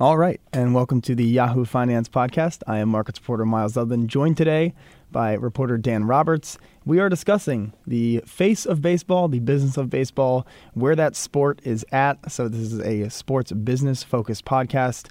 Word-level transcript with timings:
All 0.00 0.16
right, 0.16 0.40
and 0.52 0.76
welcome 0.76 1.00
to 1.00 1.16
the 1.16 1.24
Yahoo 1.24 1.64
Finance 1.64 2.08
Podcast. 2.08 2.62
I 2.68 2.78
am 2.78 2.88
markets 2.88 3.18
reporter 3.18 3.44
Myles 3.44 3.74
Udland, 3.74 4.06
joined 4.06 4.36
today 4.36 4.72
by 5.10 5.34
reporter 5.34 5.76
Dan 5.76 6.04
Roberts. 6.04 6.56
We 6.84 7.00
are 7.00 7.08
discussing 7.08 7.72
the 7.84 8.22
face 8.24 8.64
of 8.64 8.80
baseball, 8.80 9.26
the 9.26 9.40
business 9.40 9.76
of 9.76 9.90
baseball, 9.90 10.46
where 10.74 10.94
that 10.94 11.16
sport 11.16 11.60
is 11.64 11.84
at. 11.90 12.30
So, 12.30 12.46
this 12.46 12.60
is 12.60 12.78
a 12.78 13.10
sports 13.10 13.50
business 13.50 14.04
focused 14.04 14.44
podcast. 14.44 15.08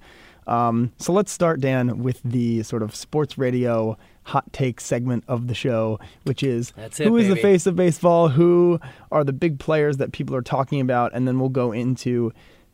Um, 0.48 0.94
so, 0.96 1.12
let's 1.12 1.34
start, 1.34 1.60
Dan, 1.60 2.02
with 2.02 2.22
the 2.24 2.64
sort 2.64 2.82
of 2.82 2.96
sports 2.96 3.38
radio 3.38 3.98
hot 4.24 4.54
take 4.54 4.80
segment 4.80 5.26
of 5.28 5.48
the 5.48 5.54
show, 5.54 6.00
which 6.24 6.44
is 6.44 6.72
it, 6.78 6.98
who 7.00 7.18
is 7.18 7.28
the 7.28 7.36
face 7.36 7.66
of 7.66 7.76
baseball, 7.76 8.30
who 8.30 8.80
are 9.12 9.26
the 9.26 9.34
big 9.34 9.60
players 9.60 9.98
that 9.98 10.14
people 10.14 10.34
are 10.34 10.42
talking 10.42 10.80
about, 10.80 11.12
and 11.14 11.28
then 11.28 11.42
we'll 11.42 11.50
go 11.50 11.74
into 11.74 12.32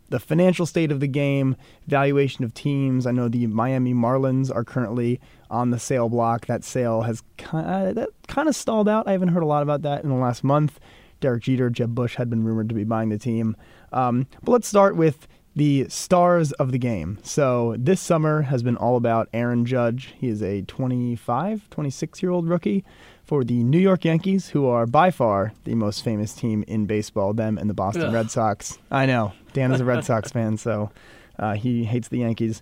the 0.09 0.20
financial 0.20 0.66
state 0.66 0.91
of 0.91 0.99
the 0.99 1.07
game, 1.07 1.55
valuation 1.88 2.43
of 2.43 2.53
teams. 2.53 3.07
I 3.07 3.12
know 3.12 3.27
the 3.27 3.48
Miami 3.48 3.93
Marlins 3.93 4.53
are 4.53 4.63
currently 4.63 5.20
on 5.49 5.71
the 5.71 5.79
sale 5.79 6.09
block. 6.09 6.45
That 6.45 6.63
sale 6.63 7.02
has 7.02 7.23
kind 7.38 7.89
of, 7.89 7.95
that 7.95 8.09
kind 8.27 8.48
of 8.48 8.55
stalled 8.55 8.89
out. 8.89 9.07
I 9.07 9.12
haven't 9.12 9.29
heard 9.29 9.43
a 9.43 9.48
lot 9.48 9.63
about 9.63 9.81
that 9.84 10.03
in 10.03 10.09
the 10.09 10.16
last 10.16 10.43
month. 10.43 10.79
Derek 11.20 11.43
Jeter, 11.43 11.70
Jeb 11.70 11.95
Bush 11.95 12.16
had 12.16 12.29
been 12.29 12.43
rumored 12.43 12.70
to 12.70 12.76
be 12.76 12.84
buying 12.84 13.09
the 13.09 13.17
team. 13.17 13.55
Um, 13.93 14.27
but 14.43 14.52
let's 14.52 14.67
start 14.67 14.95
with 14.98 15.27
the 15.55 15.88
stars 15.89 16.52
of 16.53 16.71
the 16.71 16.77
game. 16.77 17.20
So 17.23 17.75
this 17.77 18.02
summer 18.02 18.43
has 18.43 18.63
been 18.63 18.75
all 18.77 18.98
about 18.98 19.30
Aaron 19.34 19.66
Judge. 19.66 20.13
He 20.17 20.27
is 20.27 20.41
a 20.41 20.63
25, 20.63 21.70
26 21.70 22.23
year 22.23 22.31
old 22.31 22.48
rookie 22.48 22.84
for 23.23 23.43
the 23.43 23.63
New 23.63 23.79
York 23.79 24.03
Yankees, 24.03 24.49
who 24.49 24.66
are 24.67 24.85
by 24.85 25.12
far 25.12 25.53
the 25.63 25.76
most 25.76 26.03
famous 26.03 26.34
team 26.34 26.63
in 26.67 26.85
baseball, 26.85 27.34
them 27.34 27.57
and 27.57 27.70
the 27.70 27.73
Boston 27.73 28.05
Ugh. 28.05 28.13
Red 28.13 28.31
Sox. 28.31 28.79
I 28.91 29.05
know. 29.05 29.34
Dan 29.53 29.71
is 29.71 29.79
a 29.79 29.85
Red 29.85 30.04
Sox 30.04 30.31
fan, 30.34 30.57
so 30.57 30.91
uh, 31.40 31.54
he 31.54 31.85
hates 31.85 32.07
the 32.07 32.20
Yankees. 32.20 32.62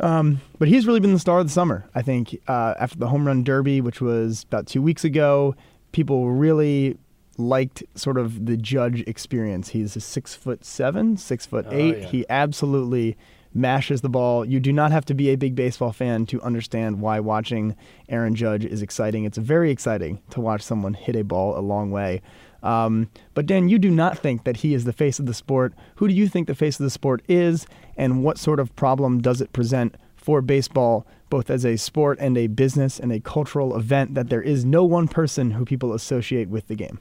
Um, 0.00 0.40
but 0.58 0.68
he's 0.68 0.86
really 0.86 1.00
been 1.00 1.12
the 1.12 1.18
star 1.18 1.40
of 1.40 1.46
the 1.46 1.52
summer. 1.52 1.88
I 1.94 2.02
think 2.02 2.40
uh, 2.48 2.74
after 2.78 2.98
the 2.98 3.08
home 3.08 3.26
run 3.26 3.44
derby, 3.44 3.80
which 3.80 4.00
was 4.00 4.44
about 4.44 4.66
two 4.66 4.82
weeks 4.82 5.04
ago, 5.04 5.54
people 5.92 6.30
really 6.30 6.96
liked 7.40 7.82
sort 7.94 8.18
of 8.18 8.46
the 8.46 8.56
judge 8.56 9.00
experience. 9.06 9.70
He's 9.70 9.96
a 9.96 10.00
six 10.00 10.34
foot 10.34 10.64
seven, 10.64 11.16
six 11.16 11.46
foot 11.46 11.66
Oh, 11.68 11.74
eight. 11.76 11.98
yeah. 11.98 12.06
He 12.06 12.24
absolutely 12.30 13.16
mashes 13.52 14.00
the 14.00 14.08
ball. 14.08 14.44
You 14.44 14.60
do 14.60 14.72
not 14.72 14.92
have 14.92 15.04
to 15.06 15.14
be 15.14 15.30
a 15.30 15.36
big 15.36 15.56
baseball 15.56 15.92
fan 15.92 16.24
to 16.26 16.40
understand 16.42 17.00
why 17.00 17.18
watching 17.18 17.74
Aaron 18.08 18.34
Judge 18.36 18.64
is 18.64 18.80
exciting. 18.82 19.24
It's 19.24 19.38
very 19.38 19.72
exciting 19.72 20.20
to 20.30 20.40
watch 20.40 20.62
someone 20.62 20.94
hit 20.94 21.16
a 21.16 21.24
ball 21.24 21.58
a 21.58 21.60
long 21.60 21.90
way. 21.90 22.22
Um, 22.62 23.08
but 23.34 23.46
Dan, 23.46 23.68
you 23.68 23.78
do 23.78 23.90
not 23.90 24.18
think 24.18 24.44
that 24.44 24.58
he 24.58 24.74
is 24.74 24.84
the 24.84 24.92
face 24.92 25.18
of 25.18 25.26
the 25.26 25.34
sport. 25.34 25.72
Who 25.96 26.06
do 26.06 26.14
you 26.14 26.28
think 26.28 26.46
the 26.46 26.54
face 26.54 26.78
of 26.78 26.84
the 26.84 26.90
sport 26.90 27.22
is, 27.28 27.66
and 27.96 28.22
what 28.22 28.38
sort 28.38 28.60
of 28.60 28.76
problem 28.76 29.20
does 29.20 29.40
it 29.40 29.52
present 29.52 29.96
for 30.14 30.42
baseball, 30.42 31.06
both 31.30 31.48
as 31.48 31.64
a 31.64 31.76
sport 31.78 32.18
and 32.20 32.36
a 32.36 32.48
business 32.48 33.00
and 33.00 33.10
a 33.10 33.18
cultural 33.20 33.74
event, 33.76 34.14
that 34.14 34.28
there 34.28 34.42
is 34.42 34.64
no 34.64 34.84
one 34.84 35.08
person 35.08 35.52
who 35.52 35.64
people 35.64 35.94
associate 35.94 36.48
with 36.50 36.66
the 36.68 36.74
game? 36.76 36.98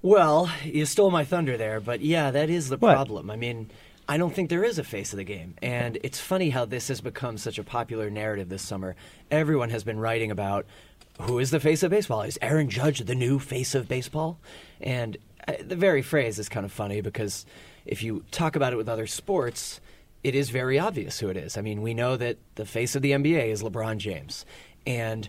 Well, 0.00 0.50
you 0.64 0.86
stole 0.86 1.10
my 1.10 1.24
thunder 1.24 1.56
there, 1.56 1.80
but 1.80 2.00
yeah, 2.00 2.30
that 2.30 2.50
is 2.50 2.68
the 2.68 2.76
What? 2.76 2.94
problem. 2.94 3.30
I 3.30 3.36
mean, 3.36 3.70
I 4.08 4.16
don't 4.16 4.32
think 4.34 4.48
there 4.48 4.64
is 4.64 4.78
a 4.78 4.84
face 4.84 5.12
of 5.12 5.16
the 5.16 5.24
game. 5.24 5.54
And 5.60 5.98
it's 6.02 6.20
funny 6.20 6.50
how 6.50 6.64
this 6.64 6.88
has 6.88 7.00
become 7.00 7.36
such 7.36 7.58
a 7.58 7.64
popular 7.64 8.08
narrative 8.08 8.48
this 8.48 8.62
summer. 8.62 8.94
Everyone 9.30 9.70
has 9.70 9.84
been 9.84 9.98
writing 9.98 10.30
about 10.30 10.66
who 11.22 11.40
is 11.40 11.50
the 11.50 11.58
face 11.60 11.82
of 11.82 11.90
baseball? 11.90 12.22
Is 12.22 12.38
Aaron 12.40 12.70
Judge 12.70 13.00
the 13.00 13.14
new 13.14 13.38
face 13.40 13.74
of 13.74 13.88
baseball? 13.88 14.38
And 14.80 15.16
uh, 15.48 15.54
the 15.60 15.74
very 15.76 16.00
phrase 16.00 16.38
is 16.38 16.48
kind 16.48 16.64
of 16.64 16.70
funny 16.70 17.00
because 17.00 17.44
if 17.84 18.02
you 18.02 18.24
talk 18.30 18.54
about 18.54 18.72
it 18.72 18.76
with 18.76 18.88
other 18.88 19.08
sports, 19.08 19.80
it 20.22 20.36
is 20.36 20.50
very 20.50 20.78
obvious 20.78 21.18
who 21.18 21.28
it 21.28 21.36
is. 21.36 21.56
I 21.58 21.60
mean, 21.60 21.82
we 21.82 21.92
know 21.92 22.16
that 22.16 22.38
the 22.54 22.64
face 22.64 22.94
of 22.94 23.02
the 23.02 23.10
NBA 23.10 23.48
is 23.48 23.62
LeBron 23.64 23.98
James. 23.98 24.46
And 24.86 25.28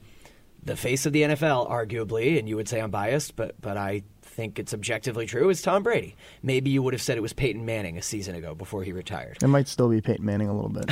the 0.64 0.76
face 0.76 1.06
of 1.08 1.14
the 1.14 1.24
NFL, 1.24 1.70
arguably, 1.70 2.38
and 2.38 2.48
you 2.48 2.56
would 2.56 2.68
say 2.70 2.80
I'm 2.82 2.92
biased, 2.92 3.36
but 3.36 3.60
but 3.62 3.76
I 3.78 4.04
think 4.40 4.58
it's 4.58 4.74
objectively 4.74 5.26
true, 5.26 5.50
is 5.50 5.62
Tom 5.62 5.84
Brady. 5.84 6.16
Maybe 6.42 6.70
you 6.70 6.82
would 6.82 6.94
have 6.94 7.02
said 7.02 7.18
it 7.18 7.22
was 7.22 7.34
Peyton 7.34 7.66
Manning 7.66 7.98
a 7.98 8.02
season 8.02 8.36
ago 8.36 8.56
before 8.56 8.84
he 8.84 8.94
retired. 8.94 9.38
It 9.44 9.48
might 9.48 9.68
still 9.68 9.90
be 9.90 10.00
Peyton 10.00 10.26
Manning 10.26 10.48
a 10.48 10.56
little 10.56 10.70
bit. 10.70 10.90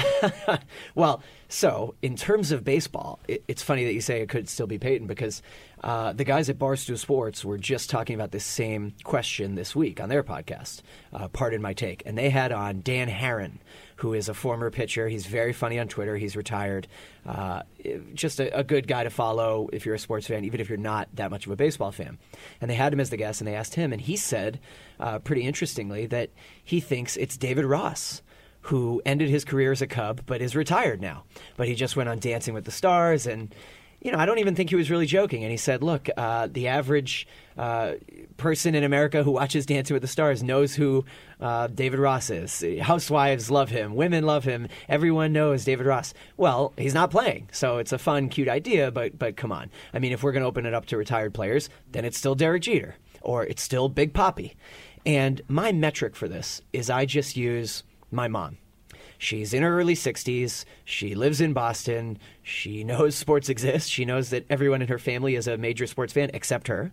Well, 0.96 1.22
so 1.48 1.96
in 2.02 2.16
terms 2.16 2.52
of 2.52 2.64
baseball, 2.64 3.20
it, 3.28 3.44
it's 3.48 3.62
funny 3.62 3.86
that 3.86 3.94
you 3.94 4.02
say 4.02 4.22
it 4.22 4.30
could 4.30 4.50
still 4.50 4.68
be 4.68 4.78
Peyton 4.78 5.08
because 5.08 5.42
uh, 5.84 6.12
the 6.12 6.24
guys 6.24 6.50
at 6.50 6.58
Barstool 6.58 6.98
Sports 6.98 7.46
were 7.46 7.58
just 7.58 7.90
talking 7.90 8.16
about 8.16 8.32
this 8.32 8.44
same 8.44 8.94
question 9.04 9.56
this 9.56 9.76
week 9.76 10.02
on 10.02 10.10
their 10.10 10.24
podcast, 10.24 10.82
uh, 11.14 11.28
Pardon 11.30 11.62
My 11.62 11.74
Take. 11.74 12.04
And 12.06 12.18
they 12.18 12.30
had 12.30 12.52
on 12.52 12.82
Dan 12.82 13.08
Haren, 13.10 13.60
who 13.98 14.14
is 14.14 14.30
a 14.30 14.34
former 14.34 14.70
pitcher. 14.72 15.08
He's 15.08 15.26
very 15.26 15.54
funny 15.54 15.80
on 15.80 15.88
Twitter. 15.88 16.18
He's 16.18 16.36
retired. 16.36 16.88
Uh, 17.26 17.64
just 18.14 18.40
a, 18.40 18.58
a 18.58 18.64
good 18.64 18.88
guy 18.88 19.04
to 19.04 19.10
follow 19.10 19.70
if 19.74 19.86
you're 19.86 19.96
a 19.96 20.00
sports 20.00 20.28
fan, 20.28 20.46
even 20.46 20.60
if 20.60 20.70
you're 20.70 20.78
not 20.78 21.10
that 21.16 21.32
much 21.32 21.46
of 21.46 21.52
a 21.52 21.56
baseball 21.56 21.92
fan. 21.92 22.18
And 22.62 22.70
they 22.70 22.76
had 22.76 22.94
him 22.94 23.00
as 23.00 23.10
the 23.10 23.18
guest, 23.18 23.42
and 23.42 23.48
they 23.48 23.56
asked 23.56 23.76
him, 23.76 23.92
and 23.92 24.02
he 24.02 24.16
said, 24.16 24.60
uh, 25.00 25.20
pretty 25.20 25.42
interestingly, 25.42 26.06
that 26.08 26.30
he 26.64 26.80
thinks 26.80 27.18
it's 27.18 27.38
David 27.38 27.66
Ross 27.66 28.22
who 28.62 29.02
ended 29.06 29.30
his 29.30 29.46
career 29.46 29.72
as 29.72 29.82
a 29.82 29.88
Cub 29.88 30.22
but 30.26 30.42
is 30.42 30.54
retired 30.54 31.02
now. 31.02 31.24
But 31.56 31.70
he 31.70 31.76
just 31.76 31.96
went 31.96 32.10
on 32.10 32.20
Dancing 32.20 32.54
with 32.54 32.66
the 32.66 32.72
Stars, 32.72 33.26
and 33.26 33.54
you 34.02 34.12
know 34.12 34.18
I 34.18 34.26
don't 34.26 34.40
even 34.40 34.56
think 34.56 34.70
he 34.70 34.76
was 34.76 34.90
really 34.90 35.06
joking. 35.06 35.44
And 35.44 35.52
he 35.52 35.58
said, 35.58 35.84
"Look, 35.84 36.10
uh, 36.18 36.48
the 36.52 36.68
average 36.68 37.28
uh, 37.58 37.94
person 38.38 38.76
in 38.76 38.84
America 38.84 39.24
who 39.24 39.32
watches 39.32 39.66
Dancing 39.66 39.94
with 39.94 40.02
the 40.02 40.08
Stars 40.08 40.44
knows 40.44 40.76
who 40.76 41.06
uh, 41.40 41.68
David 41.68 42.00
Ross 42.00 42.30
is. 42.30 42.64
Housewives 42.82 43.50
love 43.50 43.70
him, 43.70 43.96
women 43.96 44.26
love 44.26 44.44
him, 44.44 44.68
everyone 44.88 45.34
knows 45.34 45.66
David 45.66 45.86
Ross. 45.86 46.14
Well, 46.38 46.74
he's 46.78 46.94
not 46.94 47.12
playing, 47.12 47.50
so 47.52 47.78
it's 47.78 47.92
a 47.92 47.98
fun, 47.98 48.30
cute 48.30 48.50
idea. 48.50 48.92
But 48.92 49.18
but 49.18 49.38
come 49.38 49.52
on, 49.52 49.70
I 49.94 50.00
mean, 50.00 50.12
if 50.12 50.24
we're 50.24 50.32
going 50.32 50.44
to 50.44 50.48
open 50.48 50.66
it 50.66 50.74
up 50.74 50.86
to 50.88 50.98
retired 50.98 51.34
players, 51.34 51.70
then 51.92 52.06
it's 52.06 52.18
still 52.18 52.36
Derek 52.36 52.64
Jeter 52.64 52.96
or 53.22 53.46
it's 53.46 53.62
still 53.62 53.90
Big 53.90 54.14
Papi. 54.14 54.56
And 55.06 55.42
my 55.48 55.72
metric 55.72 56.16
for 56.16 56.28
this 56.28 56.62
is 56.74 56.90
I 56.90 57.06
just 57.06 57.38
use 57.38 57.84
my 58.12 58.28
mom. 58.28 58.58
She's 59.18 59.54
in 59.54 59.64
her 59.64 59.80
early 59.80 59.96
60s. 59.96 60.66
She 60.86 61.16
lives 61.16 61.42
in 61.42 61.54
Boston. 61.54 62.20
She 62.44 62.84
knows 62.86 63.16
sports 63.16 63.50
exist. 63.50 63.90
She 63.90 64.06
knows 64.06 64.30
that 64.30 64.46
everyone 64.50 64.82
in 64.82 64.88
her 64.88 65.00
family 65.00 65.36
is 65.36 65.48
a 65.48 65.58
major 65.58 65.88
sports 65.88 66.14
fan 66.14 66.32
except 66.34 66.68
her. 66.68 66.92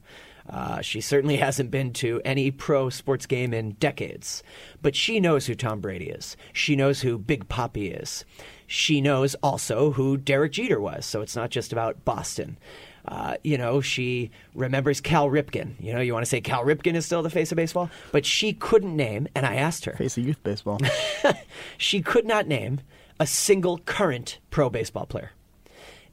Uh, 0.48 0.80
she 0.80 1.00
certainly 1.00 1.36
hasn't 1.38 1.70
been 1.70 1.92
to 1.94 2.20
any 2.24 2.50
pro 2.50 2.90
sports 2.90 3.26
game 3.26 3.54
in 3.54 3.72
decades. 3.72 4.42
But 4.82 4.96
she 4.96 5.20
knows 5.20 5.46
who 5.46 5.54
Tom 5.54 5.80
Brady 5.80 6.10
is. 6.10 6.36
She 6.52 6.76
knows 6.76 7.00
who 7.00 7.18
Big 7.18 7.48
Papi 7.48 8.00
is. 8.02 8.24
She 8.66 9.00
knows 9.00 9.34
also 9.36 9.92
who 9.92 10.16
Derek 10.16 10.52
Jeter 10.52 10.80
was. 10.80 11.04
So 11.06 11.20
it's 11.20 11.36
not 11.36 11.50
just 11.50 11.72
about 11.72 12.04
Boston. 12.04 12.58
Uh, 13.06 13.36
you 13.42 13.58
know, 13.58 13.80
she 13.80 14.30
remembers 14.54 15.00
Cal 15.00 15.28
Ripken. 15.28 15.74
You 15.78 15.92
know, 15.92 16.00
you 16.00 16.12
want 16.12 16.24
to 16.24 16.28
say 16.28 16.40
Cal 16.40 16.64
Ripken 16.64 16.94
is 16.94 17.04
still 17.04 17.22
the 17.22 17.30
face 17.30 17.52
of 17.52 17.56
baseball, 17.56 17.90
but 18.12 18.24
she 18.24 18.52
couldn't 18.52 18.96
name, 18.96 19.28
and 19.34 19.44
I 19.44 19.56
asked 19.56 19.84
her, 19.84 19.92
Face 19.92 20.16
of 20.16 20.24
youth 20.24 20.42
baseball. 20.42 20.78
she 21.78 22.00
could 22.00 22.26
not 22.26 22.46
name 22.46 22.80
a 23.20 23.26
single 23.26 23.78
current 23.78 24.38
pro 24.50 24.70
baseball 24.70 25.06
player. 25.06 25.32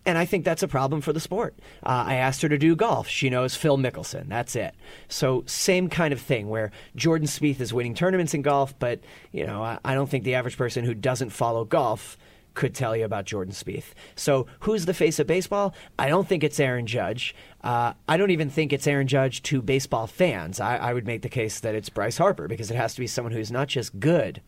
And 0.06 0.18
I 0.18 0.26
think 0.26 0.44
that's 0.44 0.64
a 0.64 0.68
problem 0.68 1.02
for 1.02 1.14
the 1.14 1.20
sport. 1.20 1.56
Uh, 1.86 2.04
I 2.08 2.16
asked 2.16 2.42
her 2.42 2.50
to 2.50 2.58
do 2.58 2.76
golf. 2.76 3.08
She 3.08 3.30
knows 3.30 3.56
Phil 3.56 3.78
Mickelson. 3.78 4.28
That's 4.28 4.56
it. 4.56 4.74
So 5.10 5.44
same 5.46 5.90
kind 5.90 6.12
of 6.12 6.20
thing 6.20 6.50
where 6.50 6.72
Jordan 6.96 7.28
Spieth 7.28 7.60
is 7.60 7.72
winning 7.72 7.94
tournaments 7.94 8.34
in 8.34 8.42
golf, 8.42 8.78
but 8.80 9.00
you 9.32 9.46
know 9.46 9.64
I, 9.64 9.78
I 9.86 9.94
don't 9.94 10.10
think 10.10 10.24
the 10.24 10.36
average 10.36 10.58
person 10.58 10.86
who 10.86 10.96
doesn't 10.96 11.30
follow 11.30 11.66
golf 11.66 12.18
could 12.54 12.76
tell 12.76 12.96
you 12.96 13.06
about 13.06 13.26
Jordan 13.26 13.54
Spieth. 13.54 13.94
So 14.16 14.48
who's 14.62 14.86
the 14.86 14.94
face 14.94 15.20
of 15.20 15.28
baseball? 15.28 15.74
I 15.98 16.10
don't 16.10 16.28
think 16.28 16.44
it's 16.44 16.60
Aaron 16.60 16.86
Judge. 16.86 17.36
Uh, 17.64 17.94
I 18.08 18.18
don't 18.18 18.32
even 18.32 18.50
think 18.50 18.74
it's 18.74 18.88
Aaron 18.88 19.08
Judge 19.08 19.42
to 19.44 19.62
baseball 19.62 20.08
fans. 20.08 20.60
I, 20.60 20.78
I 20.78 20.94
would 20.94 21.06
make 21.06 21.22
the 21.22 21.30
case 21.30 21.60
that 21.62 21.76
it's 21.76 21.90
Bryce 21.90 22.18
Harper 22.18 22.48
because 22.48 22.72
it 22.72 22.76
has 22.76 22.94
to 22.96 23.00
be 23.00 23.08
someone 23.08 23.32
who's 23.34 23.52
not 23.52 23.68
just 23.68 24.00
good, 24.00 24.42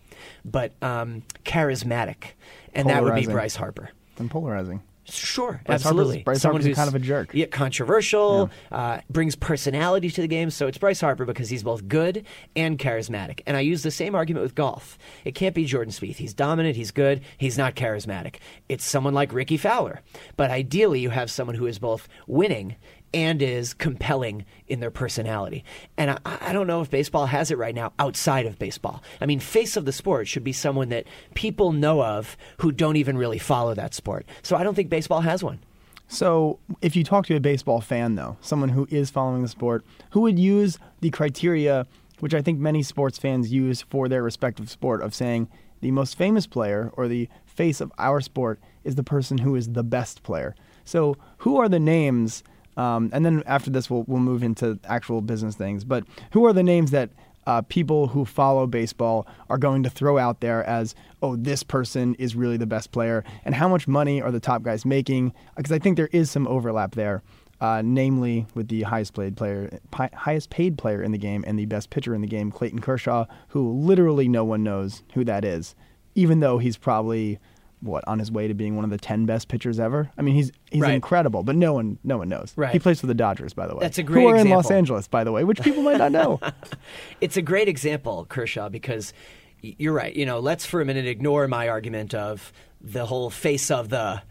but 0.43 0.73
um, 0.81 1.23
charismatic, 1.45 2.31
and 2.73 2.89
that 2.89 3.03
would 3.03 3.15
be 3.15 3.25
Bryce 3.25 3.55
Harper. 3.55 3.89
and 4.17 4.29
polarizing. 4.29 4.81
Sure, 5.05 5.61
Bryce 5.65 5.83
Harper's- 5.83 5.85
absolutely. 5.85 6.23
Bryce 6.23 6.41
Someone 6.41 6.61
Harper's 6.61 6.65
who's 6.67 6.75
kind 6.77 6.87
of 6.87 6.95
a 6.95 6.99
jerk. 6.99 7.33
Yeah, 7.33 7.47
controversial, 7.47 8.49
uh, 8.71 8.99
brings 9.09 9.35
personality 9.35 10.09
to 10.09 10.21
the 10.21 10.27
game. 10.27 10.49
So 10.49 10.67
it's 10.67 10.77
Bryce 10.77 11.01
Harper 11.01 11.25
because 11.25 11.49
he's 11.49 11.63
both 11.63 11.87
good 11.87 12.25
and 12.55 12.79
charismatic. 12.79 13.41
And 13.45 13.57
I 13.57 13.61
use 13.61 13.83
the 13.83 13.91
same 13.91 14.15
argument 14.15 14.43
with 14.43 14.55
golf. 14.55 14.97
It 15.25 15.35
can't 15.35 15.53
be 15.53 15.65
Jordan 15.65 15.91
Spieth. 15.93 16.15
He's 16.15 16.33
dominant. 16.33 16.75
He's 16.75 16.91
good. 16.91 17.21
He's 17.37 17.57
not 17.57 17.75
charismatic. 17.75 18.35
It's 18.69 18.85
someone 18.85 19.13
like 19.13 19.33
Rickie 19.33 19.57
Fowler. 19.57 20.01
But 20.37 20.51
ideally, 20.51 20.99
you 21.01 21.09
have 21.09 21.29
someone 21.29 21.55
who 21.55 21.67
is 21.67 21.79
both 21.79 22.07
winning 22.27 22.75
and 23.13 23.41
is 23.41 23.73
compelling 23.73 24.45
in 24.67 24.79
their 24.79 24.91
personality. 24.91 25.63
And 25.97 26.11
I, 26.11 26.17
I 26.25 26.53
don't 26.53 26.67
know 26.67 26.81
if 26.81 26.89
baseball 26.89 27.27
has 27.27 27.51
it 27.51 27.57
right 27.57 27.75
now 27.75 27.93
outside 27.99 28.45
of 28.45 28.57
baseball. 28.57 29.03
I 29.21 29.25
mean, 29.25 29.39
face 29.39 29.77
of 29.77 29.85
the 29.85 29.91
sport 29.91 30.27
should 30.27 30.43
be 30.43 30.53
someone 30.53 30.89
that 30.89 31.05
people 31.33 31.71
know 31.71 32.03
of 32.03 32.35
who 32.57 32.71
don't 32.71 32.95
even 32.95 33.17
really 33.17 33.39
follow 33.39 33.73
that 33.75 33.93
sport. 33.93 34.25
So 34.41 34.55
I 34.55 34.63
don't 34.63 34.75
think 34.75 34.89
baseball 34.89 35.21
has 35.21 35.43
one. 35.43 35.59
So, 36.07 36.59
if 36.81 36.95
you 36.95 37.03
talk 37.03 37.25
to 37.27 37.35
a 37.35 37.39
baseball 37.39 37.81
fan, 37.81 38.15
though, 38.15 38.37
someone 38.41 38.69
who 38.69 38.87
is 38.91 39.09
following 39.09 39.41
the 39.41 39.47
sport, 39.47 39.83
who 40.11 40.21
would 40.21 40.37
use 40.37 40.77
the 40.99 41.09
criteria, 41.09 41.87
which 42.19 42.35
I 42.35 42.41
think 42.41 42.59
many 42.59 42.83
sports 42.83 43.17
fans 43.17 43.51
use 43.51 43.81
for 43.81 44.07
their 44.07 44.21
respective 44.21 44.69
sport, 44.69 45.01
of 45.01 45.15
saying 45.15 45.47
the 45.81 45.91
most 45.91 46.15
famous 46.15 46.45
player 46.45 46.91
or 46.93 47.07
the 47.07 47.29
face 47.45 47.81
of 47.81 47.91
our 47.97 48.21
sport 48.21 48.59
is 48.83 48.95
the 48.95 49.03
person 49.03 49.39
who 49.39 49.55
is 49.55 49.69
the 49.69 49.83
best 49.83 50.21
player. 50.23 50.55
So, 50.85 51.15
who 51.39 51.57
are 51.57 51.69
the 51.69 51.79
names? 51.79 52.43
Um, 52.77 53.09
and 53.13 53.25
then 53.25 53.43
after 53.45 53.69
this, 53.69 53.89
we'll 53.89 54.03
we'll 54.07 54.19
move 54.19 54.43
into 54.43 54.79
actual 54.85 55.21
business 55.21 55.55
things. 55.55 55.83
But 55.83 56.05
who 56.31 56.45
are 56.45 56.53
the 56.53 56.63
names 56.63 56.91
that 56.91 57.09
uh, 57.45 57.61
people 57.63 58.07
who 58.07 58.25
follow 58.25 58.65
baseball 58.65 59.27
are 59.49 59.57
going 59.57 59.83
to 59.83 59.89
throw 59.89 60.17
out 60.17 60.39
there 60.39 60.63
as, 60.63 60.95
oh, 61.21 61.35
this 61.35 61.61
person 61.63 62.15
is 62.15 62.35
really 62.35 62.57
the 62.57 62.65
best 62.65 62.91
player, 62.91 63.23
and 63.45 63.55
how 63.55 63.67
much 63.67 63.87
money 63.87 64.21
are 64.21 64.31
the 64.31 64.39
top 64.39 64.63
guys 64.63 64.85
making? 64.85 65.33
Because 65.55 65.71
I 65.71 65.79
think 65.79 65.97
there 65.97 66.09
is 66.11 66.31
some 66.31 66.47
overlap 66.47 66.95
there, 66.95 67.21
uh, 67.59 67.81
namely 67.83 68.47
with 68.55 68.69
the 68.69 68.83
highest 68.83 69.13
paid 69.13 69.35
player, 69.35 69.79
pi- 69.91 70.09
highest 70.13 70.49
paid 70.49 70.77
player 70.77 71.03
in 71.03 71.11
the 71.11 71.17
game 71.17 71.43
and 71.45 71.59
the 71.59 71.65
best 71.65 71.89
pitcher 71.89 72.15
in 72.15 72.21
the 72.21 72.27
game, 72.27 72.51
Clayton 72.51 72.79
Kershaw, 72.79 73.25
who 73.49 73.71
literally 73.73 74.27
no 74.27 74.45
one 74.45 74.63
knows 74.63 75.03
who 75.13 75.23
that 75.25 75.43
is, 75.43 75.75
even 76.15 76.39
though 76.39 76.59
he's 76.59 76.77
probably 76.77 77.39
what 77.83 78.03
on 78.07 78.17
his 78.19 78.31
way 78.31 78.47
to 78.47 78.53
being 78.53 78.75
one 78.75 78.85
of 78.85 78.91
the 78.91 78.97
10 78.97 79.25
best 79.25 79.47
pitchers 79.49 79.79
ever. 79.79 80.09
I 80.17 80.21
mean, 80.21 80.35
he's 80.35 80.51
he's 80.71 80.81
Right. 80.81 80.93
incredible, 80.93 81.43
but 81.43 81.55
no 81.55 81.73
one 81.73 81.99
no 82.03 82.17
one 82.17 82.29
knows. 82.29 82.53
Right. 82.55 82.71
He 82.71 82.79
plays 82.79 82.99
for 83.01 83.07
the 83.07 83.13
Dodgers, 83.13 83.53
by 83.53 83.67
the 83.67 83.75
way. 83.75 83.79
That's 83.81 83.97
a 83.97 84.03
great 84.03 84.21
who 84.23 84.29
are 84.29 84.35
in 84.37 84.49
Los. 84.49 84.71
Angeles, 84.71 85.07
by 85.07 85.23
the 85.23 85.31
way, 85.31 85.43
which 85.43 85.61
people 85.61 85.83
might 85.83 85.97
not 85.97 86.11
know. 86.11 86.39
It's 87.21 87.37
a 87.37 87.41
great 87.41 87.67
example, 87.67 88.25
Kershaw, 88.25 88.69
because 88.69 89.13
you're 89.61 89.93
right. 89.93 90.15
You 90.15 90.25
know, 90.25 90.39
let's 90.39 90.65
for 90.65 90.81
a 90.81 90.85
minute 90.85 91.05
ignore 91.05 91.47
my 91.47 91.69
argument 91.69 92.13
of 92.13 92.51
the 92.81 93.05
whole 93.05 93.29
face 93.29 93.69
of 93.71 93.89
the 93.89 94.21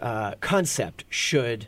uh, 0.00 0.34
concept 0.40 1.04
should 1.08 1.66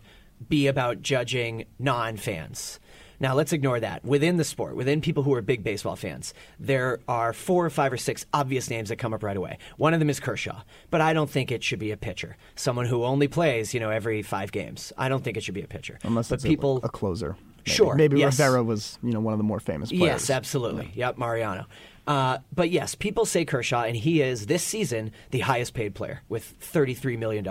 be 0.49 0.67
about 0.67 1.01
judging 1.01 1.65
non 1.79 2.17
fans. 2.19 2.79
Now, 3.21 3.35
let's 3.35 3.53
ignore 3.53 3.81
that. 3.81 4.05
Within 4.05 4.37
the 4.37 4.45
sport, 4.45 4.77
within 4.77 5.01
people 5.01 5.23
who 5.23 5.35
are 5.35 5.43
big 5.43 5.65
baseball 5.65 5.97
fans, 5.97 6.35
there 6.59 7.01
are 7.09 7.33
four 7.33 7.65
or 7.65 7.71
five 7.71 7.93
or 7.93 7.97
six 7.97 8.27
obvious 8.33 8.71
names 8.71 8.89
that 8.89 8.97
come 8.97 9.15
up 9.15 9.23
right 9.23 9.37
away. 9.37 9.59
One 9.77 9.95
of 9.95 10.01
them 10.01 10.11
is 10.11 10.21
Kershaw, 10.21 10.63
but 10.91 11.01
I 11.01 11.13
don't 11.13 11.31
think 11.31 11.51
it 11.51 11.63
should 11.63 11.79
be 11.79 11.91
a 11.91 11.97
pitcher. 11.97 12.37
Someone 12.55 12.87
who 12.87 13.05
only 13.05 13.29
plays, 13.29 13.75
you 13.75 13.81
know, 13.81 13.91
every 13.91 14.23
five 14.23 14.53
games. 14.53 14.93
I 14.99 15.09
don't 15.09 15.25
think 15.25 15.37
it 15.37 15.43
should 15.43 15.55
be 15.55 15.63
a 15.63 15.69
pitcher. 15.69 15.99
Unless 16.03 16.29
but 16.29 16.37
it's 16.37 16.45
a- 16.45 16.49
people, 16.49 16.81
a, 16.83 16.89
closer. 16.89 17.37
Maybe. 17.67 17.75
Sure, 17.75 17.95
Maybe 17.97 18.21
yes. 18.21 18.39
Rivera 18.39 18.63
was, 18.63 18.97
you 19.03 19.11
know, 19.13 19.19
one 19.19 19.35
of 19.35 19.39
the 19.39 19.45
more 19.45 19.59
famous 19.59 19.91
players. 19.91 20.03
Yes, 20.03 20.31
absolutely. 20.31 20.93
Yep, 20.95 21.19
Mariano. 21.19 21.67
Uh, 22.07 22.39
but 22.55 22.71
yes, 22.71 22.95
people 22.95 23.25
say 23.25 23.45
Kershaw, 23.45 23.83
and 23.83 23.97
he 23.97 24.23
is 24.23 24.47
this 24.47 24.63
season 24.63 25.11
the 25.33 25.41
highest 25.41 25.75
paid 25.75 25.95
player 25.95 26.23
with 26.29 26.55
$33 26.61 27.19
million. 27.19 27.45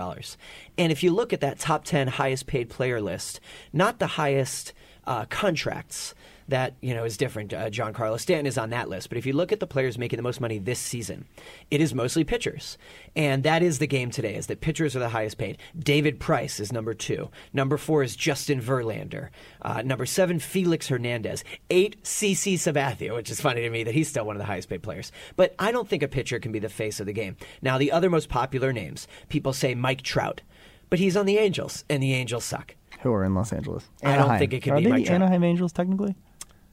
And 0.78 0.90
if 0.90 1.02
you 1.02 1.12
look 1.12 1.34
at 1.34 1.40
that 1.40 1.58
top 1.58 1.84
10 1.84 2.08
highest 2.08 2.46
paid 2.46 2.70
player 2.70 3.00
list, 3.00 3.40
not 3.74 3.98
the 3.98 4.06
highest 4.06 4.72
uh, 5.06 5.24
contracts, 5.26 6.14
that 6.48 6.74
you 6.80 6.94
know 6.94 7.04
is 7.04 7.16
different. 7.16 7.52
Uh, 7.52 7.68
Giancarlo 7.70 8.20
Stanton 8.20 8.46
is 8.46 8.58
on 8.58 8.70
that 8.70 8.88
list, 8.88 9.08
but 9.08 9.18
if 9.18 9.26
you 9.26 9.32
look 9.32 9.52
at 9.52 9.60
the 9.60 9.66
players 9.66 9.98
making 9.98 10.16
the 10.16 10.22
most 10.22 10.40
money 10.40 10.58
this 10.58 10.78
season, 10.78 11.26
it 11.70 11.80
is 11.80 11.94
mostly 11.94 12.24
pitchers, 12.24 12.78
and 13.14 13.42
that 13.42 13.62
is 13.62 13.78
the 13.78 13.86
game 13.86 14.10
today. 14.10 14.34
Is 14.34 14.46
that 14.46 14.60
pitchers 14.60 14.94
are 14.94 15.00
the 15.00 15.08
highest 15.08 15.38
paid? 15.38 15.58
David 15.78 16.20
Price 16.20 16.60
is 16.60 16.72
number 16.72 16.94
two. 16.94 17.30
Number 17.52 17.76
four 17.76 18.02
is 18.02 18.16
Justin 18.16 18.60
Verlander. 18.60 19.30
Uh, 19.62 19.82
number 19.82 20.06
seven, 20.06 20.38
Felix 20.38 20.88
Hernandez. 20.88 21.44
Eight, 21.70 22.02
CC 22.04 22.54
Sabathia, 22.54 23.14
which 23.14 23.30
is 23.30 23.40
funny 23.40 23.62
to 23.62 23.70
me 23.70 23.84
that 23.84 23.94
he's 23.94 24.08
still 24.08 24.24
one 24.24 24.36
of 24.36 24.40
the 24.40 24.46
highest 24.46 24.68
paid 24.68 24.82
players. 24.82 25.10
But 25.36 25.54
I 25.58 25.72
don't 25.72 25.88
think 25.88 26.02
a 26.02 26.08
pitcher 26.08 26.38
can 26.38 26.52
be 26.52 26.58
the 26.58 26.68
face 26.68 27.00
of 27.00 27.06
the 27.06 27.12
game. 27.12 27.36
Now, 27.62 27.78
the 27.78 27.92
other 27.92 28.10
most 28.10 28.28
popular 28.28 28.72
names, 28.72 29.08
people 29.28 29.52
say 29.52 29.74
Mike 29.74 30.02
Trout, 30.02 30.42
but 30.90 30.98
he's 30.98 31.16
on 31.16 31.26
the 31.26 31.38
Angels, 31.38 31.84
and 31.90 32.02
the 32.02 32.14
Angels 32.14 32.44
suck. 32.44 32.76
Who 33.00 33.12
are 33.12 33.24
in 33.24 33.34
Los 33.34 33.52
Angeles? 33.52 33.88
I 34.02 34.16
don't 34.16 34.38
think 34.38 34.52
it 34.52 34.62
can 34.62 34.74
are 34.74 34.76
be 34.78 34.84
they 34.84 35.02
the 35.04 35.08
Anaheim 35.10 35.44
Angels 35.44 35.72
technically? 35.72 36.16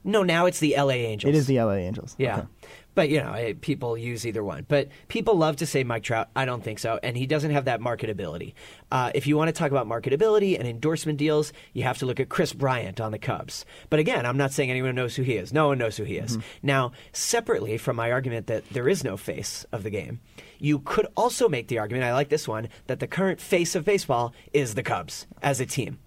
No, 0.04 0.24
now 0.24 0.46
it's 0.48 0.60
the 0.60 0.76
LA 0.78 0.92
Angels. 0.92 1.30
It 1.30 1.38
is 1.38 1.48
the 1.48 1.62
LA 1.62 1.76
Angels. 1.76 2.16
Yeah. 2.18 2.40
Okay. 2.40 2.48
But, 2.96 3.10
you 3.10 3.18
know, 3.18 3.54
people 3.62 3.98
use 3.98 4.26
either 4.28 4.44
one. 4.44 4.66
But 4.68 4.90
people 5.08 5.36
love 5.36 5.56
to 5.58 5.66
say 5.66 5.84
Mike 5.84 6.04
Trout. 6.04 6.30
I 6.36 6.46
don't 6.46 6.64
think 6.64 6.78
so. 6.78 7.00
And 7.02 7.18
he 7.18 7.26
doesn't 7.26 7.50
have 7.50 7.66
that 7.66 7.80
marketability. 7.80 8.54
Uh, 8.92 9.12
if 9.16 9.26
you 9.26 9.36
want 9.36 9.48
to 9.48 9.52
talk 9.52 9.72
about 9.72 9.88
marketability 9.88 10.60
and 10.60 10.68
endorsement 10.68 11.18
deals, 11.18 11.54
you 11.74 11.84
have 11.84 11.98
to 12.00 12.06
look 12.06 12.20
at 12.20 12.30
Kris 12.30 12.54
Bryant 12.54 13.02
on 13.02 13.12
the 13.12 13.18
Cubs. 13.18 13.66
But 13.90 14.00
again, 14.00 14.26
I'm 14.26 14.38
not 14.38 14.52
saying 14.52 14.70
anyone 14.70 14.94
knows 14.94 15.16
who 15.16 15.24
he 15.24 15.38
is. 15.38 15.52
No 15.52 15.68
one 15.70 15.80
knows 15.80 15.98
who 15.98 16.04
he 16.04 16.18
is. 16.18 16.38
Now, 16.62 16.92
separately 17.14 17.78
from 17.78 17.96
my 17.96 18.12
argument 18.12 18.48
that 18.48 18.70
there 18.70 18.88
is 18.88 19.04
no 19.04 19.18
face 19.18 19.66
of 19.72 19.82
the 19.82 19.90
game, 19.90 20.20
you 20.60 20.80
could 20.80 21.08
also 21.18 21.50
make 21.50 21.70
the 21.70 21.80
argument, 21.80 22.06
I 22.06 22.14
like 22.14 22.30
this 22.30 22.48
one, 22.48 22.70
that 22.86 23.00
the 23.00 23.08
current 23.08 23.42
face 23.42 23.74
of 23.74 23.86
baseball 23.86 24.34
is 24.54 24.76
the 24.76 24.84
Cubs 24.84 25.26
as 25.42 25.60
a 25.60 25.66
team. 25.66 25.98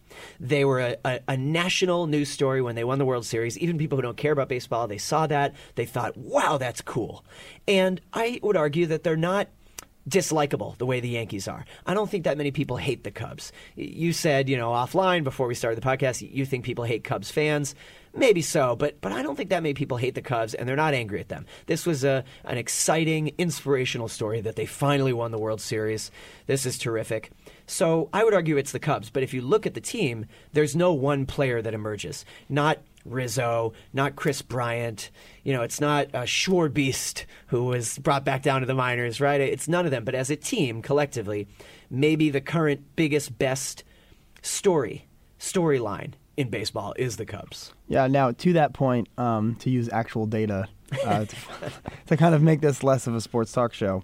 They 0.40 0.64
were 0.64 0.80
a, 0.80 0.96
a, 1.04 1.20
a 1.28 1.36
national 1.36 2.06
news 2.06 2.28
story 2.28 2.62
when 2.62 2.74
they 2.74 2.84
won 2.84 2.98
the 2.98 3.04
World 3.04 3.26
Series. 3.26 3.58
Even 3.58 3.78
people 3.78 3.96
who 3.96 4.02
don't 4.02 4.16
care 4.16 4.32
about 4.32 4.48
baseball, 4.48 4.86
they 4.86 4.98
saw 4.98 5.26
that. 5.26 5.54
They 5.74 5.86
thought, 5.86 6.16
wow, 6.16 6.58
that's 6.58 6.80
cool. 6.80 7.24
And 7.66 8.00
I 8.12 8.40
would 8.42 8.56
argue 8.56 8.86
that 8.86 9.02
they're 9.02 9.16
not 9.16 9.48
dislikable 10.08 10.76
the 10.78 10.86
way 10.86 11.00
the 11.00 11.08
Yankees 11.08 11.48
are. 11.48 11.64
I 11.84 11.94
don't 11.94 12.10
think 12.10 12.24
that 12.24 12.36
many 12.36 12.50
people 12.50 12.76
hate 12.76 13.04
the 13.04 13.10
Cubs. 13.10 13.52
You 13.74 14.12
said, 14.12 14.48
you 14.48 14.56
know, 14.56 14.70
offline 14.70 15.24
before 15.24 15.46
we 15.46 15.54
started 15.54 15.80
the 15.80 15.86
podcast, 15.86 16.28
you 16.32 16.46
think 16.46 16.64
people 16.64 16.84
hate 16.84 17.04
Cubs 17.04 17.30
fans. 17.30 17.74
Maybe 18.14 18.40
so, 18.40 18.76
but 18.76 18.98
but 19.02 19.12
I 19.12 19.22
don't 19.22 19.36
think 19.36 19.50
that 19.50 19.62
many 19.62 19.74
people 19.74 19.98
hate 19.98 20.14
the 20.14 20.22
Cubs, 20.22 20.54
and 20.54 20.66
they're 20.66 20.74
not 20.74 20.94
angry 20.94 21.20
at 21.20 21.28
them. 21.28 21.44
This 21.66 21.84
was 21.84 22.02
a 22.02 22.24
an 22.44 22.56
exciting, 22.56 23.34
inspirational 23.36 24.08
story 24.08 24.40
that 24.40 24.56
they 24.56 24.64
finally 24.64 25.12
won 25.12 25.32
the 25.32 25.38
World 25.38 25.60
Series. 25.60 26.10
This 26.46 26.64
is 26.64 26.78
terrific. 26.78 27.30
So 27.66 28.08
I 28.14 28.24
would 28.24 28.32
argue 28.32 28.56
it's 28.56 28.72
the 28.72 28.78
Cubs, 28.78 29.10
but 29.10 29.22
if 29.22 29.34
you 29.34 29.42
look 29.42 29.66
at 29.66 29.74
the 29.74 29.82
team, 29.82 30.26
there's 30.54 30.74
no 30.74 30.94
one 30.94 31.26
player 31.26 31.60
that 31.60 31.74
emerges. 31.74 32.24
Not 32.48 32.78
Rizzo, 33.10 33.72
not 33.92 34.16
Kris 34.16 34.42
Bryant. 34.42 35.10
You 35.44 35.52
know, 35.52 35.62
it's 35.62 35.80
not 35.80 36.14
uh, 36.14 36.22
Schwarbeast 36.22 37.24
who 37.48 37.64
was 37.64 37.98
brought 37.98 38.24
back 38.24 38.42
down 38.42 38.60
to 38.60 38.66
the 38.66 38.74
minors, 38.74 39.20
right? 39.20 39.40
It's 39.40 39.68
none 39.68 39.84
of 39.84 39.90
them. 39.90 40.04
But 40.04 40.14
as 40.14 40.30
a 40.30 40.36
team, 40.36 40.82
collectively, 40.82 41.48
maybe 41.90 42.30
the 42.30 42.40
current 42.40 42.96
biggest, 42.96 43.38
best 43.38 43.84
story, 44.42 45.06
storyline 45.38 46.12
in 46.36 46.50
baseball 46.50 46.94
is 46.96 47.16
the 47.16 47.26
Cubs. 47.26 47.72
Yeah. 47.88 48.06
Now, 48.06 48.32
to 48.32 48.52
that 48.54 48.74
point, 48.74 49.08
um, 49.18 49.54
to 49.56 49.70
use 49.70 49.88
actual 49.90 50.26
data 50.26 50.68
uh, 51.04 51.24
to, 51.24 51.36
to 52.06 52.16
kind 52.16 52.34
of 52.34 52.42
make 52.42 52.60
this 52.60 52.82
less 52.82 53.06
of 53.06 53.14
a 53.14 53.20
sports 53.20 53.52
talk 53.52 53.72
show, 53.72 54.02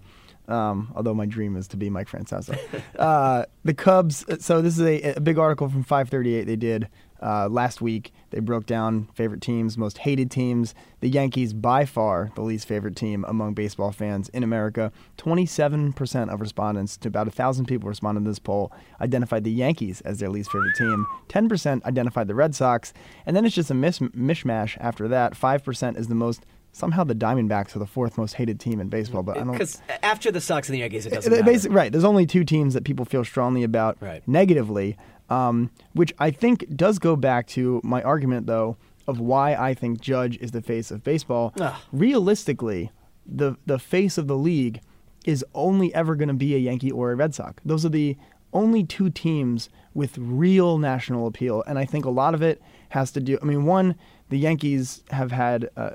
um, 0.48 0.93
although 0.96 1.14
my 1.14 1.26
dream 1.26 1.56
is 1.56 1.69
to 1.69 1.76
be 1.76 1.90
Mike 1.90 2.08
Francesa. 2.08 2.58
uh, 2.98 3.44
the 3.64 3.75
Cubs. 3.75 4.25
So 4.44 4.62
this 4.62 4.78
is 4.78 4.81
a, 4.81 5.14
a 5.16 5.20
big 5.20 5.38
article 5.38 5.69
from 5.69 5.82
538 5.82 6.44
they 6.44 6.56
did 6.56 6.88
uh, 7.22 7.48
last 7.48 7.80
week. 7.80 8.12
They 8.30 8.40
broke 8.40 8.66
down 8.66 9.08
favorite 9.14 9.40
teams, 9.40 9.78
most 9.78 9.98
hated 9.98 10.30
teams. 10.30 10.74
The 11.00 11.08
Yankees, 11.08 11.52
by 11.52 11.84
far, 11.84 12.31
the 12.34 12.43
least 12.43 12.67
favorite 12.67 12.96
team 12.96 13.24
among 13.29 13.55
baseball 13.55 13.93
fans 13.93 14.29
in 14.31 14.43
America. 14.43 14.91
27% 15.19 16.29
of 16.32 16.41
respondents, 16.41 16.96
to 16.98 17.08
about 17.08 17.26
1,000 17.26 17.67
people 17.67 17.88
responded 17.88 18.24
to 18.24 18.31
this 18.31 18.38
poll, 18.38 18.72
identified 19.00 19.44
the 19.44 19.50
Yankees 19.52 20.00
as 20.02 20.19
their 20.19 20.29
least 20.29 20.50
favorite 20.50 20.74
team. 20.76 21.06
10% 21.29 21.84
identified 21.84 22.29
the 22.29 22.34
Red 22.34 22.55
Sox. 22.55 22.93
And 23.26 23.36
then 23.36 23.44
it's 23.44 23.55
just 23.55 23.70
a 23.70 23.74
mis- 23.74 23.98
mishmash 24.00 24.76
after 24.81 25.08
that. 25.08 25.34
5% 25.34 25.96
is 25.96 26.08
the 26.08 26.14
most. 26.14 26.44
Somehow 26.74 27.05
the 27.05 27.14
Diamondbacks 27.14 27.76
are 27.76 27.81
the 27.81 27.86
fourth 27.86 28.17
most 28.17 28.32
hated 28.34 28.58
team 28.58 28.81
in 28.81 28.88
baseball, 28.88 29.22
but 29.22 29.36
I 29.36 29.41
don't. 29.41 29.52
Because 29.52 29.82
after 30.02 30.32
the 30.32 30.41
Sox 30.41 30.69
and 30.70 30.74
the 30.74 30.79
Yankees, 30.81 31.05
it 31.05 31.10
doesn't 31.12 31.31
They- 31.31 31.41
matter. 31.43 31.52
basi- 31.52 31.74
right. 31.74 31.93
There's 31.93 32.02
only 32.05 32.24
two 32.24 32.44
teams 32.44 32.72
that 32.72 32.84
people 32.84 33.05
feel 33.05 33.24
strongly 33.24 33.62
about 33.62 33.98
Right. 34.00 34.22
negatively, 34.26 34.96
um, 35.32 35.70
which 35.94 36.12
I 36.19 36.31
think 36.31 36.67
does 36.77 36.98
go 36.98 37.17
back 37.17 37.46
to 37.48 37.81
my 37.82 38.03
argument, 38.03 38.46
though, 38.46 38.77
of 39.08 39.19
why 39.19 39.55
I 39.55 39.72
think 39.72 40.01
Judge 40.01 40.36
is 40.39 40.51
the 40.51 40.60
face 40.60 40.91
of 40.91 41.03
baseball. 41.03 41.55
Ugh. 41.58 41.74
Realistically, 41.91 42.91
the 43.27 43.56
the 43.67 43.79
face 43.79 44.19
of 44.19 44.27
the 44.27 44.36
league 44.36 44.81
is 45.24 45.44
only 45.55 45.94
ever 45.94 46.17
going 46.17 46.29
to 46.29 46.34
be 46.34 46.55
a 46.55 46.58
Yankee 46.58 46.91
or 46.91 47.12
a 47.12 47.15
Red 47.15 47.34
Sox. 47.34 47.62
Those 47.65 47.86
are 47.86 47.89
the 47.89 48.17
only 48.53 48.84
two 48.84 49.08
teams 49.08 49.70
with 49.94 50.19
real 50.19 50.79
national 50.79 51.27
appeal, 51.27 51.65
and 51.67 51.79
I 51.79 51.86
think 51.86 52.05
a 52.05 52.10
lot 52.10 52.34
of 52.34 52.43
it 52.43 52.60
has 52.91 53.10
to 53.12 53.20
do. 53.20 53.39
I 53.41 53.46
mean, 53.46 53.65
one, 53.65 53.94
the 54.29 54.39
Yankees 54.39 55.03
have 55.10 55.32
had. 55.32 55.70
Uh, 55.77 55.93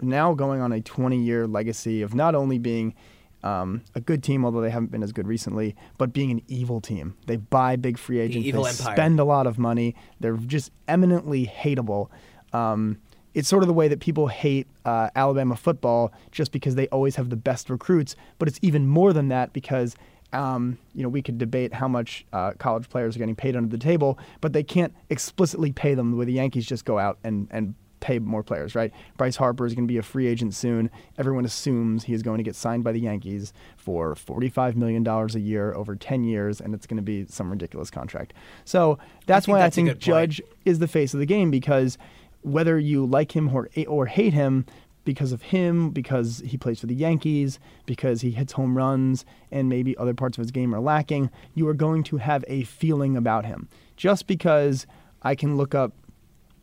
now 0.00 0.32
going 0.32 0.60
on 0.60 0.70
a 0.70 0.80
20 0.80 1.18
year 1.18 1.48
legacy 1.48 2.02
of 2.02 2.14
not 2.14 2.36
only 2.36 2.56
being 2.56 2.94
um, 3.42 3.82
a 3.94 4.00
good 4.00 4.22
team, 4.22 4.44
although 4.44 4.60
they 4.60 4.70
haven't 4.70 4.90
been 4.90 5.02
as 5.02 5.12
good 5.12 5.26
recently, 5.26 5.76
but 5.96 6.12
being 6.12 6.30
an 6.30 6.42
evil 6.48 6.80
team. 6.80 7.16
They 7.26 7.36
buy 7.36 7.76
big 7.76 7.98
free 7.98 8.18
agents, 8.18 8.46
evil 8.46 8.64
they 8.64 8.70
empire. 8.70 8.94
spend 8.94 9.20
a 9.20 9.24
lot 9.24 9.46
of 9.46 9.58
money, 9.58 9.94
they're 10.20 10.36
just 10.36 10.72
eminently 10.86 11.46
hateable. 11.46 12.08
Um, 12.52 12.98
it's 13.34 13.48
sort 13.48 13.62
of 13.62 13.66
the 13.68 13.74
way 13.74 13.88
that 13.88 14.00
people 14.00 14.26
hate 14.26 14.66
uh, 14.84 15.10
Alabama 15.14 15.54
football 15.54 16.12
just 16.32 16.50
because 16.50 16.74
they 16.74 16.88
always 16.88 17.16
have 17.16 17.30
the 17.30 17.36
best 17.36 17.70
recruits, 17.70 18.16
but 18.38 18.48
it's 18.48 18.58
even 18.62 18.86
more 18.86 19.12
than 19.12 19.28
that 19.28 19.52
because 19.52 19.94
um, 20.32 20.78
you 20.94 21.02
know, 21.02 21.08
we 21.08 21.22
could 21.22 21.38
debate 21.38 21.72
how 21.72 21.88
much 21.88 22.26
uh, 22.32 22.52
college 22.58 22.88
players 22.88 23.16
are 23.16 23.18
getting 23.18 23.36
paid 23.36 23.56
under 23.56 23.68
the 23.68 23.82
table, 23.82 24.18
but 24.40 24.52
they 24.52 24.62
can't 24.62 24.94
explicitly 25.08 25.72
pay 25.72 25.94
them 25.94 26.10
the 26.10 26.16
way 26.16 26.26
the 26.26 26.32
Yankees 26.32 26.66
just 26.66 26.84
go 26.84 26.98
out 26.98 27.18
and, 27.24 27.48
and 27.50 27.74
pay 28.00 28.18
more 28.18 28.42
players, 28.42 28.74
right? 28.74 28.92
Bryce 29.16 29.36
Harper 29.36 29.66
is 29.66 29.74
going 29.74 29.86
to 29.86 29.92
be 29.92 29.98
a 29.98 30.02
free 30.02 30.26
agent 30.26 30.54
soon. 30.54 30.90
Everyone 31.16 31.44
assumes 31.44 32.04
he 32.04 32.14
is 32.14 32.22
going 32.22 32.38
to 32.38 32.44
get 32.44 32.54
signed 32.54 32.84
by 32.84 32.92
the 32.92 33.00
Yankees 33.00 33.52
for 33.76 34.14
$45 34.14 34.76
million 34.76 35.06
a 35.06 35.38
year 35.38 35.74
over 35.74 35.96
10 35.96 36.24
years, 36.24 36.60
and 36.60 36.74
it's 36.74 36.86
going 36.86 36.96
to 36.96 37.02
be 37.02 37.26
some 37.26 37.50
ridiculous 37.50 37.90
contract. 37.90 38.34
So 38.64 38.98
that's 39.26 39.46
think 39.46 39.54
why 39.54 39.60
that's 39.60 39.74
I 39.74 39.76
think 39.76 39.88
good 39.88 39.94
point. 39.94 40.02
Judge 40.02 40.42
is 40.64 40.78
the 40.78 40.88
face 40.88 41.14
of 41.14 41.20
the 41.20 41.26
game 41.26 41.50
because 41.50 41.98
whether 42.42 42.78
you 42.78 43.04
like 43.04 43.34
him 43.34 43.54
or, 43.54 43.68
or 43.86 44.06
hate 44.06 44.32
him, 44.32 44.64
because 45.08 45.32
of 45.32 45.40
him, 45.40 45.88
because 45.88 46.42
he 46.44 46.58
plays 46.58 46.80
for 46.80 46.86
the 46.86 46.94
Yankees, 46.94 47.58
because 47.86 48.20
he 48.20 48.30
hits 48.30 48.52
home 48.52 48.76
runs, 48.76 49.24
and 49.50 49.66
maybe 49.66 49.96
other 49.96 50.12
parts 50.12 50.36
of 50.36 50.42
his 50.42 50.50
game 50.50 50.74
are 50.74 50.80
lacking, 50.80 51.30
you 51.54 51.66
are 51.66 51.72
going 51.72 52.02
to 52.02 52.18
have 52.18 52.44
a 52.46 52.64
feeling 52.64 53.16
about 53.16 53.46
him. 53.46 53.70
Just 53.96 54.26
because 54.26 54.86
I 55.22 55.34
can 55.34 55.56
look 55.56 55.74
up, 55.74 55.94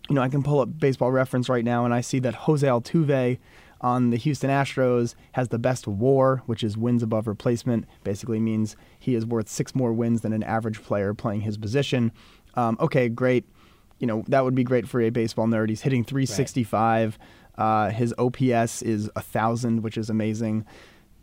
you 0.09 0.15
know, 0.15 0.21
I 0.21 0.29
can 0.29 0.43
pull 0.43 0.59
up 0.59 0.79
baseball 0.79 1.11
reference 1.11 1.49
right 1.49 1.65
now 1.65 1.85
and 1.85 1.93
I 1.93 2.01
see 2.01 2.19
that 2.19 2.35
Jose 2.35 2.65
Altuve 2.65 3.39
on 3.81 4.09
the 4.09 4.17
Houston 4.17 4.49
Astros 4.49 5.15
has 5.33 5.49
the 5.49 5.59
best 5.59 5.87
war, 5.87 6.41
which 6.45 6.63
is 6.63 6.77
wins 6.77 7.03
above 7.03 7.27
replacement. 7.27 7.85
Basically 8.03 8.39
means 8.39 8.75
he 8.99 9.15
is 9.15 9.25
worth 9.25 9.49
six 9.49 9.75
more 9.75 9.93
wins 9.93 10.21
than 10.21 10.33
an 10.33 10.43
average 10.43 10.81
player 10.81 11.13
playing 11.13 11.41
his 11.41 11.57
position. 11.57 12.11
Um, 12.55 12.77
okay, 12.79 13.09
great. 13.09 13.45
You 13.99 14.07
know, 14.07 14.23
that 14.27 14.43
would 14.43 14.55
be 14.55 14.63
great 14.63 14.87
for 14.87 15.01
a 15.01 15.09
baseball 15.09 15.47
nerd. 15.47 15.69
He's 15.69 15.81
hitting 15.81 16.03
365. 16.03 17.17
Uh, 17.57 17.89
his 17.89 18.13
OPS 18.17 18.81
is 18.81 19.09
a 19.15 19.21
thousand, 19.21 19.81
which 19.81 19.97
is 19.97 20.09
amazing. 20.09 20.65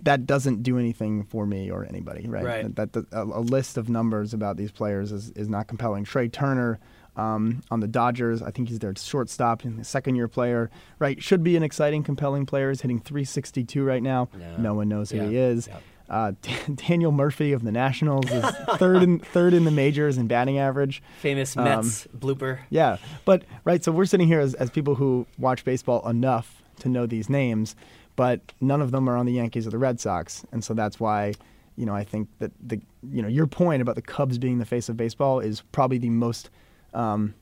That 0.01 0.27
doesn't 0.27 0.63
do 0.63 0.79
anything 0.79 1.25
for 1.25 1.47
me 1.47 1.71
or 1.71 1.85
anybody, 1.85 2.27
right? 2.27 2.45
Right. 2.45 2.75
That, 2.75 2.93
that 2.95 3.07
a, 3.13 3.23
a 3.23 3.41
list 3.41 3.77
of 3.77 3.89
numbers 3.89 4.35
about 4.35 4.57
these 4.57 4.73
players 4.73 5.13
is, 5.13 5.31
is 5.31 5.49
not 5.49 5.69
compelling. 5.69 6.05
Trea 6.05 6.29
Turner 6.29 6.81
um, 7.17 7.63
on 7.71 7.81
the 7.81 7.89
Dodgers, 7.89 8.43
I 8.43 8.51
think 8.51 8.69
he's 8.69 8.79
their 8.79 8.95
shortstop 8.97 9.65
and 9.65 9.79
the 9.79 9.85
second 9.85 10.15
year 10.17 10.29
player, 10.29 10.71
right? 10.99 11.23
Should 11.23 11.43
be 11.43 11.57
an 11.57 11.63
exciting, 11.63 12.03
compelling 12.03 12.47
player. 12.47 12.71
He's 12.71 12.81
hitting 12.81 13.01
362 13.01 13.85
right 13.85 14.03
now. 14.03 14.29
No. 14.39 14.57
No 14.57 14.75
one 14.75 14.89
knows 14.89 15.11
who 15.11 15.19
Yeah. 15.19 15.29
he 15.29 15.37
is. 15.37 15.69
Yeah. 15.69 15.79
Uh, 16.11 16.33
Daniel 16.75 17.13
Murphy 17.13 17.53
of 17.53 17.63
the 17.65 17.73
Nationals 17.73 18.31
is 18.31 18.45
third 18.77 19.03
in 19.03 19.19
third 19.21 19.55
in 19.55 19.65
the 19.65 19.71
majors 19.71 20.19
in 20.19 20.27
batting 20.27 20.59
average. 20.59 21.03
Famous 21.21 21.57
Um, 21.57 21.65
Mets 21.65 22.07
blooper. 22.19 22.59
Yeah, 22.71 22.97
but 23.25 23.45
right. 23.65 23.83
So 23.83 23.93
we're 23.93 24.05
sitting 24.05 24.27
here 24.27 24.41
as, 24.41 24.55
as 24.55 24.69
people 24.71 24.95
who 24.95 25.27
watch 25.39 25.65
baseball 25.65 26.07
enough 26.09 26.63
to 26.81 26.89
know 26.89 27.07
these 27.07 27.31
names, 27.31 27.77
but 28.17 28.41
none 28.61 28.83
of 28.83 28.91
them 28.91 29.09
are 29.09 29.17
on 29.17 29.25
the 29.27 29.33
Yankees 29.33 29.67
or 29.67 29.71
the 29.71 29.79
Red 29.79 30.01
Sox, 30.01 30.45
and 30.53 30.63
so 30.63 30.75
that's 30.75 30.99
why, 31.01 31.33
you 31.77 31.87
know, 31.87 31.95
I 31.95 32.05
think 32.05 32.29
that 32.41 32.51
the 32.61 32.81
you 33.11 33.23
know 33.23 33.29
your 33.29 33.47
point 33.47 33.81
about 33.81 33.95
the 33.95 34.03
Cubs 34.03 34.37
being 34.39 34.59
the 34.59 34.67
face 34.67 34.89
of 34.91 34.97
baseball 34.99 35.41
is 35.41 35.63
probably 35.73 35.97
the 35.99 36.11
most, 36.11 36.51
um, 36.95 37.35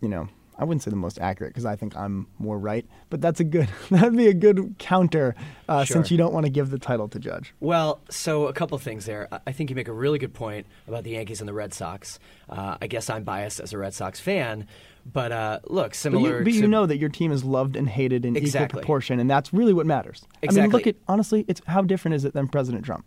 you 0.00 0.08
know. 0.08 0.28
I 0.58 0.64
wouldn't 0.64 0.82
say 0.82 0.90
the 0.90 0.96
most 0.96 1.18
accurate 1.18 1.52
because 1.54 1.64
I 1.64 1.76
think 1.76 1.96
I'm 1.96 2.28
more 2.38 2.58
right, 2.58 2.86
but 3.08 3.22
that's 3.22 3.40
a 3.40 3.44
good 3.44 3.68
that'd 3.90 4.14
be 4.14 4.28
a 4.28 4.34
good 4.34 4.76
counter 4.78 5.34
uh, 5.68 5.82
Sure. 5.82 5.94
since 5.94 6.10
you 6.10 6.18
don't 6.18 6.32
want 6.32 6.44
to 6.44 6.50
give 6.52 6.68
the 6.70 6.78
title 6.78 7.08
to 7.08 7.18
Judge. 7.18 7.54
Well, 7.58 8.00
so 8.10 8.46
a 8.46 8.52
couple 8.52 8.76
things 8.78 9.06
there. 9.06 9.28
I- 9.46 9.50
think 9.52 9.70
you 9.70 9.76
make 9.76 9.88
a 9.88 9.92
really 9.92 10.18
good 10.18 10.34
point 10.34 10.66
about 10.86 11.04
the 11.04 11.10
Yankees 11.12 11.40
and 11.40 11.48
the 11.48 11.54
Red 11.54 11.72
Sox. 11.72 12.18
Uh, 12.50 12.76
I 12.80 12.86
guess 12.86 13.08
I'm 13.08 13.24
biased 13.24 13.60
as 13.60 13.72
a 13.72 13.78
Red 13.78 13.94
Sox 13.94 14.20
fan, 14.20 14.68
but 15.10 15.32
uh, 15.32 15.60
look, 15.64 15.88
But, 15.92 15.96
similar 15.96 16.38
you, 16.38 16.44
but 16.44 16.50
to 16.50 16.56
you 16.56 16.68
know 16.68 16.84
that 16.86 16.98
your 16.98 17.08
team 17.08 17.32
is 17.32 17.42
loved 17.42 17.74
and 17.74 17.88
hated 17.88 18.24
in 18.26 18.36
Exactly. 18.36 18.66
equal 18.66 18.80
proportion, 18.82 19.18
and 19.20 19.28
that's 19.28 19.52
really 19.54 19.72
what 19.72 19.86
matters. 19.86 20.22
Exactly. 20.42 20.60
I 20.60 20.62
mean, 20.64 20.70
look 20.72 20.86
at 20.86 20.96
honestly, 21.08 21.44
it's 21.48 21.62
how 21.66 21.80
different 21.82 22.14
is 22.14 22.24
it 22.26 22.34
than 22.34 22.46
President 22.46 22.84
Trump? 22.84 23.06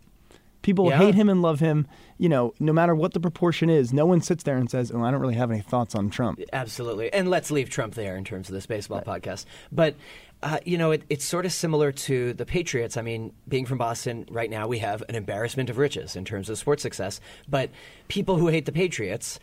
People 0.66 0.88
Yeah. 0.88 0.98
hate 0.98 1.14
him 1.14 1.28
and 1.28 1.42
love 1.42 1.60
him. 1.60 1.86
You 2.18 2.28
know, 2.28 2.52
no 2.58 2.72
matter 2.72 2.92
what 2.92 3.12
the 3.12 3.20
proportion 3.20 3.70
is, 3.70 3.92
no 3.92 4.04
one 4.04 4.20
sits 4.20 4.42
there 4.42 4.56
and 4.56 4.68
says, 4.68 4.90
"Oh, 4.90 5.00
I 5.00 5.12
don't 5.12 5.20
really 5.20 5.36
have 5.36 5.52
any 5.52 5.60
thoughts 5.60 5.94
on 5.94 6.10
Trump." 6.10 6.40
Absolutely. 6.52 7.12
And 7.12 7.30
let's 7.30 7.52
leave 7.52 7.70
Trump 7.70 7.94
there 7.94 8.16
in 8.16 8.24
terms 8.24 8.48
of 8.48 8.54
this 8.54 8.66
baseball 8.66 9.00
podcast. 9.00 9.44
But, 9.70 9.94
uh, 10.42 10.58
you 10.64 10.76
know, 10.76 10.90
it, 10.90 11.02
it's 11.08 11.24
sort 11.24 11.46
of 11.46 11.52
similar 11.52 11.90
to 11.90 12.32
the 12.34 12.44
Patriots. 12.44 12.96
I 12.96 13.02
mean, 13.02 13.32
being 13.48 13.64
from 13.64 13.78
Boston 13.78 14.26
right 14.30 14.50
now, 14.50 14.66
we 14.66 14.78
have 14.80 15.02
an 15.08 15.14
embarrassment 15.14 15.70
of 15.70 15.78
riches 15.78 16.14
in 16.14 16.24
terms 16.24 16.50
of 16.50 16.58
sports 16.58 16.82
success. 16.82 17.20
But 17.48 17.70
people 18.08 18.36
who 18.36 18.48
hate 18.48 18.66
the 18.66 18.72
Patriots 18.72 19.40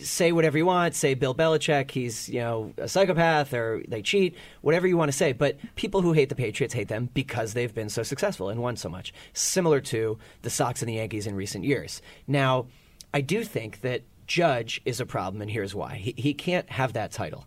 say 0.00 0.32
whatever 0.32 0.58
you 0.58 0.66
want, 0.66 0.94
say 0.94 1.14
Bill 1.14 1.34
Belichick, 1.34 1.92
he's, 1.92 2.28
you 2.28 2.40
know, 2.40 2.74
a 2.76 2.88
psychopath 2.88 3.54
or 3.54 3.82
they 3.86 4.02
cheat, 4.02 4.34
whatever 4.62 4.86
you 4.86 4.96
want 4.96 5.10
to 5.10 5.16
say. 5.16 5.32
But 5.32 5.56
people 5.76 6.02
who 6.02 6.12
hate 6.12 6.28
the 6.28 6.34
Patriots 6.34 6.74
hate 6.74 6.88
them 6.88 7.08
because 7.14 7.54
they've 7.54 7.74
been 7.74 7.88
so 7.88 8.02
successful 8.02 8.48
and 8.48 8.60
won 8.60 8.76
so 8.76 8.88
much. 8.88 9.14
Similar 9.34 9.80
to 9.80 10.18
the 10.42 10.50
Sox 10.50 10.82
and 10.82 10.88
the 10.88 10.94
Yankees 10.94 11.26
in 11.26 11.36
recent 11.36 11.64
years. 11.64 12.02
Now, 12.26 12.66
I 13.14 13.20
do 13.20 13.44
think 13.44 13.82
that 13.82 14.02
Judge 14.26 14.80
is 14.84 15.00
a 15.00 15.06
problem, 15.06 15.40
and 15.40 15.50
here's 15.50 15.74
why. 15.74 15.96
He, 15.96 16.14
he 16.16 16.34
can't 16.34 16.68
have 16.70 16.94
that 16.94 17.12
title. 17.12 17.46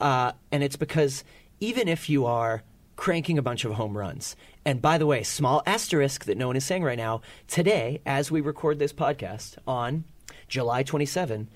Uh, 0.00 0.32
and 0.50 0.62
it's 0.62 0.76
because 0.76 1.24
even 1.60 1.88
if 1.88 2.08
you 2.08 2.26
are 2.26 2.62
cranking 2.96 3.38
a 3.38 3.42
bunch 3.42 3.64
of 3.64 3.72
home 3.72 3.96
runs, 3.96 4.36
and 4.64 4.82
by 4.82 4.98
the 4.98 5.06
way, 5.06 5.22
small 5.22 5.62
asterisk 5.66 6.24
that 6.24 6.36
no 6.36 6.46
one 6.46 6.56
is 6.56 6.64
saying 6.64 6.82
right 6.82 6.98
now, 6.98 7.20
today, 7.46 8.00
as 8.04 8.30
we 8.30 8.40
record 8.40 8.78
this 8.78 8.92
podcast 8.92 9.56
on 9.66 10.04
July 10.48 10.82
27, 10.82 11.48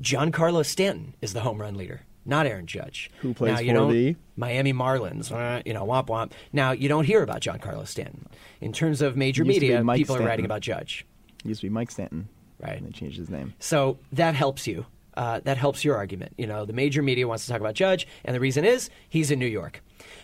Giancarlo 0.00 0.64
Stanton 0.64 1.14
is 1.20 1.32
the 1.32 1.40
home 1.40 1.60
run 1.60 1.74
leader, 1.74 2.02
not 2.24 2.46
Aaron 2.46 2.66
Judge. 2.66 3.10
Who 3.20 3.34
plays 3.34 3.54
now, 3.54 3.60
you 3.60 3.72
for 3.74 3.92
the- 3.92 4.16
Miami 4.36 4.72
Marlins, 4.72 5.32
uh, 5.32 5.62
you 5.64 5.72
know, 5.74 5.84
womp 5.86 6.06
womp. 6.08 6.32
Now, 6.52 6.72
you 6.72 6.88
don't 6.88 7.04
hear 7.04 7.22
about 7.22 7.40
Giancarlo 7.40 7.86
Stanton. 7.86 8.26
In 8.60 8.72
terms 8.72 9.00
of 9.02 9.16
major 9.16 9.42
Used 9.44 9.56
to 9.56 9.60
be 9.60 9.66
media, 9.72 9.94
people 9.94 10.16
are 10.16 10.22
writing 10.22 10.44
about 10.44 10.60
Judge. 10.60 11.06
It 11.44 11.48
used 11.48 11.60
to 11.60 11.66
be 11.66 11.70
Mike 11.70 11.90
Stanton, 11.90 12.28
Right. 12.58 12.78
And 12.78 12.86
they 12.86 12.90
changed 12.90 13.18
his 13.18 13.28
name. 13.28 13.52
So 13.58 13.98
that 14.12 14.34
helps 14.34 14.66
you. 14.66 14.86
Uh, 15.16 15.40
that 15.44 15.56
helps 15.56 15.82
your 15.82 15.96
argument. 15.96 16.34
You 16.36 16.46
know, 16.46 16.66
the 16.66 16.74
major 16.74 17.02
media 17.02 17.26
wants 17.26 17.46
to 17.46 17.50
talk 17.50 17.60
about 17.60 17.74
Judge, 17.74 18.06
and 18.24 18.36
the 18.36 18.40
reason 18.40 18.64
is 18.64 18.90
he's 19.08 19.30
in 19.30 19.38
New 19.38 19.46
York. 19.46 19.82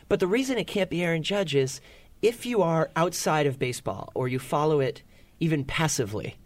But 0.08 0.20
the 0.20 0.26
reason 0.26 0.58
it 0.58 0.66
can't 0.66 0.90
be 0.90 1.02
Aaron 1.02 1.22
Judge 1.22 1.54
is 1.54 1.80
if 2.20 2.44
you 2.44 2.60
are 2.60 2.90
outside 2.94 3.46
of 3.46 3.58
baseball 3.58 4.10
or 4.14 4.28
you 4.28 4.38
follow 4.38 4.80
it 4.80 5.02
even 5.40 5.64
passively, 5.64 6.36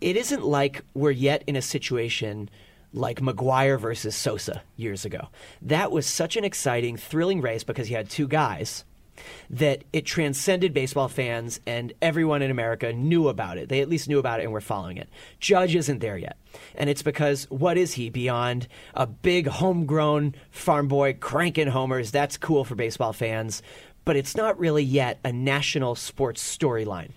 it 0.00 0.16
isn't 0.16 0.42
like 0.42 0.82
we're 0.94 1.10
yet 1.10 1.44
in 1.46 1.54
a 1.54 1.62
situation 1.62 2.48
like 2.94 3.20
McGwire 3.20 3.78
versus 3.78 4.16
Sosa 4.16 4.62
years 4.76 5.04
ago. 5.04 5.28
That 5.60 5.92
was 5.92 6.06
such 6.06 6.36
an 6.36 6.44
exciting, 6.44 6.96
thrilling 6.96 7.42
race 7.42 7.62
because 7.62 7.90
you 7.90 7.96
had 7.96 8.08
two 8.08 8.26
guys 8.26 8.85
that 9.50 9.84
it 9.92 10.06
transcended 10.06 10.72
baseball 10.74 11.08
fans 11.08 11.60
and 11.66 11.92
everyone 12.02 12.42
in 12.42 12.50
America 12.50 12.92
knew 12.92 13.28
about 13.28 13.58
it. 13.58 13.68
They 13.68 13.80
at 13.80 13.88
least 13.88 14.08
knew 14.08 14.18
about 14.18 14.40
it 14.40 14.44
and 14.44 14.52
were 14.52 14.60
following 14.60 14.96
it. 14.96 15.08
Judge 15.40 15.74
isn't 15.74 16.00
there 16.00 16.18
yet. 16.18 16.36
And 16.74 16.88
it's 16.88 17.02
because 17.02 17.44
what 17.50 17.76
is 17.76 17.94
he 17.94 18.10
beyond 18.10 18.68
a 18.94 19.06
big 19.06 19.46
homegrown 19.46 20.34
farm 20.50 20.88
boy 20.88 21.14
cranking 21.14 21.68
homers? 21.68 22.10
That's 22.10 22.36
cool 22.36 22.64
for 22.64 22.74
baseball 22.74 23.12
fans, 23.12 23.62
but 24.04 24.16
it's 24.16 24.36
not 24.36 24.58
really 24.58 24.84
yet 24.84 25.18
a 25.24 25.32
national 25.32 25.94
sports 25.94 26.42
storyline. 26.56 27.10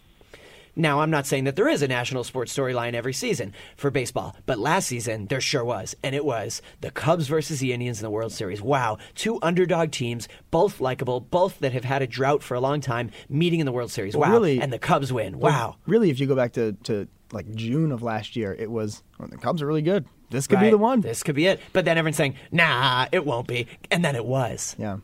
Now, 0.79 1.01
I'm 1.01 1.11
not 1.11 1.25
saying 1.27 1.43
that 1.43 1.57
there 1.57 1.67
is 1.67 1.81
a 1.81 1.89
national 1.89 2.23
sports 2.23 2.55
storyline 2.57 2.93
every 2.93 3.11
season 3.11 3.53
for 3.75 3.91
baseball, 3.91 4.33
but 4.45 4.57
last 4.57 4.87
season 4.87 5.25
there 5.25 5.41
sure 5.41 5.65
was. 5.65 5.93
And 6.03 6.15
it 6.15 6.23
was 6.23 6.61
the 6.79 6.89
Cubs 6.89 7.27
versus 7.27 7.59
the 7.59 7.73
Indians 7.73 7.99
in 7.99 8.03
the 8.03 8.09
World 8.09 8.31
Series. 8.31 8.61
Wow. 8.61 8.97
Two 9.13 9.39
underdog 9.41 9.91
teams, 9.91 10.29
both 10.51 10.79
likable, 10.79 11.19
both 11.19 11.59
that 11.59 11.73
have 11.73 11.83
had 11.83 12.01
a 12.01 12.07
drought 12.07 12.41
for 12.41 12.55
a 12.55 12.61
long 12.61 12.79
time, 12.79 13.11
meeting 13.27 13.59
in 13.59 13.65
the 13.65 13.73
World 13.73 13.91
Series. 13.91 14.15
Well, 14.15 14.29
wow. 14.29 14.33
really- 14.35 14.61
and 14.61 14.71
the 14.71 14.79
Cubs 14.79 15.11
win. 15.11 15.39
Wow. 15.39 15.75
Really, 15.85 16.11
if 16.11 16.19
you 16.21 16.27
go 16.27 16.35
back 16.35 16.53
to, 16.53 16.71
to 16.83 17.09
like 17.33 17.53
June 17.55 17.91
of 17.91 18.01
last 18.01 18.37
year, 18.37 18.55
it 18.57 18.71
was 18.71 19.03
well, 19.19 19.27
the 19.27 19.37
Cubs 19.37 19.61
are 19.61 19.67
really 19.67 19.81
good. 19.81 20.05
This 20.29 20.47
could 20.47 20.61
be 20.61 20.69
the 20.69 20.77
one. 20.77 21.01
This 21.01 21.23
could 21.23 21.35
be 21.35 21.47
it. 21.47 21.59
But 21.73 21.83
then 21.83 21.97
everyone's 21.97 22.15
saying, 22.15 22.35
nah, 22.51 23.07
it 23.11 23.25
won't 23.25 23.47
be. 23.47 23.67
And 23.91 24.05
then 24.05 24.15
it 24.15 24.23
was. 24.23 24.75
Yeah, 24.79 24.99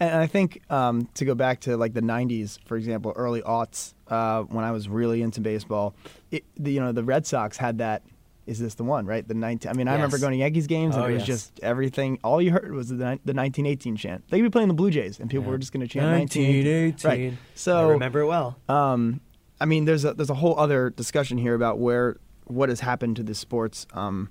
and 0.00 0.14
I 0.14 0.26
think 0.26 0.62
um, 0.70 1.08
to 1.14 1.24
go 1.26 1.34
back 1.34 1.60
to 1.60 1.76
like 1.76 1.92
the 1.92 2.00
'90s, 2.00 2.58
for 2.64 2.76
example, 2.76 3.12
early 3.14 3.42
aughts, 3.42 3.92
uh, 4.10 4.42
when 4.42 4.64
I 4.64 4.72
was 4.72 4.88
really 4.88 5.22
into 5.22 5.40
baseball, 5.40 5.94
it, 6.30 6.44
the, 6.58 6.72
you 6.72 6.80
know, 6.80 6.92
the 6.92 7.04
Red 7.04 7.26
Sox 7.26 7.56
had 7.56 7.78
that. 7.78 8.02
Is 8.46 8.58
this 8.58 8.74
the 8.74 8.82
one? 8.84 9.06
Right, 9.06 9.26
the 9.26 9.34
19. 9.34 9.70
I 9.70 9.74
mean, 9.74 9.86
I 9.86 9.92
remember 9.92 10.18
going 10.18 10.32
to 10.32 10.38
Yankees 10.38 10.66
games, 10.66 10.96
and 10.96 11.04
Oh, 11.04 11.08
it 11.08 11.12
was 11.12 11.20
yes. 11.20 11.26
just 11.50 11.60
everything. 11.60 12.18
All 12.24 12.42
you 12.42 12.50
heard 12.50 12.72
was 12.72 12.88
the, 12.88 12.96
the 12.96 13.04
1918 13.04 13.94
chant. 13.96 14.24
They 14.28 14.38
could 14.38 14.44
be 14.44 14.50
playing 14.50 14.66
the 14.68 14.74
Blue 14.74 14.90
Jays, 14.90 15.20
and 15.20 15.30
people 15.30 15.46
were 15.46 15.58
just 15.58 15.72
going 15.72 15.86
to 15.86 15.86
chant 15.86 16.06
1918. 16.18 17.08
Right. 17.08 17.32
So 17.54 17.76
I 17.88 17.92
remember 17.92 18.20
it 18.20 18.26
well. 18.26 18.56
um, 18.68 19.20
I 19.60 19.66
mean, 19.66 19.84
there's 19.84 20.04
a 20.04 20.14
there's 20.14 20.30
a 20.30 20.34
whole 20.34 20.58
other 20.58 20.90
discussion 20.90 21.38
here 21.38 21.54
about 21.54 21.78
where 21.78 22.16
what 22.44 22.70
has 22.70 22.80
happened 22.80 23.16
to 23.16 23.22
the 23.22 23.34
sports 23.34 23.86
um, 23.92 24.30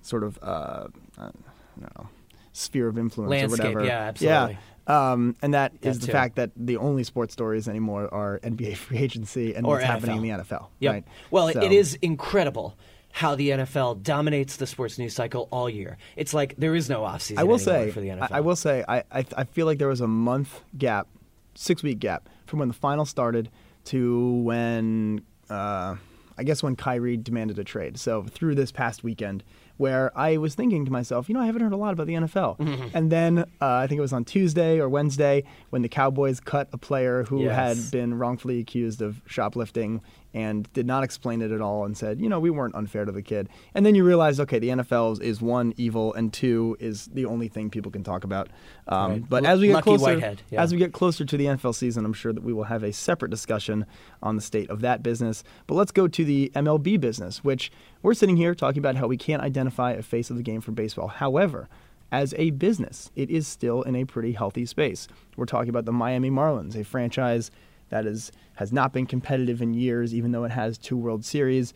sort 0.00 0.22
of 0.22 0.38
uh, 0.40 0.86
I 1.18 1.22
don't 1.24 1.94
know 1.96 2.08
sphere 2.52 2.88
of 2.88 2.96
influence 2.96 3.30
Landscape, 3.30 3.64
or 3.66 3.68
whatever. 3.80 3.84
yeah, 3.84 4.00
absolutely. 4.00 4.52
Yeah, 4.54 4.58
um, 4.88 5.36
and 5.42 5.54
that 5.54 5.72
is 5.82 6.00
the 6.00 6.06
too. 6.06 6.12
fact 6.12 6.36
that 6.36 6.50
the 6.56 6.76
only 6.78 7.04
sports 7.04 7.32
stories 7.32 7.68
anymore 7.68 8.12
are 8.12 8.40
NBA 8.42 8.76
free 8.84 8.98
agency 8.98 9.54
and 9.54 9.66
Or 9.66 9.74
what's 9.74 9.84
happening 9.84 10.16
in 10.16 10.22
the 10.22 10.30
NFL. 10.44 10.66
Yep. 10.80 10.92
Right. 10.92 11.04
Well, 11.30 11.52
So- 11.52 11.62
it 11.62 11.72
is 11.72 11.94
incredible 12.02 12.76
how 13.10 13.34
the 13.34 13.50
NFL 13.50 14.02
dominates 14.02 14.56
the 14.56 14.66
sports 14.66 14.98
news 14.98 15.14
cycle 15.14 15.48
all 15.50 15.68
year. 15.68 15.96
It's 16.16 16.34
like 16.34 16.54
there 16.56 16.74
is 16.74 16.88
no 16.88 17.00
offseason 17.00 17.38
I 17.38 17.44
will 17.44 17.54
anymore 17.56 17.86
say, 17.86 17.90
for 17.90 18.00
the 18.00 18.08
NFL. 18.08 18.28
I 18.30 18.40
will 18.40 18.56
say, 18.56 18.84
I, 18.86 18.98
I 19.10 19.24
I 19.36 19.44
feel 19.44 19.66
like 19.66 19.78
there 19.78 19.88
was 19.88 20.00
a 20.00 20.06
month 20.06 20.60
gap, 20.76 21.08
six 21.54 21.82
week 21.82 21.98
gap 22.00 22.28
from 22.46 22.58
when 22.60 22.68
the 22.68 22.74
final 22.74 23.04
started 23.04 23.50
to 23.86 24.32
when 24.42 25.22
uh, 25.50 25.96
I 26.36 26.42
guess 26.44 26.62
when 26.62 26.76
Kyrie 26.76 27.16
demanded 27.16 27.58
a 27.58 27.64
trade. 27.64 27.98
So 27.98 28.22
through 28.24 28.54
this 28.54 28.70
past 28.70 29.02
weekend, 29.02 29.42
where 29.78 30.16
I 30.18 30.36
was 30.36 30.54
thinking 30.54 30.84
to 30.84 30.92
myself, 30.92 31.28
you 31.28 31.34
know, 31.34 31.40
I 31.40 31.46
haven't 31.46 31.62
heard 31.62 31.72
a 31.72 31.76
lot 31.76 31.92
about 31.94 32.06
the 32.06 32.14
NFL. 32.14 32.58
Mm-hmm. 32.58 32.88
And 32.96 33.10
then 33.10 33.38
uh, 33.38 33.44
I 33.60 33.86
think 33.86 33.98
it 33.98 34.02
was 34.02 34.12
on 34.12 34.24
Tuesday 34.24 34.78
or 34.78 34.88
Wednesday 34.88 35.44
when 35.70 35.82
the 35.82 35.88
Cowboys 35.88 36.38
cut 36.40 36.68
a 36.72 36.78
player 36.78 37.24
who 37.24 37.42
Yes. 37.44 37.54
had 37.54 37.90
been 37.90 38.14
wrongfully 38.18 38.58
accused 38.60 39.00
of 39.00 39.22
shoplifting 39.26 40.02
and 40.34 40.70
did 40.74 40.86
not 40.86 41.02
explain 41.04 41.40
it 41.40 41.50
at 41.50 41.62
all 41.62 41.84
and 41.86 41.96
said, 41.96 42.20
you 42.20 42.28
know, 42.28 42.38
we 42.38 42.50
weren't 42.50 42.74
unfair 42.74 43.06
to 43.06 43.10
the 43.12 43.22
kid. 43.22 43.48
And 43.74 43.86
then 43.86 43.94
you 43.94 44.04
realize, 44.04 44.38
okay, 44.40 44.58
the 44.58 44.68
NFL 44.68 45.22
is, 45.22 45.40
one 45.40 45.72
evil 45.78 46.12
and 46.12 46.30
two 46.32 46.76
is 46.80 47.06
the 47.06 47.24
only 47.24 47.48
thing 47.48 47.70
people 47.70 47.90
can 47.90 48.04
talk 48.04 48.24
about. 48.24 48.48
Um, 48.88 49.10
Right. 49.12 49.28
But 49.28 49.44
L- 49.46 49.52
as 49.54 49.60
we 49.60 49.68
get 49.68 49.74
Lucky 49.74 49.84
closer, 49.84 50.04
Whitehead, 50.16 50.42
yeah. 50.50 50.62
as 50.62 50.72
we 50.72 50.78
get 50.78 50.92
closer 50.92 51.24
to 51.24 51.36
the 51.36 51.46
NFL 51.46 51.74
season, 51.74 52.04
I'm 52.04 52.12
sure 52.12 52.32
that 52.34 52.42
we 52.42 52.52
will 52.52 52.64
have 52.64 52.82
a 52.82 52.92
separate 52.92 53.30
discussion 53.30 53.86
on 54.22 54.36
the 54.36 54.42
state 54.42 54.68
of 54.68 54.80
that 54.82 55.02
business. 55.02 55.44
But 55.66 55.76
let's 55.76 55.92
go 55.92 56.08
to 56.08 56.24
the 56.24 56.52
MLB 56.54 57.00
business, 57.00 57.42
which 57.42 57.70
we're 58.02 58.14
sitting 58.14 58.36
here 58.36 58.54
talking 58.54 58.78
about 58.78 58.96
how 58.96 59.06
we 59.06 59.16
can't 59.16 59.42
identify 59.42 59.92
a 59.92 60.02
face 60.02 60.30
of 60.30 60.36
the 60.36 60.42
game 60.42 60.60
for 60.60 60.72
baseball. 60.72 61.08
However, 61.08 61.68
as 62.10 62.34
a 62.38 62.50
business, 62.50 63.10
it 63.16 63.30
is 63.30 63.46
still 63.46 63.82
in 63.82 63.94
a 63.94 64.04
pretty 64.04 64.32
healthy 64.32 64.64
space. 64.64 65.08
We're 65.36 65.46
talking 65.46 65.68
about 65.68 65.84
the 65.84 65.92
Miami 65.92 66.30
Marlins, 66.30 66.74
a 66.74 66.84
franchise 66.84 67.50
that 67.90 68.06
is 68.06 68.32
has 68.54 68.72
not 68.72 68.92
been 68.92 69.06
competitive 69.06 69.62
in 69.62 69.72
years, 69.72 70.14
even 70.14 70.32
though 70.32 70.44
it 70.44 70.50
has 70.50 70.78
two 70.78 70.96
World 70.96 71.24
Series. 71.24 71.72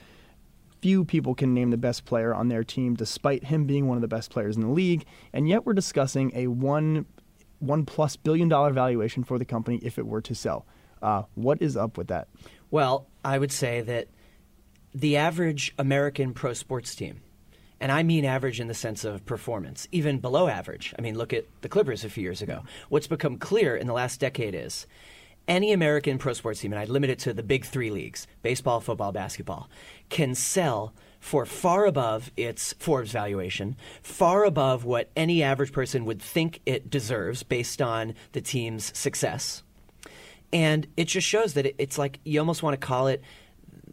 Few 0.81 1.05
people 1.05 1.35
can 1.35 1.55
name 1.55 1.71
the 1.71 1.77
best 1.77 2.05
player 2.05 2.35
on 2.35 2.49
their 2.49 2.65
team, 2.65 2.95
despite 2.95 3.45
him 3.45 3.67
being 3.67 3.87
one 3.87 3.97
of 3.97 4.03
the 4.03 4.09
best 4.09 4.31
players 4.31 4.57
in 4.57 4.63
the 4.63 4.69
league. 4.69 5.05
And 5.33 5.49
yet, 5.49 5.65
we're 5.65 5.75
discussing 5.75 6.33
a 6.35 6.49
one 6.49 7.07
one 7.61 7.85
plus 7.85 8.17
billion 8.17 8.49
dollar 8.49 8.73
valuation 8.73 9.23
for 9.23 9.39
the 9.39 9.45
company 9.45 9.79
if 9.83 9.99
it 9.99 10.07
were 10.07 10.21
to 10.23 10.35
sell. 10.35 10.67
Uh, 11.01 11.23
what 11.35 11.61
is 11.61 11.77
up 11.77 11.97
with 11.97 12.09
that? 12.09 12.29
Well, 12.71 13.07
I 13.25 13.39
would 13.39 13.53
say 13.53 13.81
that 13.83 14.09
the 14.95 15.17
average 15.17 15.75
American 15.79 16.35
pro 16.35 16.53
sports 16.53 16.95
team, 16.95 17.21
and 17.81 17.91
I 17.91 18.03
mean 18.03 18.25
average 18.25 18.61
in 18.61 18.69
the 18.69 18.75
sense 18.75 19.05
of 19.05 19.25
performance, 19.25 19.89
even 19.91 20.19
below 20.19 20.49
average. 20.49 20.95
I 20.99 21.03
mean, 21.03 21.17
look 21.17 21.33
at 21.33 21.47
the 21.63 21.69
Clippers 21.69 22.05
a 22.05 22.11
few 22.11 22.23
years 22.23 22.43
ago. 22.43 22.63
What's 22.89 23.07
become 23.07 23.39
clear 23.39 23.77
in 23.77 23.87
the 23.87 23.93
last 23.93 24.21
decade 24.21 24.55
is 24.55 24.87
any 25.49 25.73
American 25.73 26.19
pro 26.19 26.33
sports 26.33 26.61
team, 26.61 26.73
and 26.73 26.79
I'd 26.79 26.89
limit 26.89 27.11
it 27.11 27.19
to 27.21 27.33
the 27.33 27.43
big 27.43 27.65
three 27.65 27.91
leagues 27.91 28.27
baseball, 28.43 28.81
football, 28.81 29.13
basketball 29.13 29.69
can 30.09 30.35
sell 30.35 30.93
for 31.21 31.47
far 31.47 31.87
above 31.87 32.33
its 32.37 32.73
Forbes 32.75 33.13
valuation, 33.13 33.77
far 34.03 34.45
above 34.45 34.85
what 34.85 35.09
any 35.17 35.43
average 35.43 35.73
person 35.73 36.05
would 36.05 36.21
think 36.21 36.61
it 36.67 36.91
deserves 36.91 37.45
based 37.45 37.81
on 37.81 38.15
the 38.33 38.41
team's 38.41 38.97
success. 38.99 39.63
And 40.53 40.87
it 40.97 41.05
just 41.05 41.27
shows 41.27 41.55
that 41.55 41.67
it, 41.67 41.77
it's 41.79 41.97
like 41.97 42.19
you 42.25 42.41
almost 42.41 42.63
want 42.63 42.79
to 42.79 42.87
call 42.87 43.07
it 43.07 43.23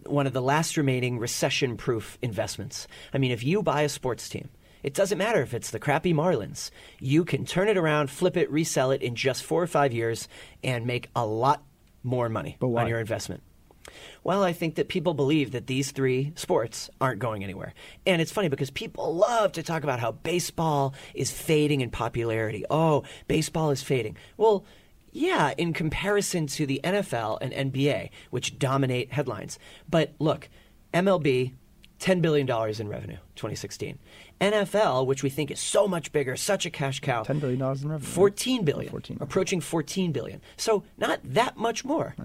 one 0.06 0.28
of 0.28 0.34
the 0.34 0.42
last 0.42 0.78
remaining 0.78 1.20
recession 1.20 1.78
proof 1.78 2.18
investments. 2.22 2.88
I 3.14 3.18
mean, 3.18 3.32
if 3.32 3.44
you 3.44 3.64
buy 3.64 3.82
a 3.82 3.90
sports 3.90 4.30
team, 4.30 4.50
it 4.84 4.94
doesn't 4.94 5.18
matter 5.18 5.42
if 5.42 5.54
it's 5.54 5.72
the 5.72 5.80
crappy 5.80 6.14
Marlins. 6.14 6.72
You 7.00 7.26
can 7.26 7.46
turn 7.46 7.68
it 7.68 7.78
around, 7.78 8.10
flip 8.10 8.38
it, 8.38 8.50
resell 8.50 8.92
it 8.92 9.02
in 9.02 9.16
just 9.16 9.44
four 9.44 9.62
or 9.62 9.68
five 9.68 9.94
years 9.94 10.28
and 10.64 10.86
make 10.86 11.10
a 11.16 11.26
lot 11.26 11.64
more 12.04 12.30
money 12.30 12.58
on 12.62 12.88
your 12.88 13.00
investment. 13.00 13.44
Well, 14.24 14.44
I 14.44 14.54
think 14.54 14.76
that 14.76 14.88
people 14.88 15.14
believe 15.14 15.52
that 15.52 15.68
these 15.68 15.92
three 15.92 16.34
sports 16.36 16.90
aren't 17.02 17.20
going 17.20 17.44
anywhere. 17.44 17.74
And 18.06 18.22
it's 18.22 18.32
funny 18.32 18.50
because 18.50 18.70
people 18.70 19.16
love 19.16 19.54
to 19.54 19.64
talk 19.64 19.84
about 19.84 20.00
how 20.00 20.12
baseball 20.12 20.94
is 21.14 21.32
fading 21.32 21.82
in 21.82 21.90
popularity. 21.90 22.66
Oh, 22.70 23.04
baseball 23.28 23.72
is 23.72 23.82
fading. 23.82 24.18
Well, 24.38 24.66
yeah, 25.12 25.54
in 25.58 25.74
comparison 25.74 26.48
to 26.48 26.66
the 26.66 26.80
NFL 26.84 27.38
and 27.42 27.74
NBA, 27.74 28.10
which 28.30 28.60
dominate 28.60 29.12
headlines. 29.14 29.58
But 29.90 30.14
look, 30.20 30.50
MLB, 30.94 31.54
$10 32.00 32.22
billion 32.22 32.48
in 32.80 32.88
revenue, 32.88 33.18
2016. 33.36 34.00
NFL, 34.40 35.06
which 35.06 35.22
we 35.24 35.30
think 35.30 35.52
is 35.52 35.60
so 35.60 35.88
much 35.88 36.12
bigger, 36.12 36.36
such 36.38 36.66
a 36.66 36.70
cash 36.70 37.00
cow, 37.02 37.24
Ten 37.24 37.40
billion 37.40 37.60
dollars 37.60 37.84
in 37.84 37.90
revenue. 37.90 38.10
14 38.10 38.64
billion, 38.64 38.90
14. 38.92 39.18
approaching 39.20 39.60
14 39.60 40.12
billion. 40.12 40.42
So 40.58 40.84
not 40.98 41.20
that 41.26 41.58
much 41.58 41.84
more. 41.84 42.16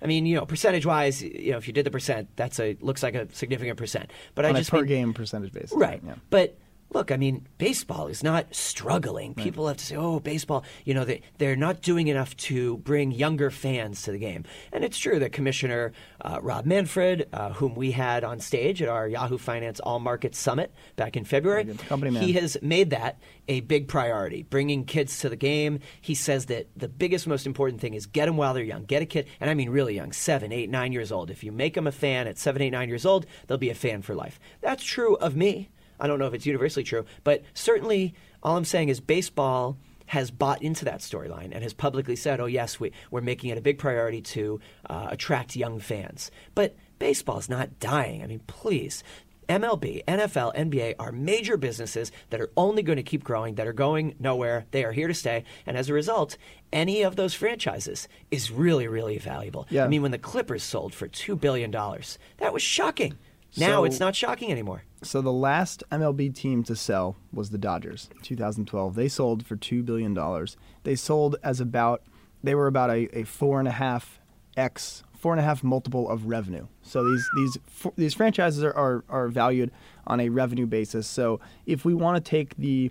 I 0.00 0.06
mean, 0.06 0.26
you 0.26 0.36
know, 0.36 0.44
percentage 0.46 0.86
wise, 0.86 1.22
you 1.22 1.50
know, 1.52 1.58
if 1.58 1.66
you 1.66 1.72
did 1.72 1.84
the 1.86 1.90
percent, 1.90 2.28
that's 2.36 2.60
a 2.60 2.76
looks 2.80 3.02
like 3.02 3.14
a 3.16 3.26
significant 3.34 3.78
percent. 3.78 4.12
But 4.36 4.44
on 4.44 4.52
I 4.54 4.58
a 4.58 4.60
just 4.60 4.70
per 4.70 4.78
mean- 4.78 4.86
game 4.86 5.14
percentage 5.14 5.52
basis. 5.52 5.72
Right. 5.74 6.00
Yeah. 6.06 6.14
But 6.30 6.56
look, 6.90 7.10
I 7.10 7.16
mean, 7.16 7.46
baseball 7.58 8.06
is 8.06 8.22
not 8.22 8.54
struggling. 8.54 9.34
People 9.34 9.68
have 9.68 9.76
to 9.76 9.84
say, 9.84 9.96
oh, 9.96 10.20
baseball, 10.20 10.64
you 10.84 10.94
know, 10.94 11.04
they, 11.04 11.22
they're 11.38 11.56
not 11.56 11.82
doing 11.82 12.08
enough 12.08 12.36
to 12.36 12.78
bring 12.78 13.10
younger 13.12 13.50
fans 13.50 14.02
to 14.02 14.12
the 14.12 14.18
game. 14.18 14.44
And 14.72 14.84
it's 14.84 14.98
true 14.98 15.18
that 15.18 15.32
Commissioner 15.32 15.92
uh, 16.20 16.38
Rob 16.40 16.64
Manfred, 16.64 17.28
uh, 17.32 17.50
whom 17.52 17.74
we 17.74 17.90
had 17.90 18.24
on 18.24 18.40
stage 18.40 18.80
at 18.82 18.88
our 18.88 19.08
Yahoo 19.08 19.38
Finance 19.38 19.80
All 19.80 19.98
Markets 19.98 20.38
Summit 20.38 20.72
back 20.96 21.16
in 21.16 21.24
February, 21.24 21.64
Very 21.64 21.76
good. 21.76 21.86
Company 21.86 22.10
man. 22.12 22.22
he 22.22 22.32
has 22.34 22.56
made 22.62 22.90
that 22.90 23.18
a 23.48 23.60
big 23.60 23.88
priority, 23.88 24.42
bringing 24.44 24.84
kids 24.84 25.18
to 25.20 25.28
the 25.28 25.36
game. 25.36 25.80
He 26.00 26.14
says 26.14 26.46
that 26.46 26.68
the 26.76 26.88
biggest, 26.88 27.26
most 27.26 27.46
important 27.46 27.80
thing 27.80 27.94
is 27.94 28.06
get 28.06 28.26
them 28.26 28.36
while 28.36 28.54
they're 28.54 28.64
young. 28.64 28.84
Get 28.84 29.02
a 29.02 29.06
kid, 29.06 29.26
and 29.40 29.50
I 29.50 29.54
mean 29.54 29.70
really 29.70 29.94
young, 29.94 30.12
seven, 30.12 30.52
eight, 30.52 30.70
nine 30.70 30.92
years 30.92 31.12
old. 31.12 31.30
If 31.30 31.44
you 31.44 31.52
make 31.52 31.74
them 31.74 31.86
a 31.86 31.92
fan 31.92 32.26
at 32.26 32.38
seven, 32.38 32.62
eight, 32.62 32.70
nine 32.70 32.88
years 32.88 33.06
old, 33.06 33.26
they'll 33.46 33.58
be 33.58 33.70
a 33.70 33.74
fan 33.74 34.02
for 34.02 34.14
life. 34.14 34.40
That's 34.60 34.82
true 34.82 35.16
of 35.16 35.36
me. 35.36 35.70
I 36.00 36.06
don't 36.06 36.18
know 36.18 36.26
if 36.26 36.34
it's 36.34 36.46
universally 36.46 36.84
true, 36.84 37.04
but 37.24 37.42
certainly 37.54 38.14
all 38.42 38.56
I'm 38.56 38.64
saying 38.64 38.88
is 38.88 39.00
baseball 39.00 39.76
has 40.06 40.30
bought 40.30 40.62
into 40.62 40.84
that 40.84 41.00
storyline 41.00 41.50
and 41.52 41.62
has 41.62 41.74
publicly 41.74 42.16
said, 42.16 42.40
oh, 42.40 42.46
yes, 42.46 42.78
we, 42.78 42.92
we're 43.10 43.20
making 43.20 43.50
it 43.50 43.58
a 43.58 43.60
big 43.60 43.78
priority 43.78 44.20
to 44.20 44.60
uh, 44.88 45.08
attract 45.10 45.56
young 45.56 45.80
fans. 45.80 46.30
But 46.54 46.76
baseball's 46.98 47.48
not 47.48 47.78
dying. 47.80 48.22
I 48.22 48.26
mean, 48.26 48.40
please. 48.46 49.02
MLB, 49.48 50.04
NFL, 50.06 50.56
NBA 50.56 50.94
are 50.98 51.12
major 51.12 51.56
businesses 51.56 52.10
that 52.30 52.40
are 52.40 52.50
only 52.56 52.82
going 52.82 52.96
to 52.96 53.02
keep 53.02 53.22
growing, 53.22 53.54
that 53.54 53.66
are 53.68 53.72
going 53.72 54.16
nowhere. 54.18 54.66
They 54.72 54.84
are 54.84 54.90
here 54.90 55.06
to 55.06 55.14
stay. 55.14 55.44
And 55.66 55.76
as 55.76 55.88
a 55.88 55.92
result, 55.92 56.36
any 56.72 57.02
of 57.02 57.14
those 57.14 57.34
franchises 57.34 58.08
is 58.32 58.50
really, 58.50 58.88
really 58.88 59.18
valuable. 59.18 59.66
Yeah. 59.70 59.84
I 59.84 59.88
mean, 59.88 60.02
when 60.02 60.10
the 60.10 60.18
Clippers 60.18 60.64
sold 60.64 60.94
for 60.94 61.06
$2 61.06 61.40
billion, 61.40 61.70
that 61.70 62.52
was 62.52 62.62
shocking. 62.62 63.16
Now 63.56 63.80
So- 63.80 63.84
it's 63.84 64.00
not 64.00 64.14
shocking 64.14 64.50
anymore. 64.50 64.82
So 65.02 65.20
the 65.20 65.32
last 65.32 65.84
MLB 65.92 66.30
team 66.34 66.62
to 66.64 66.74
sell 66.74 67.16
was 67.32 67.50
the 67.50 67.58
Dodgers, 67.58 68.08
2012. 68.22 68.94
They 68.94 69.08
sold 69.08 69.46
for 69.46 69.54
two 69.56 69.82
billion 69.82 70.14
dollars. 70.14 70.56
They 70.84 70.96
sold 70.96 71.36
as 71.42 71.60
about 71.60 72.02
they 72.42 72.54
were 72.54 72.66
about 72.66 72.90
a, 72.90 73.08
a 73.18 73.24
four 73.24 73.58
and 73.58 73.68
a 73.68 73.72
half 73.72 74.20
x 74.56 75.02
four 75.16 75.32
and 75.32 75.40
a 75.40 75.44
half 75.44 75.62
multiple 75.64 76.08
of 76.08 76.26
revenue. 76.26 76.66
So 76.82 77.04
these 77.04 77.28
these 77.36 77.58
these 77.96 78.14
franchises 78.14 78.62
are, 78.64 78.74
are 78.74 79.04
are 79.08 79.28
valued 79.28 79.70
on 80.06 80.20
a 80.20 80.28
revenue 80.28 80.66
basis. 80.66 81.06
So 81.06 81.40
if 81.66 81.84
we 81.84 81.94
want 81.94 82.22
to 82.22 82.30
take 82.30 82.56
the 82.56 82.90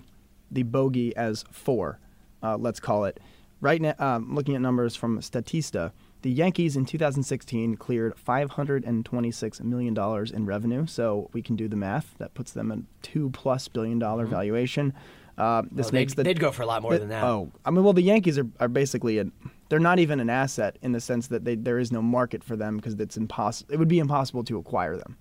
the 0.52 0.64
bogey 0.64 1.16
as 1.16 1.44
four, 1.52 2.00
uh, 2.44 2.58
let's 2.58 2.80
call 2.80 3.06
it 3.06 3.20
right 3.62 3.82
now. 3.82 3.96
Um, 4.00 4.34
looking 4.36 4.56
at 4.56 4.62
numbers 4.62 4.96
from 4.96 5.20
Statista, 5.20 5.92
the 6.26 6.32
Yankees 6.32 6.76
in 6.76 6.86
2016 6.86 7.76
cleared 7.78 8.18
526 8.18 9.62
million 9.62 9.94
dollars 9.94 10.32
in 10.32 10.48
revenue. 10.48 10.88
So 10.88 11.30
we 11.34 11.44
can 11.44 11.56
do 11.56 11.68
the 11.68 11.76
math. 11.76 12.16
That 12.18 12.34
puts 12.34 12.52
them 12.52 12.72
at 12.72 12.80
two 13.04 13.30
plus 13.30 13.68
billion 13.68 14.00
dollar 14.00 14.26
valuation. 14.26 14.92
Uh, 15.38 15.62
this 15.72 15.90
Oh, 15.90 15.92
makes 15.92 16.14
they'd, 16.16 16.24
the 16.24 16.30
they'd 16.30 16.40
go 16.40 16.52
for 16.52 16.64
a 16.64 16.66
lot 16.66 16.82
more 16.82 16.94
the- 16.94 17.00
than 17.00 17.10
that. 17.10 17.24
Oh, 17.24 17.52
I 17.64 17.70
mean, 17.70 17.84
well, 17.84 17.94
the 17.94 18.02
Yankees 18.02 18.40
are, 18.40 18.48
are 18.60 18.68
basically 18.68 19.20
a, 19.20 19.26
they're 19.70 19.80
not 19.80 20.00
even 20.00 20.20
an 20.20 20.30
asset 20.32 20.78
in 20.82 20.94
the 20.94 21.00
sense 21.02 21.28
that 21.28 21.44
they, 21.46 21.54
there 21.56 21.78
is 21.78 21.92
no 21.92 22.02
market 22.02 22.44
for 22.44 22.56
them 22.56 22.78
because 22.78 22.94
it's 22.96 23.18
impossible. 23.18 23.72
It 23.74 23.78
would 23.78 23.88
be 23.88 24.00
impossible 24.00 24.44
to 24.46 24.58
acquire 24.58 24.98
them, 24.98 25.18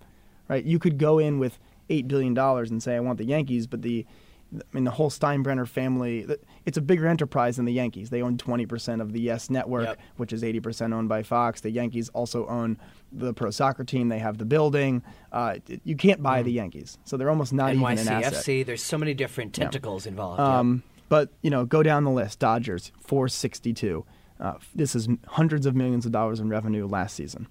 right? 0.48 0.64
You 0.64 0.78
could 0.78 0.96
go 0.98 1.18
in 1.18 1.38
with 1.38 1.58
eight 1.90 2.08
billion 2.08 2.32
dollars 2.32 2.70
and 2.70 2.82
say 2.82 2.96
I 2.96 3.00
want 3.00 3.18
the 3.18 3.26
Yankees, 3.26 3.66
but 3.66 3.82
the 3.82 4.06
I 4.54 4.62
mean, 4.72 4.84
the 4.84 4.90
whole 4.90 5.10
Steinbrenner 5.10 5.66
family, 5.66 6.26
it's 6.64 6.78
a 6.78 6.80
bigger 6.80 7.06
enterprise 7.06 7.56
than 7.56 7.64
the 7.64 7.72
Yankees. 7.72 8.10
They 8.10 8.22
own 8.22 8.36
20% 8.36 9.00
of 9.00 9.12
the 9.12 9.20
Yes 9.20 9.50
Network, 9.50 9.86
Yep. 9.86 10.00
which 10.16 10.32
is 10.32 10.42
80% 10.42 10.92
owned 10.92 11.08
by 11.08 11.22
Fox. 11.22 11.60
The 11.60 11.70
Yankees 11.70 12.08
also 12.10 12.46
own 12.46 12.78
the 13.12 13.34
pro 13.34 13.50
soccer 13.50 13.84
team. 13.84 14.08
They 14.08 14.18
have 14.20 14.38
the 14.38 14.44
building. 14.44 15.02
Uh, 15.32 15.56
you 15.82 15.96
can't 15.96 16.22
buy 16.22 16.42
the 16.42 16.52
Yankees. 16.52 16.98
So 17.04 17.16
they're 17.16 17.30
almost 17.30 17.52
not 17.52 17.74
even 17.74 17.84
an 17.86 17.98
asset. 18.08 18.32
NYCFC, 18.34 18.66
there's 18.66 18.82
so 18.82 18.96
many 18.98 19.14
different 19.14 19.52
tentacles 19.54 20.06
involved. 20.06 20.40
Um, 20.40 20.82
But 21.08 21.30
you 21.42 21.50
know, 21.50 21.64
go 21.64 21.82
down 21.82 22.04
the 22.04 22.10
list. 22.10 22.38
Dodgers 22.38 22.92
462. 23.00 24.04
Uh, 24.40 24.54
this 24.74 24.94
is 24.94 25.08
hundreds 25.28 25.64
of 25.66 25.74
millions 25.76 26.06
of 26.06 26.12
dollars 26.12 26.40
in 26.40 26.48
revenue 26.48 26.86
last 26.86 27.14
season. 27.16 27.46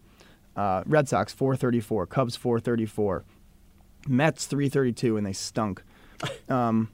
Uh, 0.56 0.84
Red 0.86 1.08
Sox 1.10 1.34
434. 1.34 2.08
Cubs 2.08 2.36
434. 2.36 3.24
Mets 4.08 4.46
332, 4.48 5.16
and 5.18 5.26
they 5.26 5.34
stunk. 5.34 5.84
Um, 6.50 6.90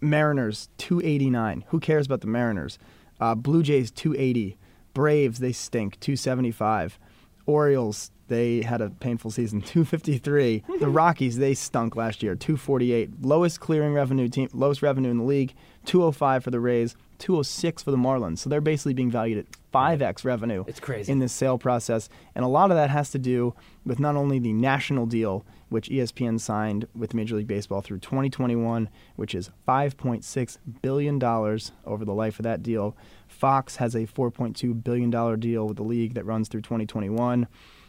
Mariners 0.00 0.68
289. 0.78 1.64
Who 1.68 1.80
cares 1.80 2.06
about 2.06 2.20
the 2.20 2.26
Mariners? 2.26 2.78
Uh, 3.20 3.34
Blue 3.34 3.62
Jays 3.62 3.90
280. 3.90 4.56
Braves 4.94 5.38
they 5.40 5.52
stink 5.52 5.98
275. 6.00 6.98
Orioles 7.46 8.10
they 8.28 8.62
had 8.62 8.80
a 8.80 8.90
painful 8.90 9.30
season 9.30 9.60
253. 9.62 10.64
the 10.80 10.88
Rockies 10.88 11.38
they 11.38 11.54
stunk 11.54 11.94
last 11.96 12.22
year 12.22 12.34
248. 12.34 13.22
Lowest 13.22 13.60
clearing 13.60 13.94
revenue 13.94 14.28
team, 14.28 14.48
lowest 14.52 14.82
revenue 14.82 15.10
in 15.10 15.18
the 15.18 15.24
league 15.24 15.54
205 15.84 16.42
for 16.44 16.50
the 16.50 16.60
Rays, 16.60 16.96
206 17.18 17.82
for 17.82 17.90
the 17.90 17.96
Marlins. 17.96 18.38
So 18.38 18.50
they're 18.50 18.60
basically 18.60 18.94
being 18.94 19.10
valued 19.10 19.38
at 19.38 19.46
5x 19.76 20.24
revenue. 20.24 20.64
It's 20.66 20.80
crazy. 20.80 21.12
in 21.12 21.18
this 21.18 21.32
sale 21.32 21.58
process, 21.58 22.08
and 22.34 22.44
a 22.44 22.48
lot 22.48 22.70
of 22.70 22.76
that 22.76 22.90
has 22.90 23.10
to 23.10 23.18
do 23.18 23.54
with 23.84 24.00
not 24.00 24.16
only 24.16 24.38
the 24.38 24.52
national 24.52 25.06
deal 25.06 25.44
which 25.68 25.88
ESPN 25.88 26.38
signed 26.40 26.86
with 26.94 27.12
Major 27.12 27.34
League 27.36 27.48
Baseball 27.48 27.80
through 27.80 27.98
2021, 27.98 28.88
which 29.16 29.34
is 29.34 29.50
5.6 29.66 30.58
billion 30.80 31.18
dollars 31.18 31.72
over 31.84 32.04
the 32.04 32.14
life 32.14 32.38
of 32.38 32.44
that 32.44 32.62
deal. 32.62 32.96
Fox 33.26 33.76
has 33.76 33.94
a 33.94 34.06
4.2 34.06 34.82
billion 34.84 35.10
dollar 35.10 35.36
deal 35.36 35.66
with 35.66 35.76
the 35.76 35.82
league 35.82 36.14
that 36.14 36.24
runs 36.24 36.48
through 36.48 36.62
2021. 36.62 37.46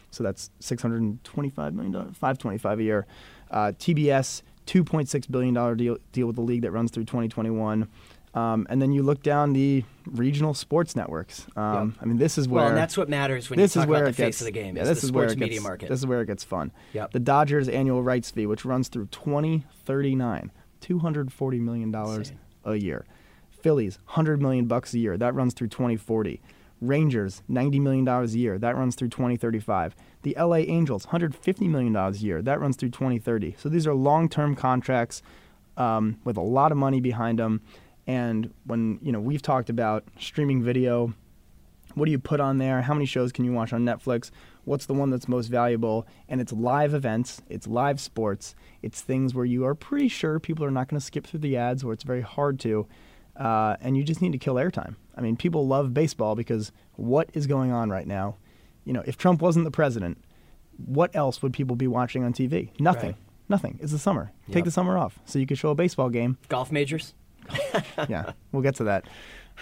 So 0.09 0.23
that's 0.23 0.49
six 0.59 0.81
hundred 0.81 1.01
and 1.01 1.23
twenty-five 1.23 1.73
million 1.73 1.91
dollars, 1.91 2.15
five 2.15 2.37
twenty-five 2.37 2.79
a 2.79 2.83
year. 2.83 3.05
Uh, 3.51 3.73
TBS, 3.77 4.41
two 4.65 4.83
point 4.83 5.09
six 5.09 5.27
billion 5.27 5.53
dollar 5.53 5.75
deal 5.75 5.97
deal 6.13 6.27
with 6.27 6.37
the 6.37 6.41
league 6.41 6.61
that 6.63 6.71
runs 6.71 6.91
through 6.91 7.03
twenty 7.05 7.27
twenty-one. 7.27 7.87
Um, 8.37 8.67
and 8.69 8.79
then 8.79 8.91
you 8.91 9.01
look 9.01 9.23
down 9.23 9.53
the 9.53 9.83
regional 10.05 10.53
sports 10.53 10.95
networks. 10.95 11.47
Um, 11.55 11.95
Yep. 11.95 12.03
I 12.03 12.05
mean, 12.05 12.17
this 12.17 12.37
is 12.37 12.47
where 12.47 12.61
well, 12.61 12.67
and 12.69 12.77
that's 12.77 12.95
what 12.95 13.09
matters 13.09 13.49
when 13.49 13.57
this 13.57 13.75
you 13.75 13.81
is 13.81 13.85
talk 13.85 13.89
where 13.89 14.03
about 14.03 14.15
the 14.15 14.23
face 14.23 14.41
of 14.41 14.45
the 14.45 14.51
game. 14.51 14.75
Yeah, 14.75 14.83
is 14.83 14.89
this 14.89 15.01
the 15.01 15.05
is 15.05 15.09
sports 15.09 15.35
where 15.35 15.43
it 15.47 15.49
gets, 15.49 15.63
market. 15.63 15.89
This 15.89 15.99
is 15.99 16.05
where 16.05 16.21
it 16.21 16.27
gets 16.27 16.43
fun. 16.43 16.71
Yep. 16.93 17.13
The 17.13 17.19
Dodgers 17.19 17.67
annual 17.67 18.03
rights 18.03 18.29
fee, 18.29 18.45
which 18.45 18.63
runs 18.63 18.89
through 18.89 19.07
2039, 19.07 20.51
240 20.81 21.59
million 21.59 21.91
dollars 21.91 22.31
a 22.63 22.75
year. 22.75 23.05
Phillies, 23.49 23.97
100 24.05 24.41
million 24.41 24.65
bucks 24.65 24.93
a 24.93 24.99
year. 24.99 25.17
That 25.17 25.33
runs 25.33 25.53
through 25.53 25.69
2040. 25.69 26.39
Rangers, 26.79 27.41
90 27.47 27.79
million 27.79 28.05
dollars 28.05 28.35
a 28.35 28.37
year. 28.37 28.59
That 28.59 28.75
runs 28.75 28.95
through 28.95 29.09
2035. 29.09 29.95
The 30.21 30.35
LA 30.39 30.57
Angels, 30.57 31.05
150 31.05 31.67
million 31.67 31.93
dollars 31.93 32.21
a 32.21 32.25
year. 32.25 32.41
That 32.43 32.59
runs 32.59 32.75
through 32.75 32.89
2030. 32.91 33.55
So 33.57 33.67
these 33.67 33.87
are 33.87 33.95
long-term 33.95 34.55
contracts 34.55 35.23
um, 35.75 36.19
with 36.23 36.37
a 36.37 36.41
lot 36.41 36.71
of 36.71 36.77
money 36.77 37.01
behind 37.01 37.39
them. 37.39 37.61
And 38.07 38.53
when 38.65 38.99
you 39.01 39.11
know 39.11 39.19
we've 39.19 39.41
talked 39.41 39.69
about 39.69 40.05
streaming 40.17 40.63
video, 40.63 41.13
what 41.93 42.05
do 42.05 42.11
you 42.11 42.19
put 42.19 42.39
on 42.39 42.57
there? 42.57 42.81
How 42.81 42.93
many 42.93 43.05
shows 43.05 43.31
can 43.31 43.43
you 43.43 43.51
watch 43.51 43.73
on 43.73 43.83
Netflix? 43.83 44.31
What's 44.63 44.85
the 44.85 44.93
one 44.93 45.09
that's 45.09 45.27
most 45.27 45.47
valuable? 45.47 46.07
And 46.29 46.39
it's 46.39 46.53
live 46.53 46.93
events, 46.93 47.41
it's 47.49 47.67
live 47.67 47.99
sports, 47.99 48.55
it's 48.81 49.01
things 49.01 49.33
where 49.33 49.45
you 49.45 49.65
are 49.65 49.75
pretty 49.75 50.07
sure 50.07 50.39
people 50.39 50.63
are 50.65 50.71
not 50.71 50.87
going 50.87 50.99
to 50.99 51.05
skip 51.05 51.25
through 51.25 51.41
the 51.41 51.57
ads, 51.57 51.83
or 51.83 51.93
it's 51.93 52.03
very 52.03 52.21
hard 52.21 52.59
to, 52.61 52.87
uh, 53.35 53.77
and 53.81 53.97
you 53.97 54.03
just 54.03 54.21
need 54.21 54.31
to 54.33 54.37
kill 54.37 54.55
airtime. 54.55 54.95
I 55.15 55.21
mean, 55.21 55.35
people 55.35 55.67
love 55.67 55.93
baseball 55.93 56.35
because 56.35 56.71
what 56.95 57.29
is 57.33 57.47
going 57.47 57.71
on 57.71 57.89
right 57.89 58.07
now? 58.07 58.35
You 58.85 58.93
know, 58.93 59.03
if 59.05 59.17
Trump 59.17 59.41
wasn't 59.41 59.65
the 59.65 59.71
president, 59.71 60.17
what 60.85 61.15
else 61.15 61.41
would 61.41 61.53
people 61.53 61.75
be 61.75 61.87
watching 61.87 62.23
on 62.23 62.33
TV? 62.33 62.69
Nothing. 62.79 63.11
Right. 63.11 63.19
Nothing. 63.49 63.79
It's 63.81 63.91
the 63.91 63.99
summer. 63.99 64.31
Yep. 64.47 64.53
Take 64.53 64.65
the 64.65 64.71
summer 64.71 64.97
off 64.97 65.19
so 65.25 65.39
you 65.39 65.47
could 65.47 65.57
show 65.57 65.69
a 65.69 65.75
baseball 65.75 66.09
game 66.09 66.37
Golf 66.49 66.71
majors. 66.71 67.13
yeah, 68.09 68.31
we'll 68.51 68.63
get 68.63 68.75
to 68.75 68.85
that. 68.85 69.05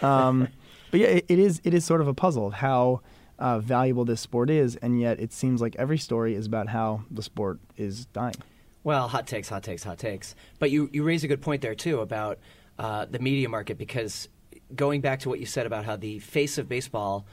Um, 0.01 0.47
but 0.91 0.99
yeah, 0.99 1.07
it, 1.07 1.25
it 1.27 1.39
is 1.39 1.61
it 1.63 1.73
is 1.73 1.85
sort 1.85 2.01
of 2.01 2.07
a 2.07 2.13
puzzle 2.13 2.47
of 2.47 2.53
how 2.53 3.01
uh, 3.39 3.59
valuable 3.59 4.05
this 4.05 4.21
sport 4.21 4.49
is, 4.49 4.75
and 4.77 4.99
yet 4.99 5.19
it 5.19 5.33
seems 5.33 5.61
like 5.61 5.75
every 5.77 5.97
story 5.97 6.35
is 6.35 6.45
about 6.45 6.67
how 6.69 7.03
the 7.11 7.21
sport 7.21 7.59
is 7.77 8.05
dying. 8.07 8.35
Well, 8.83 9.07
hot 9.07 9.25
takes, 9.25 9.49
hot 9.49 9.63
takes, 9.63 9.83
hot 9.83 9.97
takes. 9.97 10.35
But 10.59 10.69
you, 10.69 10.89
you 10.93 11.03
raise 11.03 11.23
a 11.23 11.27
good 11.27 11.41
point 11.41 11.63
there, 11.63 11.73
too, 11.73 12.01
about 12.01 12.37
uh, 12.77 13.05
the 13.09 13.17
media 13.17 13.49
market, 13.49 13.79
because 13.79 14.29
going 14.75 15.01
back 15.01 15.21
to 15.21 15.29
what 15.29 15.39
you 15.39 15.47
said 15.47 15.65
about 15.65 15.85
how 15.85 15.95
the 15.95 16.19
face 16.19 16.59
of 16.59 16.69
baseball 16.69 17.25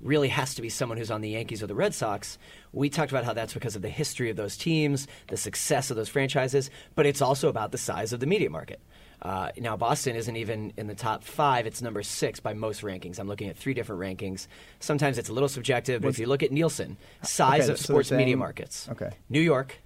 really 0.00 0.28
has 0.28 0.54
to 0.56 0.62
be 0.62 0.68
someone 0.68 0.98
who's 0.98 1.10
on 1.10 1.20
the 1.20 1.30
Yankees 1.30 1.62
or 1.62 1.68
the 1.68 1.76
Red 1.76 1.94
Sox, 1.94 2.38
we 2.72 2.90
talked 2.90 3.12
about 3.12 3.24
how 3.24 3.32
that's 3.32 3.54
because 3.54 3.76
of 3.76 3.82
the 3.82 3.88
history 3.88 4.30
of 4.30 4.36
those 4.36 4.56
teams, 4.56 5.06
the 5.28 5.36
success 5.36 5.90
of 5.90 5.96
those 5.96 6.08
franchises, 6.08 6.70
but 6.96 7.06
it's 7.06 7.22
also 7.22 7.48
about 7.48 7.70
the 7.70 7.78
size 7.78 8.12
of 8.12 8.20
the 8.20 8.26
media 8.26 8.50
market. 8.50 8.80
Uh, 9.22 9.50
now, 9.58 9.76
Boston 9.76 10.14
isn't 10.14 10.36
even 10.36 10.72
in 10.76 10.86
the 10.86 10.94
top 10.94 11.24
five. 11.24 11.66
It's 11.66 11.80
number 11.82 12.02
six 12.02 12.38
by 12.38 12.52
most 12.54 12.82
rankings. 12.82 13.18
I'm 13.18 13.26
looking 13.28 13.48
at 13.48 13.56
three 13.56 13.74
different 13.74 14.00
rankings. 14.00 14.46
Sometimes 14.78 15.18
it's 15.18 15.28
a 15.28 15.32
little 15.32 15.48
subjective, 15.48 16.02
but 16.02 16.08
if 16.08 16.18
you 16.18 16.26
look 16.26 16.42
at 16.42 16.52
Nielsen, 16.52 16.96
size 17.22 17.64
Okay, 17.64 17.72
of 17.72 17.78
so 17.78 17.92
sports 17.92 18.10
media 18.10 18.36
markets 18.36 18.88
okay. 18.92 19.10
New 19.30 19.40
York, 19.40 19.78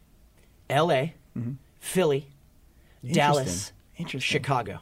L.A., 0.69 1.15
Philly, 1.79 2.27
Dallas, 3.09 3.73
Mm-hmm. 3.73 4.03
Interesting. 4.03 4.33
Chicago. 4.39 4.81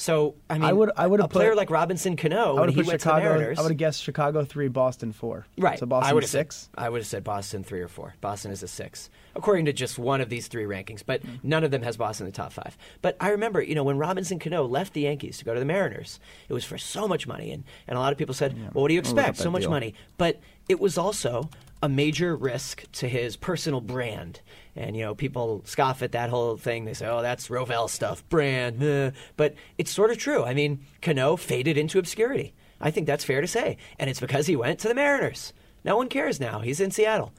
So 0.00 0.34
I 0.48 0.54
mean, 0.54 0.62
I 0.64 0.72
would- 0.72 0.92
I 0.96 1.06
would 1.06 1.20
a 1.20 1.24
have 1.24 1.30
player 1.30 1.54
like 1.54 1.68
Robinson 1.68 2.16
Cano 2.16 2.36
I 2.36 2.50
when 2.52 2.60
would 2.60 2.70
he 2.70 2.76
have 2.76 2.84
put 2.86 2.86
went 2.92 3.00
Chicago. 3.02 3.18
to 3.20 3.28
the 3.28 3.34
Mariners. 3.38 3.58
I 3.58 3.62
would 3.62 3.70
have 3.72 3.76
guessed 3.76 4.02
Chicago 4.02 4.44
three, 4.46 4.68
Boston 4.68 5.12
four. 5.12 5.46
Right. 5.58 5.78
So 5.78 5.84
Boston 5.84 6.10
I 6.10 6.14
would 6.14 6.26
six. 6.26 6.56
Said, 6.74 6.82
I 6.82 6.88
would 6.88 7.00
have 7.02 7.06
said 7.06 7.22
Boston 7.22 7.62
three 7.62 7.82
or 7.82 7.88
four. 7.88 8.14
Boston 8.22 8.50
is 8.50 8.62
a 8.62 8.68
six, 8.68 9.10
according 9.36 9.66
to 9.66 9.74
just 9.74 9.98
one 9.98 10.22
of 10.22 10.30
these 10.30 10.48
three 10.48 10.64
rankings. 10.64 11.02
But 11.04 11.22
Hmm. 11.22 11.28
none 11.42 11.64
of 11.64 11.70
them 11.70 11.82
has 11.82 11.98
Boston 11.98 12.26
in 12.26 12.32
the 12.32 12.36
top 12.36 12.54
five. 12.54 12.78
But 13.02 13.18
I 13.20 13.28
remember, 13.28 13.60
you 13.60 13.74
know, 13.74 13.84
when 13.84 13.98
Robinson 13.98 14.38
Cano 14.38 14.64
left 14.64 14.94
the 14.94 15.02
Yankees 15.02 15.36
to 15.36 15.44
go 15.44 15.52
to 15.52 15.60
the 15.60 15.66
Mariners, 15.66 16.18
it 16.48 16.54
was 16.54 16.64
for 16.64 16.78
so 16.78 17.06
much 17.06 17.26
money, 17.26 17.50
and, 17.52 17.64
and 17.86 17.98
a 17.98 18.00
lot 18.00 18.10
of 18.10 18.16
people 18.16 18.32
said, 18.34 18.54
"Well, 18.72 18.82
what 18.84 18.88
do 18.88 18.94
you 18.94 19.00
I'll 19.00 19.10
look 19.10 19.18
up 19.18 19.28
expect? 19.28 19.42
So 19.44 19.50
much 19.50 19.62
deal. 19.62 19.70
money." 19.70 19.94
But 20.16 20.40
it 20.70 20.78
was 20.80 20.96
also 20.96 21.50
a 21.82 21.88
major 21.88 22.36
risk 22.36 22.84
to 22.92 23.08
his 23.08 23.36
personal 23.36 23.80
brand. 23.80 24.40
And 24.76 24.96
you 24.96 25.02
know, 25.02 25.14
people 25.14 25.62
scoff 25.64 26.02
at 26.02 26.12
that 26.12 26.30
whole 26.30 26.56
thing. 26.56 26.84
They 26.84 26.94
say, 26.94 27.06
"Oh, 27.08 27.22
that's 27.22 27.48
Rovell 27.48 27.88
stuff, 27.88 28.26
brand." 28.28 28.82
eh." 28.82 29.10
But 29.36 29.54
it's 29.78 29.90
sort 29.90 30.10
of 30.10 30.18
true. 30.18 30.44
I 30.44 30.54
mean, 30.54 30.80
Cano 31.02 31.36
faded 31.36 31.76
into 31.76 31.98
obscurity. 31.98 32.54
I 32.80 32.90
think 32.90 33.06
that's 33.06 33.24
fair 33.24 33.40
to 33.40 33.46
say, 33.46 33.76
and 33.98 34.08
it's 34.08 34.20
because 34.20 34.46
he 34.46 34.56
went 34.56 34.78
to 34.80 34.88
the 34.88 34.94
Mariners. 34.94 35.52
No 35.84 35.96
one 35.96 36.08
cares 36.08 36.38
now. 36.40 36.60
He's 36.60 36.80
in 36.80 36.90
Seattle. 36.92 37.32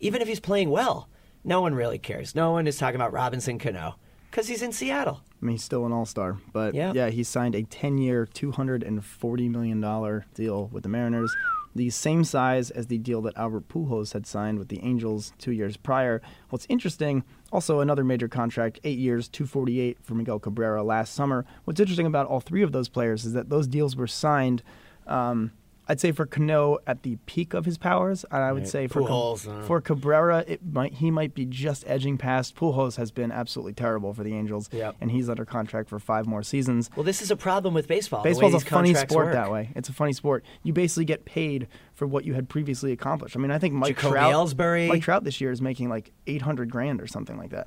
Even 0.00 0.22
if 0.22 0.28
he's 0.28 0.40
playing 0.40 0.70
well, 0.70 1.08
no 1.44 1.60
one 1.60 1.74
really 1.74 1.98
cares. 1.98 2.34
No 2.34 2.52
one 2.52 2.66
is 2.66 2.78
talking 2.78 2.96
about 3.00 3.12
Robinson 3.12 3.58
Cano 3.58 3.96
because 4.30 4.48
he's 4.48 4.62
in 4.62 4.72
Seattle. 4.72 5.20
I 5.40 5.44
mean, 5.46 5.54
he's 5.54 5.64
still 5.64 5.84
an 5.86 5.92
all-star, 5.92 6.38
but 6.52 6.74
Yeah. 6.74 6.92
yeah, 6.94 7.10
he 7.10 7.22
signed 7.22 7.54
a 7.54 7.62
10-year, 7.62 8.26
240 8.26 9.48
million 9.48 9.80
dollar 9.80 10.24
deal 10.34 10.68
with 10.72 10.82
the 10.84 10.88
Mariners, 10.88 11.32
the 11.78 11.88
same 11.90 12.24
size 12.24 12.70
as 12.70 12.88
the 12.88 12.98
deal 12.98 13.22
that 13.22 13.36
Albert 13.36 13.68
Pujols 13.68 14.12
had 14.12 14.26
signed 14.26 14.58
with 14.58 14.68
the 14.68 14.82
Angels 14.82 15.32
two 15.38 15.52
years 15.52 15.76
prior. 15.76 16.20
What's 16.50 16.66
interesting, 16.68 17.22
also 17.52 17.78
another 17.80 18.04
major 18.04 18.28
contract, 18.28 18.80
eight 18.82 18.98
years, 18.98 19.28
248 19.28 19.98
for 20.02 20.14
Miguel 20.14 20.40
Cabrera 20.40 20.82
last 20.82 21.14
summer. 21.14 21.46
What's 21.64 21.80
interesting 21.80 22.06
about 22.06 22.26
all 22.26 22.40
three 22.40 22.62
of 22.62 22.72
those 22.72 22.88
players 22.88 23.24
is 23.24 23.32
that 23.32 23.48
those 23.48 23.68
deals 23.68 23.94
were 23.94 24.08
signed. 24.08 24.62
Um, 25.06 25.52
I'd 25.90 26.00
say 26.00 26.12
for 26.12 26.26
Cano 26.26 26.78
at 26.86 27.02
the 27.02 27.16
peak 27.24 27.54
of 27.54 27.64
his 27.64 27.78
powers, 27.78 28.24
and 28.30 28.42
I 28.42 28.52
would 28.52 28.68
say 28.68 28.86
for 28.88 29.00
Cab- 29.00 29.08
Pujols, 29.08 29.48
uh. 29.48 29.64
for 29.64 29.80
Cabrera, 29.80 30.44
it 30.46 30.60
might 30.62 30.92
he 30.94 31.10
might 31.10 31.32
be 31.34 31.46
just 31.46 31.82
edging 31.86 32.18
past. 32.18 32.54
Pujols 32.54 32.96
has 32.96 33.10
been 33.10 33.32
absolutely 33.32 33.72
terrible 33.72 34.12
for 34.12 34.22
the 34.22 34.34
Angels, 34.34 34.68
Yep. 34.70 34.96
and 35.00 35.10
he's 35.10 35.30
under 35.30 35.46
contract 35.46 35.88
for 35.88 35.98
five 35.98 36.26
more 36.26 36.42
seasons. 36.42 36.90
Well, 36.94 37.04
this 37.04 37.22
is 37.22 37.30
a 37.30 37.36
problem 37.36 37.72
with 37.72 37.88
baseball. 37.88 38.22
Baseball's 38.22 38.52
a 38.54 38.60
funny 38.60 38.92
sport 38.92 39.26
work. 39.26 39.32
that 39.32 39.50
way. 39.50 39.70
It's 39.74 39.88
a 39.88 39.94
funny 39.94 40.12
sport. 40.12 40.44
You 40.62 40.74
basically 40.74 41.06
get 41.06 41.24
paid 41.24 41.68
for 41.94 42.06
what 42.06 42.24
you 42.26 42.34
had 42.34 42.50
previously 42.50 42.92
accomplished. 42.92 43.34
I 43.34 43.38
mean, 43.40 43.50
I 43.50 43.58
think 43.58 43.72
Mike 43.72 43.96
Jacoby 43.96 44.12
Trout, 44.12 44.32
Ellsbury. 44.34 44.88
Mike 44.88 45.02
Trout 45.02 45.24
this 45.24 45.40
year 45.40 45.50
is 45.50 45.62
making 45.62 45.88
like 45.88 46.12
eight 46.26 46.42
hundred 46.42 46.70
grand 46.70 47.00
or 47.00 47.06
something 47.06 47.38
like 47.38 47.50
that. 47.50 47.66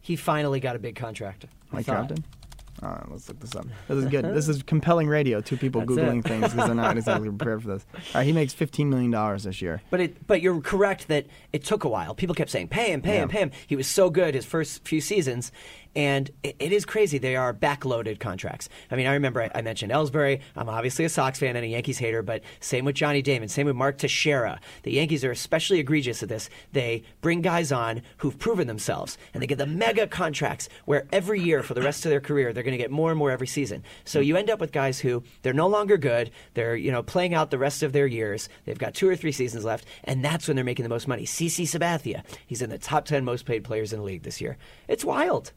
He 0.00 0.16
finally 0.16 0.60
got 0.60 0.76
a 0.76 0.78
big 0.78 0.94
contract. 0.96 1.46
I 1.72 1.76
Mike 1.76 1.86
thought. 1.86 1.92
Trout 1.92 2.08
did. 2.08 2.24
Uh, 2.82 2.98
let's 3.10 3.28
look 3.28 3.38
this 3.40 3.54
up. 3.54 3.66
This 3.88 3.98
is 3.98 4.06
good. 4.06 4.24
this 4.34 4.48
is 4.48 4.62
compelling 4.66 5.06
radio. 5.06 5.40
Two 5.40 5.56
people 5.58 5.82
That's 5.82 5.92
googling 5.92 6.20
it. 6.20 6.24
things 6.28 6.50
because 6.50 6.66
they're 6.66 6.74
not 6.74 6.96
exactly 6.96 7.28
prepared 7.36 7.62
for 7.62 7.68
this. 7.68 7.86
All 7.94 8.00
right, 8.14 8.26
he 8.26 8.32
makes 8.32 8.52
fifteen 8.54 8.88
million 8.88 9.10
dollars 9.10 9.44
this 9.44 9.60
year. 9.60 9.82
But 9.90 10.00
it, 10.00 10.26
but 10.26 10.40
you're 10.40 10.60
correct 10.62 11.08
that 11.08 11.26
it 11.52 11.62
took 11.64 11.84
a 11.84 11.88
while. 11.88 12.14
People 12.14 12.34
kept 12.34 12.50
saying, 12.50 12.68
"Pay 12.68 12.92
him, 12.92 13.02
pay 13.02 13.16
him, 13.18 13.28
pay 13.28 13.40
him." 13.40 13.50
He 13.66 13.76
was 13.76 13.86
so 13.86 14.08
good 14.08 14.34
his 14.34 14.46
first 14.46 14.86
few 14.88 15.00
seasons, 15.02 15.52
and 15.96 16.30
it, 16.42 16.72
is 16.72 16.84
crazy. 16.84 17.18
They 17.18 17.36
are 17.36 17.52
backloaded 17.52 18.20
contracts. 18.20 18.68
I 18.90 18.96
mean, 18.96 19.06
I 19.06 19.14
remember 19.14 19.42
I, 19.42 19.50
I 19.56 19.62
mentioned 19.62 19.92
Ellsbury. 19.92 20.40
I'm 20.56 20.68
obviously 20.68 21.04
a 21.04 21.08
Sox 21.08 21.38
fan 21.38 21.56
and 21.56 21.64
a 21.64 21.68
Yankees 21.68 21.98
hater, 21.98 22.22
but 22.22 22.42
same 22.60 22.84
with 22.84 22.94
Johnny 22.94 23.22
Damon, 23.22 23.48
same 23.48 23.66
with 23.66 23.76
Mark 23.76 23.98
Teixeira. 23.98 24.60
The 24.84 24.92
Yankees 24.92 25.24
are 25.24 25.30
especially 25.30 25.80
egregious 25.80 26.22
at 26.22 26.28
this. 26.28 26.48
They 26.72 27.02
bring 27.20 27.42
guys 27.42 27.72
on 27.72 28.02
who've 28.18 28.38
proven 28.38 28.66
themselves, 28.66 29.18
and 29.34 29.42
they 29.42 29.46
get 29.46 29.58
the 29.58 29.66
mega 29.66 30.06
contracts 30.06 30.68
where 30.84 31.06
every 31.12 31.40
year 31.40 31.62
for 31.62 31.74
the 31.74 31.82
rest 31.82 32.04
of 32.04 32.10
their 32.10 32.20
career 32.20 32.52
they're 32.52 32.62
going 32.62 32.72
to 32.72 32.78
get 32.78 32.90
more 32.90 33.10
and 33.10 33.18
more 33.18 33.30
every 33.30 33.46
season. 33.46 33.82
So 34.04 34.20
you 34.20 34.36
end 34.36 34.50
up 34.50 34.60
with 34.60 34.72
guys 34.72 35.00
who 35.00 35.22
they're 35.42 35.52
no 35.52 35.66
longer 35.66 35.96
good. 35.96 36.30
They're 36.54 36.76
you 36.76 36.92
know 36.92 37.02
playing 37.02 37.34
out 37.34 37.50
the 37.50 37.58
rest 37.58 37.82
of 37.82 37.92
their 37.92 38.06
years. 38.06 38.48
They've 38.64 38.78
got 38.78 38.94
two 38.94 39.08
or 39.08 39.16
three 39.16 39.32
seasons 39.32 39.64
left, 39.64 39.86
and 40.04 40.24
that's 40.24 40.46
when 40.46 40.56
they're 40.56 40.64
making 40.64 40.84
the 40.84 40.88
most 40.88 41.08
money. 41.08 41.24
CC 41.24 41.64
Sabathia, 41.64 42.22
he's 42.46 42.62
in 42.62 42.70
the 42.70 42.78
top 42.78 43.04
ten 43.06 43.24
most 43.24 43.44
paid 43.44 43.64
players 43.64 43.92
in 43.92 43.98
the 43.98 44.04
league 44.04 44.22
this 44.22 44.40
year. 44.40 44.56
It's 44.88 45.04
wild. 45.04 45.52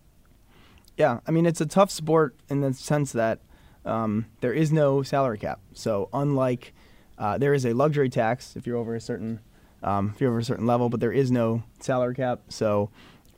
Yeah, 0.98 1.20
I 1.28 1.32
mean 1.32 1.46
it's 1.46 1.62
a 1.62 1.66
tough 1.66 1.92
sport 1.92 2.36
in 2.50 2.62
the 2.62 2.74
sense 2.74 3.12
that 3.14 3.40
um, 3.86 4.26
there 4.42 4.54
is 4.54 4.72
no 4.72 5.04
salary 5.04 5.38
cap. 5.38 5.60
So 5.74 6.10
unlike 6.14 6.74
uh, 7.18 7.38
there 7.38 7.54
is 7.54 7.66
a 7.66 7.74
luxury 7.74 8.10
tax 8.10 8.56
if 8.56 8.66
you're 8.68 8.78
over 8.78 8.96
a 8.96 9.02
certain 9.02 9.40
um, 9.82 10.12
if 10.14 10.22
you're 10.22 10.30
over 10.30 10.40
a 10.40 10.44
certain 10.44 10.66
level, 10.66 10.90
but 10.90 11.00
there 11.00 11.12
is 11.12 11.32
no 11.32 11.64
salary 11.80 12.16
cap. 12.16 12.42
So 12.50 12.90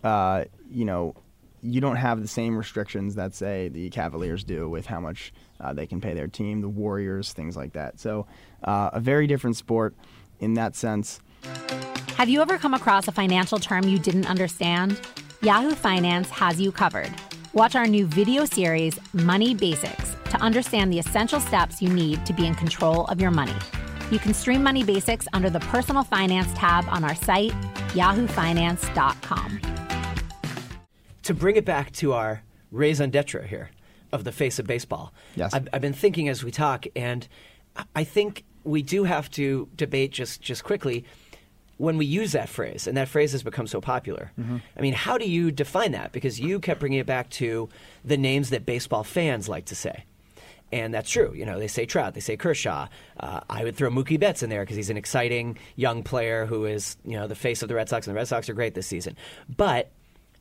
uh, 0.04 0.46
you 0.70 0.86
know 0.86 1.16
you 1.62 1.82
don't 1.82 1.96
have 1.96 2.22
the 2.22 2.28
same 2.28 2.56
restrictions 2.56 3.16
that 3.16 3.34
say 3.34 3.70
the 3.70 3.90
Cavaliers 3.90 4.44
do 4.44 4.70
with 4.70 4.86
how 4.86 5.00
much 5.00 5.34
uh, 5.60 5.74
they 5.74 5.88
can 5.88 6.00
pay 6.00 6.14
their 6.14 6.28
team, 6.28 6.62
the 6.62 6.70
Warriors, 6.70 7.34
things 7.34 7.58
like 7.58 7.74
that. 7.74 8.00
So 8.00 8.28
uh, 8.64 8.92
a 8.94 9.00
very 9.00 9.26
different 9.26 9.56
sport 9.56 9.96
in 10.40 10.54
that 10.56 10.76
sense. 10.76 11.20
Have 12.18 12.30
you 12.30 12.42
ever 12.42 12.58
come 12.58 12.74
across 12.74 13.08
a 13.08 13.12
financial 13.12 13.58
term 13.58 13.88
you 13.88 13.98
didn't 13.98 14.30
understand? 14.30 15.00
Yahoo 15.42 15.72
Finance 15.72 16.30
has 16.30 16.62
you 16.62 16.72
covered. 16.72 17.12
Watch 17.56 17.76
our 17.76 17.88
new 17.88 18.06
video 18.06 18.46
series, 18.46 19.00
Money 19.14 19.56
Basics, 19.56 20.16
to 20.30 20.38
understand 20.42 20.92
the 20.92 21.00
essential 21.00 21.40
steps 21.40 21.82
you 21.82 21.90
need 21.90 22.26
to 22.26 22.34
be 22.34 22.46
in 22.46 22.54
control 22.54 23.06
of 23.06 23.22
your 23.22 23.32
money. 23.32 23.56
You 24.12 24.20
can 24.20 24.34
stream 24.34 24.62
Money 24.62 24.84
Basics 24.84 25.26
under 25.34 25.50
the 25.50 25.62
Personal 25.62 26.04
Finance 26.04 26.52
tab 26.54 26.86
on 26.90 27.04
our 27.04 27.16
site, 27.16 27.52
yahoofinance.com. 27.94 29.62
to 31.24 31.34
bring 31.34 31.56
it 31.56 31.66
back 31.66 31.92
to 31.94 32.14
our 32.14 32.44
raison 32.72 33.10
d'etre 33.10 33.48
here 33.48 33.72
of 34.12 34.24
the 34.26 34.32
face 34.32 34.60
of 34.60 34.68
baseball. 34.68 35.12
Yes. 35.36 35.54
I've, 35.56 35.68
I've 35.74 35.82
been 35.82 35.94
thinking 35.94 36.30
as 36.30 36.44
we 36.44 36.52
talk, 36.52 36.86
and 36.96 37.28
I- 37.76 37.86
I 37.96 38.04
think 38.04 38.44
we 38.64 38.82
do 38.84 39.06
have 39.06 39.30
to 39.32 39.68
debate 39.76 40.12
just 40.12 40.42
just 40.42 40.64
quickly 40.64 41.04
when 41.78 41.98
we 41.98 42.06
use 42.06 42.32
that 42.32 42.48
phrase, 42.50 42.88
and 42.88 42.96
that 42.98 43.10
phrase 43.10 43.32
has 43.34 43.44
become 43.44 43.68
so 43.68 43.82
popular. 43.82 44.32
I 44.78 44.82
mean, 44.82 44.94
how 44.94 45.18
do 45.18 45.26
you 45.30 45.52
define 45.52 45.92
that? 45.92 46.12
Because 46.12 46.40
you 46.40 46.60
kept 46.60 46.80
bringing 46.80 47.00
it 47.00 47.06
back 47.06 47.30
to 47.32 47.68
the 48.04 48.18
names 48.18 48.50
that 48.52 48.66
baseball 48.66 49.04
fans 49.04 49.50
like 49.50 49.66
to 49.66 49.76
say. 49.76 50.06
And 50.72 50.94
that's 50.94 51.10
true. 51.10 51.34
You 51.34 51.46
know, 51.46 51.60
they 51.60 51.68
say 51.68 51.86
Trout, 51.86 52.14
they 52.14 52.20
say 52.22 52.38
Kershaw. 52.38 52.88
Uh, 53.20 53.42
I 53.50 53.64
would 53.64 53.76
throw 53.76 53.90
Mookie 53.90 54.20
Betts 54.20 54.42
in 54.42 54.50
there 54.50 54.64
because 54.64 54.76
he's 54.76 54.90
an 54.90 54.98
exciting 54.98 55.58
young 55.76 56.02
player 56.02 56.46
who 56.46 56.66
is, 56.66 56.98
you 57.06 57.14
know, 57.14 57.28
the 57.28 57.36
face 57.36 57.62
of 57.62 57.70
the 57.70 57.76
Red 57.76 57.88
Sox, 57.88 58.08
and 58.08 58.16
the 58.16 58.20
Red 58.20 58.28
Sox 58.28 58.50
are 58.50 58.54
great 58.54 58.74
this 58.74 58.88
season. 58.88 59.16
But 59.56 59.92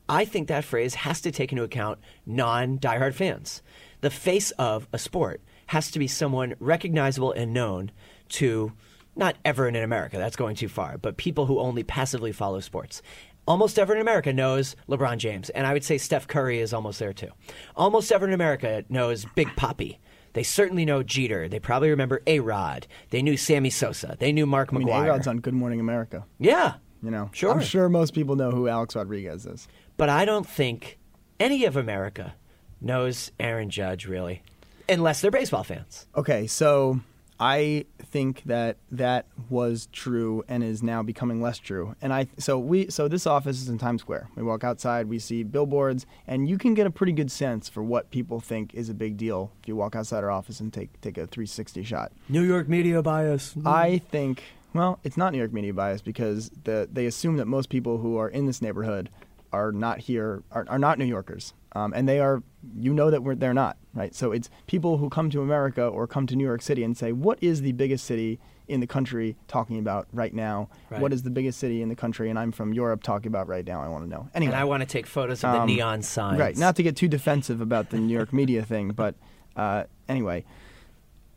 I 0.08 0.24
think 0.24 0.48
that 0.48 0.64
phrase 0.64 0.94
has 0.94 1.20
to 1.22 1.30
take 1.30 1.52
into 1.52 1.64
account 1.64 1.98
non 2.26 2.78
diehard 2.78 3.14
fans. 3.14 3.62
The 4.00 4.10
face 4.10 4.50
of 4.52 4.86
a 4.92 4.98
sport 4.98 5.40
has 5.66 5.90
to 5.92 5.98
be 5.98 6.06
someone 6.06 6.54
recognizable 6.60 7.32
and 7.32 7.52
known 7.52 7.90
to 8.30 8.72
not 9.16 9.36
everyone 9.44 9.76
in 9.76 9.82
America, 9.84 10.18
that's 10.18 10.36
going 10.36 10.56
too 10.56 10.68
far, 10.68 10.98
but 10.98 11.16
people 11.16 11.46
who 11.46 11.58
only 11.58 11.82
passively 11.82 12.32
follow 12.32 12.60
sports. 12.60 13.02
Almost 13.46 13.78
everyone 13.78 13.98
in 13.98 14.02
America 14.08 14.32
knows 14.32 14.74
LeBron 14.88 15.18
James, 15.18 15.50
and 15.50 15.66
I 15.66 15.72
would 15.74 15.84
say 15.84 15.98
Steph 15.98 16.26
Curry 16.26 16.60
is 16.60 16.72
almost 16.72 16.98
there 16.98 17.12
too. 17.12 17.28
Almost 17.76 18.10
everyone 18.10 18.30
in 18.30 18.34
America 18.34 18.84
knows 18.88 19.26
Big 19.34 19.48
Papi. 19.48 19.98
They 20.32 20.42
certainly 20.42 20.84
know 20.84 21.02
Jeter. 21.02 21.48
They 21.48 21.60
probably 21.60 21.90
remember 21.90 22.22
A 22.26 22.40
Rod. 22.40 22.86
They 23.10 23.22
knew 23.22 23.36
Sammy 23.36 23.70
Sosa. 23.70 24.16
They 24.18 24.32
knew 24.32 24.46
Mark 24.46 24.70
I 24.72 24.78
mean, 24.78 24.88
McGwire. 24.88 25.04
A-Rod's 25.06 25.26
on 25.28 25.38
Good 25.40 25.54
Morning 25.54 25.78
America. 25.80 26.24
yeah. 26.38 26.74
You 27.02 27.10
know, 27.10 27.28
Sure. 27.34 27.52
I'm 27.52 27.60
sure 27.60 27.90
most 27.90 28.14
people 28.14 28.34
know 28.34 28.50
who 28.50 28.66
Alex 28.66 28.96
Rodriguez 28.96 29.44
is. 29.44 29.68
But 29.98 30.08
I 30.08 30.24
don't 30.24 30.48
think 30.48 30.98
any 31.38 31.66
of 31.66 31.76
America 31.76 32.34
knows 32.80 33.30
Aaron 33.38 33.68
Judge 33.68 34.06
really, 34.06 34.42
unless 34.88 35.20
they're 35.20 35.30
baseball 35.30 35.64
fans. 35.64 36.06
Okay, 36.16 36.46
so 36.46 37.00
I 37.38 37.86
think 37.98 38.42
that 38.44 38.76
that 38.92 39.26
was 39.50 39.88
true 39.92 40.44
and 40.48 40.62
is 40.62 40.82
now 40.82 41.02
becoming 41.02 41.42
less 41.42 41.58
true. 41.58 41.96
And 42.00 42.12
I 42.12 42.28
so 42.38 42.58
we 42.58 42.88
so 42.90 43.08
this 43.08 43.26
office 43.26 43.60
is 43.60 43.68
in 43.68 43.78
Times 43.78 44.02
Square. 44.02 44.28
We 44.36 44.42
walk 44.42 44.64
outside, 44.64 45.08
we 45.08 45.18
see 45.18 45.42
billboards, 45.42 46.06
and 46.26 46.48
you 46.48 46.58
can 46.58 46.74
get 46.74 46.86
a 46.86 46.90
pretty 46.90 47.12
good 47.12 47.30
sense 47.30 47.68
for 47.68 47.82
what 47.82 48.10
people 48.10 48.40
think 48.40 48.74
is 48.74 48.88
a 48.88 48.94
big 48.94 49.16
deal 49.16 49.50
if 49.60 49.68
you 49.68 49.76
walk 49.76 49.96
outside 49.96 50.22
our 50.22 50.30
office 50.30 50.60
and 50.60 50.72
take 50.72 51.00
take 51.00 51.18
a 51.18 51.26
360 51.26 51.82
shot. 51.82 52.12
New 52.28 52.42
York 52.42 52.68
media 52.68 53.02
bias. 53.02 53.54
I 53.64 53.98
think 53.98 54.42
well, 54.74 54.98
it's 55.04 55.16
not 55.16 55.32
New 55.32 55.38
York 55.38 55.52
media 55.52 55.72
bias 55.72 56.02
because 56.02 56.50
the 56.64 56.88
they 56.92 57.06
assume 57.06 57.36
that 57.36 57.46
most 57.46 57.68
people 57.68 57.98
who 57.98 58.16
are 58.16 58.28
in 58.28 58.46
this 58.46 58.60
neighborhood 58.60 59.08
are 59.54 59.72
not 59.72 60.00
here 60.00 60.42
are, 60.50 60.66
are 60.68 60.78
not 60.78 60.98
New 60.98 61.04
Yorkers, 61.04 61.54
um, 61.72 61.92
and 61.94 62.08
they 62.08 62.20
are. 62.20 62.42
You 62.76 62.92
know 62.92 63.10
that 63.10 63.22
we're, 63.22 63.34
they're 63.34 63.54
not 63.54 63.76
right. 63.94 64.14
So 64.14 64.32
it's 64.32 64.50
people 64.66 64.98
who 64.98 65.08
come 65.08 65.30
to 65.30 65.42
America 65.42 65.86
or 65.86 66.06
come 66.06 66.26
to 66.26 66.36
New 66.36 66.44
York 66.44 66.62
City 66.62 66.82
and 66.82 66.96
say, 66.96 67.12
"What 67.12 67.38
is 67.40 67.62
the 67.62 67.72
biggest 67.72 68.04
city 68.04 68.40
in 68.66 68.80
the 68.80 68.86
country 68.86 69.36
talking 69.48 69.78
about 69.78 70.08
right 70.12 70.34
now? 70.34 70.68
Right. 70.90 71.00
What 71.00 71.12
is 71.12 71.22
the 71.22 71.30
biggest 71.30 71.58
city 71.58 71.82
in 71.82 71.88
the 71.88 71.94
country?" 71.94 72.30
And 72.30 72.38
I'm 72.38 72.52
from 72.52 72.72
Europe 72.72 73.02
talking 73.02 73.28
about 73.28 73.48
right 73.48 73.66
now. 73.66 73.82
I 73.82 73.88
want 73.88 74.04
to 74.04 74.10
know. 74.10 74.28
Anyway, 74.34 74.52
And 74.52 74.60
I 74.60 74.64
want 74.64 74.82
to 74.82 74.86
take 74.86 75.06
photos 75.06 75.44
of 75.44 75.52
the 75.52 75.60
um, 75.60 75.66
neon 75.66 76.02
signs. 76.02 76.38
Right. 76.38 76.56
Not 76.56 76.76
to 76.76 76.82
get 76.82 76.96
too 76.96 77.08
defensive 77.08 77.60
about 77.60 77.90
the 77.90 77.98
New 77.98 78.12
York 78.12 78.32
media 78.40 78.62
thing, 78.64 78.90
but 78.90 79.14
uh, 79.56 79.84
anyway, 80.08 80.44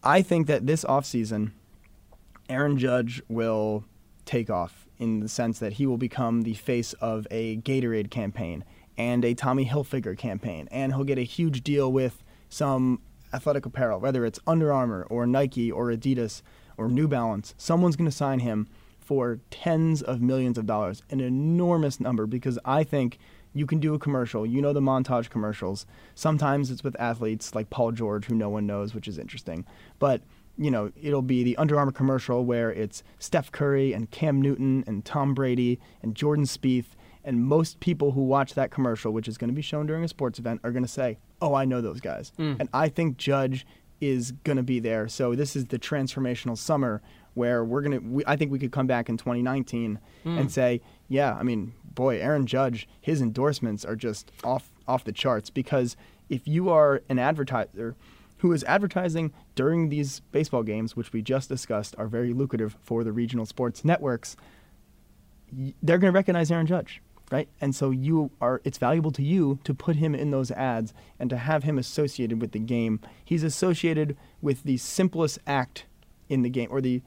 I 0.03 0.21
think 0.21 0.47
that 0.47 0.65
this 0.65 0.84
offseason, 0.84 1.51
Aaron 2.49 2.77
Judge 2.77 3.21
will 3.27 3.84
take 4.25 4.49
off 4.49 4.76
in 4.99 5.19
the 5.19 5.29
sense 5.29 5.60
that 5.60 5.73
he 5.73 5.86
will 5.86 5.97
become 5.97 6.41
the 6.41 6.53
face 6.53 6.93
of 6.93 7.27
a 7.31 7.57
Gatorade 7.57 8.10
campaign 8.10 8.63
and 8.97 9.23
a 9.23 9.33
Tommy 9.33 9.65
Hilfiger 9.65 10.17
campaign, 10.17 10.67
and 10.71 10.93
he'll 10.93 11.03
get 11.03 11.19
a 11.19 11.23
huge 11.23 11.63
deal 11.63 11.91
with 11.91 12.23
some 12.49 13.01
athletic 13.33 13.65
apparel, 13.65 13.99
whether 13.99 14.25
it's 14.25 14.39
Under 14.47 14.73
Armour 14.73 15.05
or 15.10 15.27
Nike 15.27 15.71
or 15.71 15.88
Adidas 15.88 16.41
or 16.77 16.88
New 16.88 17.07
Balance. 17.07 17.53
Someone's 17.57 17.95
going 17.95 18.10
to 18.10 18.15
sign 18.15 18.39
him 18.39 18.67
for 18.99 19.39
tens 19.51 20.01
of 20.01 20.21
millions 20.21 20.57
of 20.57 20.65
dollars, 20.65 21.03
an 21.10 21.19
enormous 21.19 21.99
number, 21.99 22.25
because 22.25 22.60
I 22.65 22.83
think 22.83 23.19
you 23.53 23.65
can 23.65 23.79
do 23.79 23.93
a 23.93 23.99
commercial. 23.99 24.45
You 24.45 24.62
know 24.62 24.73
the 24.73 24.81
montage 24.81 25.29
commercials. 25.29 25.86
Sometimes 26.15 26.69
it's 26.69 26.83
with 26.83 26.99
athletes 26.99 27.55
like 27.55 27.69
Paul 27.69 27.91
George, 27.91 28.25
who 28.25 28.36
no 28.36 28.49
one 28.49 28.67
knows, 28.67 28.93
which 28.93 29.07
is 29.07 29.17
interesting. 29.17 29.65
But 29.99 30.21
you 30.57 30.71
know, 30.71 30.91
it'll 31.01 31.21
be 31.21 31.43
the 31.43 31.55
Under 31.57 31.77
Armour 31.77 31.91
commercial 31.91 32.43
where 32.43 32.71
it's 32.71 33.03
Steph 33.19 33.51
Curry 33.51 33.93
and 33.93 34.09
Cam 34.09 34.41
Newton 34.41 34.83
and 34.87 35.05
Tom 35.05 35.33
Brady 35.33 35.79
and 36.01 36.15
Jordan 36.15 36.45
Spieth. 36.45 36.87
And 37.23 37.45
most 37.45 37.79
people 37.79 38.11
who 38.11 38.23
watch 38.23 38.53
that 38.53 38.71
commercial, 38.71 39.11
which 39.11 39.27
is 39.27 39.37
going 39.37 39.49
to 39.49 39.55
be 39.55 39.61
shown 39.61 39.85
during 39.85 40.03
a 40.03 40.07
sports 40.07 40.39
event, 40.39 40.61
are 40.63 40.71
going 40.71 40.83
to 40.83 40.89
say, 40.89 41.17
"Oh, 41.41 41.53
I 41.53 41.65
know 41.65 41.81
those 41.81 41.99
guys." 41.99 42.31
Hmm. 42.37 42.53
And 42.59 42.69
I 42.73 42.87
think 42.87 43.17
Judge 43.17 43.65
is 43.99 44.31
going 44.43 44.55
to 44.55 44.63
be 44.63 44.79
there. 44.79 45.07
So 45.09 45.35
this 45.35 45.55
is 45.55 45.65
the 45.65 45.77
transformational 45.77 46.57
summer 46.57 47.01
where 47.33 47.65
we're 47.65 47.81
going 47.81 47.99
to. 47.99 47.99
We, 47.99 48.23
I 48.25 48.37
think 48.37 48.51
we 48.51 48.59
could 48.59 48.71
come 48.71 48.87
back 48.87 49.09
in 49.09 49.17
2019 49.17 49.99
hmm. 50.23 50.37
and 50.37 50.49
say, 50.49 50.81
"Yeah, 51.09 51.33
I 51.33 51.43
mean, 51.43 51.73
boy, 51.93 52.17
Aaron 52.19 52.45
Judge, 52.45 52.87
his 53.01 53.21
endorsements 53.21 53.83
are 53.83 53.97
just 53.97 54.31
off 54.45 54.71
off 54.87 55.03
the 55.03 55.11
charts." 55.11 55.49
Because 55.49 55.97
if 56.29 56.47
you 56.47 56.69
are 56.69 57.01
an 57.09 57.19
advertiser 57.19 57.95
who 58.39 58.52
is 58.54 58.63
advertising 58.65 59.34
during 59.56 59.89
these 59.89 60.19
baseball 60.32 60.63
games, 60.63 60.95
which 60.95 61.12
we 61.13 61.21
just 61.21 61.50
discussed 61.50 61.95
are 61.97 62.08
very 62.08 62.34
lucrative 62.34 62.78
for 62.82 63.04
the 63.04 63.12
regional 63.12 63.45
sports 63.45 63.84
networks, 63.84 64.36
they're 65.82 65.97
going 65.97 66.12
to 66.12 66.15
recognize 66.15 66.52
Aaron 66.52 66.65
Judge, 66.67 67.02
right? 67.32 67.47
And 67.62 67.73
so 67.76 67.89
you 67.91 68.32
are 68.41 68.62
it's 68.63 68.78
valuable 68.78 69.12
to 69.12 69.23
you 69.23 69.60
to 69.63 69.73
put 69.73 69.95
him 69.95 70.13
in 70.13 70.32
those 70.32 70.52
ads 70.52 70.93
and 71.19 71.30
to 71.30 71.38
have 71.38 71.63
him 71.63 71.78
associated 71.78 72.41
with 72.41 72.52
the 72.52 72.60
game. 72.60 73.00
He's 73.23 73.43
associated 73.43 74.17
with 74.41 74.63
the 74.63 74.78
simplest 74.78 75.39
act 75.47 75.86
in 76.30 76.41
the 76.41 76.50
game 76.50 76.67
or 76.71 76.82
the 76.82 77.02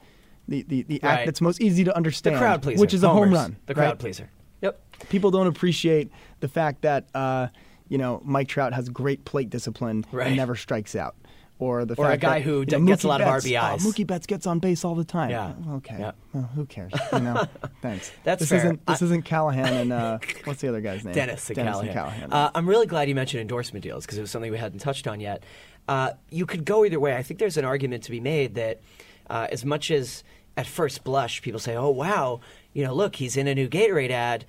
the, 0.49 0.63
the, 0.63 0.83
the 0.83 1.01
Right. 1.03 1.13
act 1.13 1.27
that's 1.27 1.41
most 1.41 1.61
easy 1.61 1.85
to 1.85 1.95
understand, 1.95 2.35
the 2.35 2.41
crowd 2.41 2.63
pleaser. 2.63 2.81
which 2.81 2.93
is 2.95 3.05
a 3.05 3.09
home 3.09 3.33
run. 3.33 3.57
The 3.67 3.75
right? 3.75 3.85
crowd 3.85 3.99
pleaser. 4.01 4.31
Yep. 4.63 4.81
people 5.09 5.31
don't 5.31 5.47
appreciate 5.47 6.11
the 6.41 6.49
fact 6.49 6.83
that 6.83 7.07
uh, 7.15 7.49
you 7.89 7.99
know 7.99 8.21
Mike 8.25 8.49
Trout 8.49 8.73
has 8.73 8.89
great 8.89 9.25
plate 9.25 9.49
discipline 9.51 10.05
Right. 10.13 10.27
and 10.29 10.37
never 10.37 10.57
strikes 10.57 10.97
out, 10.97 11.15
or 11.61 11.85
the 11.85 11.95
Or 11.95 12.11
a 12.11 12.17
guy 12.17 12.39
that, 12.41 12.43
who 12.43 12.65
d- 12.65 12.77
know, 12.77 12.87
gets 12.87 13.05
a 13.05 13.07
Mookie 13.07 13.11
lot 13.11 13.21
of 13.21 13.29
RBIs. 13.29 13.73
Oh, 13.75 13.89
Mookie 13.89 14.07
Betts 14.07 14.27
gets 14.27 14.47
on 14.47 14.59
base 14.59 14.85
all 14.85 14.95
the 14.95 15.05
time. 15.05 15.31
Yeah. 15.31 15.53
Okay. 15.75 15.97
Yeah. 15.99 16.13
Well, 16.33 16.51
who 16.55 16.67
cares? 16.67 16.93
You 17.13 17.21
know. 17.21 17.45
Thanks. 17.83 18.11
That's 18.25 18.41
this 18.41 18.49
fair. 18.49 18.59
Isn't, 18.59 18.87
this 18.87 19.03
I- 19.03 19.05
isn't 19.05 19.23
Callahan 19.23 19.73
and 19.73 19.93
uh, 19.93 20.19
what's 20.45 20.61
the 20.63 20.69
other 20.69 20.81
guy's 20.81 21.05
name? 21.05 21.15
Dennis 21.15 21.47
Dennis 21.47 21.57
Callahan. 21.77 21.85
and 21.87 21.95
Callahan. 21.95 22.33
Uh, 22.33 22.51
I'm 22.55 22.69
really 22.69 22.87
glad 22.87 23.09
you 23.09 23.15
mentioned 23.15 23.41
endorsement 23.43 23.83
deals 23.85 24.05
because 24.05 24.19
it 24.19 24.23
was 24.23 24.31
something 24.31 24.51
we 24.51 24.59
hadn't 24.59 24.81
touched 24.81 25.07
on 25.07 25.21
yet. 25.21 25.45
Uh, 25.87 26.13
you 26.31 26.47
could 26.47 26.65
go 26.65 26.85
either 26.85 26.99
way. 26.99 27.15
I 27.17 27.23
think 27.23 27.39
there's 27.39 27.57
an 27.57 27.65
argument 27.65 28.03
to 28.05 28.11
be 28.11 28.21
made 28.21 28.55
that 28.57 28.81
uh, 29.29 29.47
as 29.53 29.65
much 29.65 29.91
as 29.91 30.25
at 30.57 30.67
first 30.67 31.05
blush 31.05 31.43
people 31.43 31.61
say, 31.61 31.77
"Oh 31.77 31.91
wow, 31.91 32.41
you 32.73 32.85
know, 32.85 32.95
look, 32.95 33.17
he's 33.17 33.37
in 33.37 33.47
a 33.49 33.55
new 33.55 33.69
Gatorade 33.69 34.11
ad," 34.11 34.45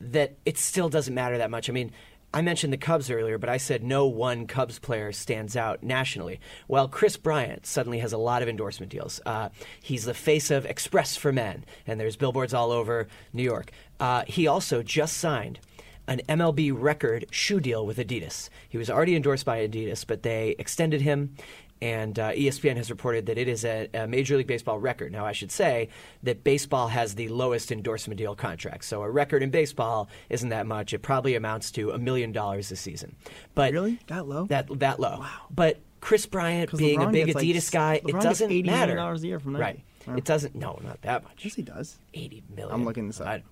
that 0.00 0.34
it 0.44 0.58
still 0.58 0.88
doesn't 0.88 1.14
matter 1.14 1.38
that 1.38 1.50
much. 1.50 1.68
I 1.68 1.72
mean. 1.72 1.90
I 2.34 2.42
mentioned 2.42 2.72
the 2.72 2.78
Cubs 2.78 3.10
earlier, 3.10 3.38
but 3.38 3.48
I 3.48 3.56
said 3.56 3.82
no 3.82 4.06
one 4.06 4.46
Cubs 4.46 4.78
player 4.78 5.10
stands 5.12 5.56
out 5.56 5.82
nationally. 5.82 6.38
Well, 6.68 6.86
Kris 6.88 7.16
Bryant 7.16 7.64
suddenly 7.64 8.00
has 8.00 8.12
a 8.12 8.18
lot 8.18 8.42
of 8.42 8.48
endorsement 8.48 8.92
deals. 8.92 9.20
Uh, 9.24 9.48
he's 9.82 10.04
the 10.04 10.12
face 10.12 10.50
of 10.50 10.66
Express 10.66 11.16
for 11.16 11.32
Men, 11.32 11.64
and 11.86 11.98
there's 11.98 12.16
billboards 12.16 12.52
all 12.52 12.72
over 12.72 13.08
New 13.32 13.42
York. 13.42 13.70
Uh, 13.98 14.24
he 14.26 14.46
also 14.46 14.82
just 14.82 15.16
signed 15.16 15.60
an 16.08 16.20
MLB 16.28 16.72
record 16.74 17.26
shoe 17.30 17.60
deal 17.60 17.84
with 17.84 17.98
Adidas. 17.98 18.48
He 18.68 18.78
was 18.78 18.90
already 18.90 19.16
endorsed 19.16 19.44
by 19.44 19.66
Adidas, 19.66 20.06
but 20.06 20.22
they 20.22 20.54
extended 20.58 21.00
him, 21.00 21.34
and 21.82 22.18
uh, 22.18 22.32
ESPN 22.32 22.76
has 22.76 22.90
reported 22.90 23.26
that 23.26 23.38
it 23.38 23.48
is 23.48 23.64
a, 23.64 23.88
a 23.94 24.06
Major 24.06 24.36
League 24.36 24.46
Baseball 24.46 24.78
record. 24.78 25.12
Now, 25.12 25.26
I 25.26 25.32
should 25.32 25.52
say 25.52 25.88
that 26.22 26.42
baseball 26.44 26.88
has 26.88 27.14
the 27.14 27.28
lowest 27.28 27.70
endorsement 27.70 28.18
deal 28.18 28.34
contract, 28.34 28.84
so 28.84 29.02
a 29.02 29.10
record 29.10 29.42
in 29.42 29.50
baseball 29.50 30.08
isn't 30.30 30.48
that 30.48 30.66
much. 30.66 30.92
It 30.92 31.00
probably 31.00 31.34
amounts 31.34 31.70
to 31.72 31.90
a 31.90 31.98
million 31.98 32.32
dollars 32.32 32.70
a 32.72 32.76
season. 32.76 33.14
But 33.54 33.72
Really? 33.72 33.98
That 34.06 34.26
low? 34.26 34.46
That 34.46 34.66
that 34.78 34.98
low. 35.00 35.18
Wow. 35.20 35.30
But 35.50 35.80
Kris 36.00 36.26
Bryant 36.26 36.76
being 36.76 37.02
a 37.02 37.08
big 37.08 37.26
gets, 37.26 37.36
like, 37.36 37.44
Adidas 37.44 37.70
guy, 37.72 38.00
LeBron 38.04 38.20
it 38.20 38.22
doesn't 38.22 38.50
80 38.50 38.62
million 38.62 38.80
matter. 38.80 38.94
dollars 38.94 39.22
a 39.24 39.26
year 39.26 39.38
from 39.40 39.52
Nike. 39.54 39.62
Right. 40.06 40.16
It 40.18 40.24
doesn't. 40.24 40.54
No, 40.54 40.78
not 40.84 41.02
that 41.02 41.24
much. 41.24 41.44
yes, 41.44 41.54
he 41.54 41.62
does. 41.62 41.98
80 42.14 42.44
million. 42.54 42.72
I'm 42.74 42.84
looking 42.84 43.08
this 43.08 43.20
up. 43.20 43.26
I- 43.26 43.42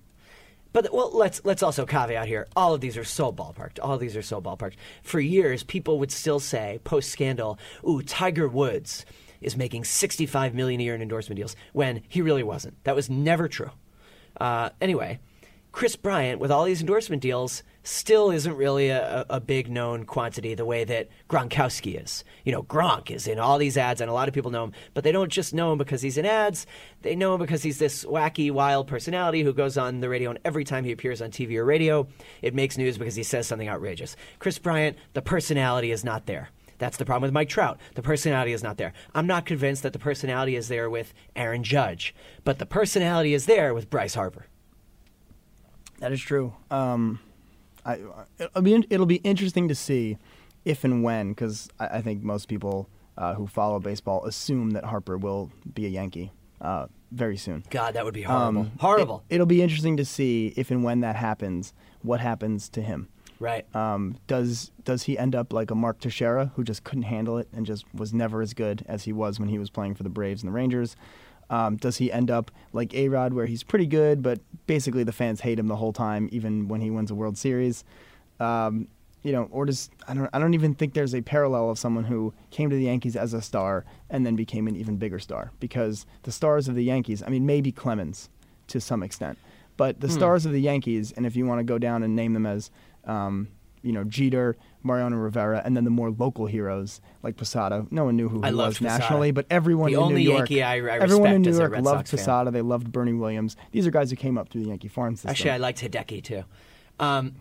but 0.75 0.91
well, 0.91 1.09
let's 1.13 1.39
let's 1.45 1.63
also 1.63 1.85
caveat 1.85 2.27
here. 2.27 2.49
All 2.53 2.73
of 2.73 2.81
these 2.81 2.97
are 2.97 3.05
so 3.05 3.31
ballparked. 3.31 3.79
All 3.81 3.93
of 3.93 4.01
these 4.01 4.17
are 4.17 4.21
so 4.21 4.41
ballparked. 4.41 4.73
For 5.03 5.21
years, 5.21 5.63
people 5.63 5.99
would 5.99 6.11
still 6.11 6.41
say 6.41 6.81
post 6.83 7.11
scandal, 7.11 7.57
"Ooh, 7.87 8.01
Tiger 8.01 8.49
Woods 8.49 9.05
is 9.39 9.55
making 9.55 9.85
65 9.85 10.53
million 10.53 10.81
a 10.81 10.83
year 10.83 10.93
in 10.93 11.01
endorsement 11.01 11.37
deals," 11.37 11.55
when 11.71 12.03
he 12.09 12.21
really 12.21 12.43
wasn't. 12.43 12.83
That 12.83 12.93
was 12.93 13.09
never 13.09 13.47
true. 13.47 13.71
Uh, 14.37 14.71
anyway, 14.81 15.19
Kris 15.75 15.97
Bryant, 15.97 16.39
with 16.39 16.51
all 16.51 16.63
these 16.63 16.79
endorsement 16.79 17.21
deals, 17.21 17.61
still 17.83 18.31
isn't 18.31 18.55
really 18.55 18.87
a, 18.87 19.25
a 19.29 19.41
big 19.41 19.69
known 19.69 20.05
quantity 20.05 20.55
the 20.55 20.63
way 20.63 20.85
that 20.85 21.09
Gronkowski 21.29 22.01
is. 22.01 22.23
You 22.45 22.53
know, 22.53 22.63
Gronk 22.63 23.11
is 23.11 23.27
in 23.27 23.39
all 23.39 23.57
these 23.57 23.75
ads, 23.75 23.99
and 23.99 24.09
a 24.09 24.13
lot 24.13 24.29
of 24.29 24.33
people 24.33 24.51
know 24.51 24.63
him, 24.63 24.71
but 24.93 25.03
they 25.03 25.11
don't 25.11 25.29
just 25.29 25.53
know 25.53 25.73
him 25.73 25.77
because 25.77 26.01
he's 26.01 26.17
in 26.17 26.25
ads. 26.25 26.65
They 27.01 27.13
know 27.13 27.33
him 27.33 27.41
because 27.41 27.61
he's 27.61 27.77
this 27.77 28.05
wacky, 28.05 28.51
wild 28.51 28.87
personality 28.87 29.43
who 29.43 29.51
goes 29.51 29.77
on 29.77 29.99
the 29.99 30.07
radio, 30.07 30.29
and 30.29 30.39
every 30.45 30.63
time 30.63 30.85
he 30.85 30.93
appears 30.93 31.21
on 31.21 31.29
TV 31.29 31.57
or 31.57 31.65
radio, 31.65 32.07
it 32.41 32.55
makes 32.55 32.77
news 32.77 32.97
because 32.97 33.17
he 33.17 33.23
says 33.23 33.45
something 33.45 33.67
outrageous. 33.67 34.15
Kris 34.39 34.57
Bryant, 34.57 34.97
the 35.11 35.21
personality 35.21 35.91
is 35.91 36.05
not 36.05 36.25
there. 36.25 36.51
That's 36.77 36.95
the 36.95 37.03
problem 37.03 37.23
with 37.23 37.33
Mike 37.33 37.49
Trout. 37.49 37.81
The 37.95 38.01
personality 38.01 38.53
is 38.53 38.63
not 38.63 38.77
there. 38.77 38.93
I'm 39.13 39.27
not 39.27 39.45
convinced 39.45 39.83
that 39.83 39.91
the 39.91 39.99
personality 39.99 40.55
is 40.55 40.69
there 40.69 40.89
with 40.89 41.13
Aaron 41.35 41.65
Judge, 41.65 42.15
but 42.45 42.59
the 42.59 42.65
personality 42.65 43.33
is 43.33 43.45
there 43.45 43.73
with 43.73 43.89
Bryce 43.89 44.15
Harper. 44.15 44.45
That 45.99 46.11
is 46.11 46.21
true. 46.21 46.53
Um, 46.71 47.19
I, 47.85 47.99
it'll 48.39 48.61
be 48.61 48.85
it'll 48.89 49.05
be 49.05 49.17
interesting 49.17 49.67
to 49.67 49.75
see 49.75 50.17
if 50.65 50.83
and 50.83 51.03
when, 51.03 51.29
because 51.29 51.69
I, 51.79 51.87
I, 51.87 52.01
think 52.01 52.23
most 52.23 52.47
people 52.47 52.89
uh, 53.17 53.35
who 53.35 53.47
follow 53.47 53.79
baseball 53.79 54.25
assume 54.25 54.71
that 54.71 54.85
Harper 54.85 55.17
will 55.17 55.51
be 55.73 55.85
a 55.85 55.89
Yankee 55.89 56.31
uh, 56.59 56.87
very 57.11 57.37
soon. 57.37 57.63
God, 57.69 57.93
that 57.93 58.03
would 58.03 58.13
be 58.13 58.23
horrible. 58.23 58.61
Um, 58.61 58.71
horrible. 58.79 59.23
It, 59.29 59.39
will 59.39 59.45
be 59.45 59.61
interesting 59.61 59.97
to 59.97 60.05
see 60.05 60.53
if 60.57 60.71
and 60.71 60.83
when 60.83 61.01
that 61.01 61.15
happens, 61.15 61.73
what 62.01 62.19
happens 62.19 62.67
to 62.69 62.81
him. 62.81 63.07
Right. 63.39 63.65
Um, 63.75 64.17
does 64.27 64.71
does 64.85 65.03
he 65.03 65.17
end 65.17 65.35
up 65.35 65.51
like 65.51 65.69
a 65.69 65.75
Mark 65.75 65.99
Teixeira 65.99 66.51
who 66.55 66.63
just 66.63 66.83
couldn't 66.83 67.03
handle 67.03 67.37
it 67.37 67.49
and 67.53 67.65
just 67.65 67.85
was 67.93 68.13
never 68.13 68.41
as 68.41 68.53
good 68.53 68.85
as 68.87 69.03
he 69.03 69.13
was 69.13 69.39
when 69.39 69.49
he 69.49 69.59
was 69.59 69.69
playing 69.69 69.95
for 69.95 70.03
the 70.03 70.09
Braves 70.09 70.41
and 70.41 70.47
the 70.47 70.55
Rangers? 70.55 70.95
Um, 71.49 71.77
does 71.77 71.97
he 71.97 72.11
end 72.11 72.31
up 72.31 72.51
like 72.73 72.93
A 72.93 73.09
Rod, 73.09 73.33
where 73.33 73.45
he's 73.45 73.63
pretty 73.63 73.85
good, 73.85 74.21
but 74.21 74.39
basically 74.67 75.03
the 75.03 75.11
fans 75.11 75.41
hate 75.41 75.59
him 75.59 75.67
the 75.67 75.75
whole 75.75 75.93
time, 75.93 76.29
even 76.31 76.67
when 76.67 76.81
he 76.81 76.89
wins 76.89 77.11
a 77.11 77.15
World 77.15 77.37
Series? 77.37 77.83
Um, 78.39 78.87
you 79.25 79.31
know, 79.31 79.47
or 79.51 79.65
does 79.65 79.89
I 80.07 80.13
don't 80.13 80.29
I 80.33 80.39
don't 80.39 80.53
even 80.53 80.75
think 80.75 80.93
there's 80.93 81.15
a 81.15 81.21
parallel 81.21 81.71
of 81.71 81.79
someone 81.79 82.03
who 82.03 82.31
came 82.51 82.69
to 82.69 82.75
the 82.75 82.83
Yankees 82.83 83.15
as 83.15 83.33
a 83.33 83.41
star 83.41 83.83
and 84.09 84.23
then 84.23 84.35
became 84.35 84.67
an 84.67 84.75
even 84.75 84.97
bigger 84.97 85.17
star 85.17 85.51
because 85.59 86.05
the 86.23 86.31
stars 86.31 86.67
of 86.67 86.75
the 86.75 86.83
Yankees, 86.83 87.23
I 87.23 87.29
mean, 87.29 87.45
maybe 87.45 87.71
Clemens 87.71 88.29
to 88.67 88.79
some 88.79 89.01
extent, 89.01 89.39
but 89.77 89.99
the 89.99 90.07
hmm. 90.07 90.13
stars 90.13 90.45
of 90.45 90.51
the 90.51 90.61
Yankees, 90.61 91.11
and 91.11 91.25
if 91.25 91.35
you 91.35 91.45
want 91.47 91.59
to 91.59 91.63
go 91.63 91.79
down 91.79 92.03
and 92.03 92.15
name 92.15 92.33
them 92.33 92.45
as 92.45 92.69
um, 93.05 93.47
you 93.85 93.91
know, 93.91 94.03
Jeter, 94.03 94.57
Mariano 94.83 95.15
Rivera, 95.17 95.61
and 95.63 95.77
then 95.77 95.83
the 95.83 95.89
more 95.89 96.09
local 96.09 96.47
heroes 96.47 97.01
like 97.23 97.37
Posada. 97.37 97.85
No 97.91 98.05
one 98.05 98.17
knew 98.17 98.27
who 98.27 98.41
he 98.41 98.51
was 98.53 98.81
nationally, 98.81 99.31
but 99.31 99.45
everyone 99.49 99.91
the 99.91 100.01
in 100.01 100.09
New 100.09 100.17
York, 100.17 100.49
Yankee 100.49 100.63
I, 100.63 100.77
I 100.77 100.99
everyone 100.99 101.33
in 101.33 101.41
New 101.43 101.55
York 101.55 101.73
loved 101.73 102.07
Sox 102.07 102.11
Posada. 102.11 102.47
Fan. 102.47 102.53
They 102.53 102.61
loved 102.61 102.91
Bernie 102.91 103.13
Williams. 103.13 103.55
These 103.71 103.85
are 103.85 103.91
guys 103.91 104.09
who 104.09 104.15
came 104.15 104.37
up 104.37 104.49
through 104.49 104.63
the 104.63 104.69
Yankee 104.69 104.87
farm 104.87 105.15
system. 105.15 105.29
Actually, 105.29 105.51
I 105.51 105.57
liked 105.57 105.81
Hideki 105.81 106.23
too. 106.23 106.43
Um, 106.99 107.35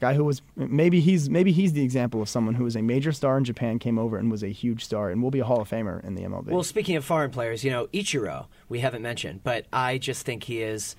guy 0.00 0.14
who 0.14 0.24
was 0.24 0.42
maybe 0.56 1.00
he's 1.00 1.30
maybe 1.30 1.52
he's 1.52 1.74
the 1.74 1.84
example 1.84 2.22
of 2.22 2.28
someone 2.28 2.54
who 2.54 2.64
was 2.64 2.74
a 2.74 2.82
major 2.82 3.12
star 3.12 3.36
in 3.38 3.44
Japan, 3.44 3.78
came 3.78 3.98
over 3.98 4.16
and 4.16 4.30
was 4.30 4.42
a 4.42 4.48
huge 4.48 4.84
star, 4.84 5.10
and 5.10 5.22
will 5.22 5.30
be 5.30 5.40
a 5.40 5.44
Hall 5.44 5.60
of 5.60 5.70
Famer 5.70 6.02
in 6.04 6.14
the 6.14 6.22
MLB. 6.22 6.46
Well, 6.46 6.62
speaking 6.62 6.96
of 6.96 7.04
foreign 7.04 7.30
players, 7.30 7.64
you 7.64 7.70
know 7.70 7.86
Ichiro, 7.88 8.46
we 8.68 8.80
haven't 8.80 9.02
mentioned, 9.02 9.40
but 9.44 9.66
I 9.72 9.98
just 9.98 10.24
think 10.24 10.44
he 10.44 10.62
is 10.62 10.96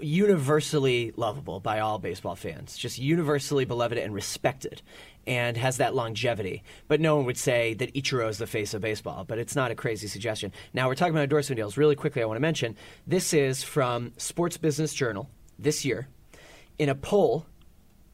universally 0.00 1.12
lovable 1.16 1.60
by 1.60 1.80
all 1.80 1.98
baseball 1.98 2.36
fans, 2.36 2.76
just 2.76 2.98
universally 2.98 3.64
beloved 3.64 3.98
and 3.98 4.14
respected, 4.14 4.82
and 5.26 5.56
has 5.56 5.76
that 5.76 5.94
longevity. 5.94 6.62
But 6.88 7.00
no 7.00 7.16
one 7.16 7.26
would 7.26 7.36
say 7.36 7.74
that 7.74 7.94
Ichiro 7.94 8.28
is 8.28 8.38
the 8.38 8.46
face 8.46 8.72
of 8.74 8.80
baseball, 8.80 9.24
but 9.24 9.38
it's 9.38 9.56
not 9.56 9.70
a 9.70 9.74
crazy 9.74 10.06
suggestion. 10.06 10.52
Now, 10.72 10.88
we're 10.88 10.94
talking 10.94 11.14
about 11.14 11.24
endorsement 11.24 11.58
deals. 11.58 11.76
Really 11.76 11.96
quickly, 11.96 12.22
I 12.22 12.26
want 12.26 12.36
to 12.36 12.42
mention 12.42 12.76
this 13.06 13.34
is 13.34 13.62
from 13.62 14.12
Sports 14.16 14.56
Business 14.56 14.94
Journal 14.94 15.28
this 15.58 15.84
year. 15.84 16.08
In 16.78 16.88
a 16.88 16.94
poll 16.94 17.46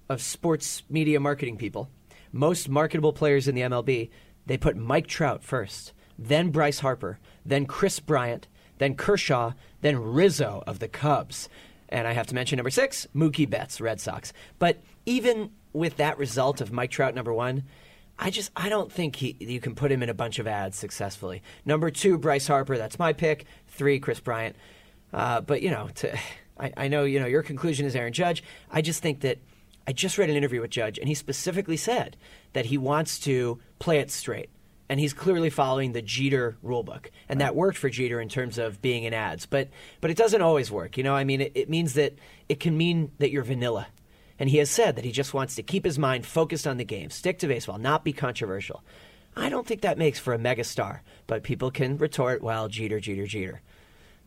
of 0.08 0.20
sports 0.20 0.82
media 0.88 1.20
marketing 1.20 1.56
people, 1.56 1.88
most 2.32 2.68
marketable 2.68 3.12
players 3.12 3.48
in 3.48 3.54
the 3.54 3.62
MLB, 3.62 4.10
they 4.46 4.58
put 4.58 4.76
Mike 4.76 5.06
Trout 5.06 5.42
first, 5.44 5.92
then 6.18 6.50
Bryce 6.50 6.80
Harper, 6.80 7.18
then 7.44 7.66
Kris 7.66 8.00
Bryant, 8.00 8.48
then 8.78 8.94
Kershaw, 8.94 9.52
then 9.80 9.98
Rizzo 9.98 10.62
of 10.66 10.78
the 10.78 10.88
Cubs. 10.88 11.48
And 11.88 12.06
I 12.06 12.12
have 12.12 12.26
to 12.28 12.34
mention 12.34 12.56
number 12.56 12.70
six, 12.70 13.06
Mookie 13.14 13.48
Betts, 13.48 13.80
Red 13.80 14.00
Sox. 14.00 14.32
But 14.58 14.78
even 15.06 15.50
with 15.72 15.96
that 15.96 16.18
result 16.18 16.60
of 16.60 16.72
Mike 16.72 16.90
Trout 16.90 17.14
number 17.14 17.32
one, 17.32 17.64
I 18.18 18.30
just 18.30 18.50
I 18.56 18.68
don't 18.68 18.90
think 18.90 19.16
he, 19.16 19.36
you 19.38 19.60
can 19.60 19.74
put 19.74 19.92
him 19.92 20.02
in 20.02 20.08
a 20.08 20.14
bunch 20.14 20.38
of 20.38 20.46
ads 20.46 20.76
successfully. 20.76 21.42
Number 21.64 21.90
two, 21.90 22.18
Bryce 22.18 22.48
Harper, 22.48 22.76
that's 22.76 22.98
my 22.98 23.12
pick. 23.12 23.46
Three, 23.68 24.00
Kris 24.00 24.20
Bryant. 24.20 24.56
Uh, 25.12 25.40
but 25.40 25.62
you 25.62 25.70
know, 25.70 25.88
to, 25.96 26.18
I, 26.60 26.72
I 26.76 26.88
know 26.88 27.04
you 27.04 27.20
know 27.20 27.26
your 27.26 27.42
conclusion 27.42 27.86
is 27.86 27.94
Aaron 27.94 28.12
Judge. 28.12 28.42
I 28.70 28.82
just 28.82 29.02
think 29.02 29.20
that 29.20 29.38
I 29.86 29.92
just 29.92 30.18
read 30.18 30.30
an 30.30 30.36
interview 30.36 30.60
with 30.60 30.70
Judge, 30.70 30.98
and 30.98 31.08
he 31.08 31.14
specifically 31.14 31.76
said 31.76 32.16
that 32.52 32.66
he 32.66 32.76
wants 32.76 33.18
to 33.20 33.60
play 33.78 34.00
it 34.00 34.10
straight 34.10 34.50
and 34.88 34.98
he's 34.98 35.12
clearly 35.12 35.50
following 35.50 35.92
the 35.92 36.02
Jeter 36.02 36.56
rulebook, 36.64 37.06
and 37.28 37.40
that 37.40 37.54
worked 37.54 37.78
for 37.78 37.90
Jeter 37.90 38.20
in 38.20 38.28
terms 38.28 38.58
of 38.58 38.80
being 38.80 39.04
in 39.04 39.14
ads. 39.14 39.46
But 39.46 39.68
but 40.00 40.10
it 40.10 40.16
doesn't 40.16 40.42
always 40.42 40.70
work. 40.70 40.96
You 40.96 41.04
know, 41.04 41.14
I 41.14 41.24
mean, 41.24 41.40
it, 41.40 41.52
it 41.54 41.70
means 41.70 41.94
that 41.94 42.14
it 42.48 42.60
can 42.60 42.76
mean 42.76 43.12
that 43.18 43.30
you're 43.30 43.44
vanilla. 43.44 43.88
And 44.40 44.48
he 44.48 44.58
has 44.58 44.70
said 44.70 44.94
that 44.94 45.04
he 45.04 45.10
just 45.10 45.34
wants 45.34 45.56
to 45.56 45.64
keep 45.64 45.84
his 45.84 45.98
mind 45.98 46.24
focused 46.24 46.66
on 46.66 46.76
the 46.76 46.84
game, 46.84 47.10
stick 47.10 47.40
to 47.40 47.48
baseball, 47.48 47.76
not 47.76 48.04
be 48.04 48.12
controversial. 48.12 48.84
I 49.36 49.48
don't 49.48 49.66
think 49.66 49.80
that 49.80 49.98
makes 49.98 50.20
for 50.20 50.32
a 50.32 50.38
megastar, 50.38 51.00
but 51.26 51.42
people 51.42 51.70
can 51.70 51.98
retort, 51.98 52.42
"Well, 52.42 52.68
Jeter, 52.68 53.00
Jeter, 53.00 53.26
Jeter." 53.26 53.60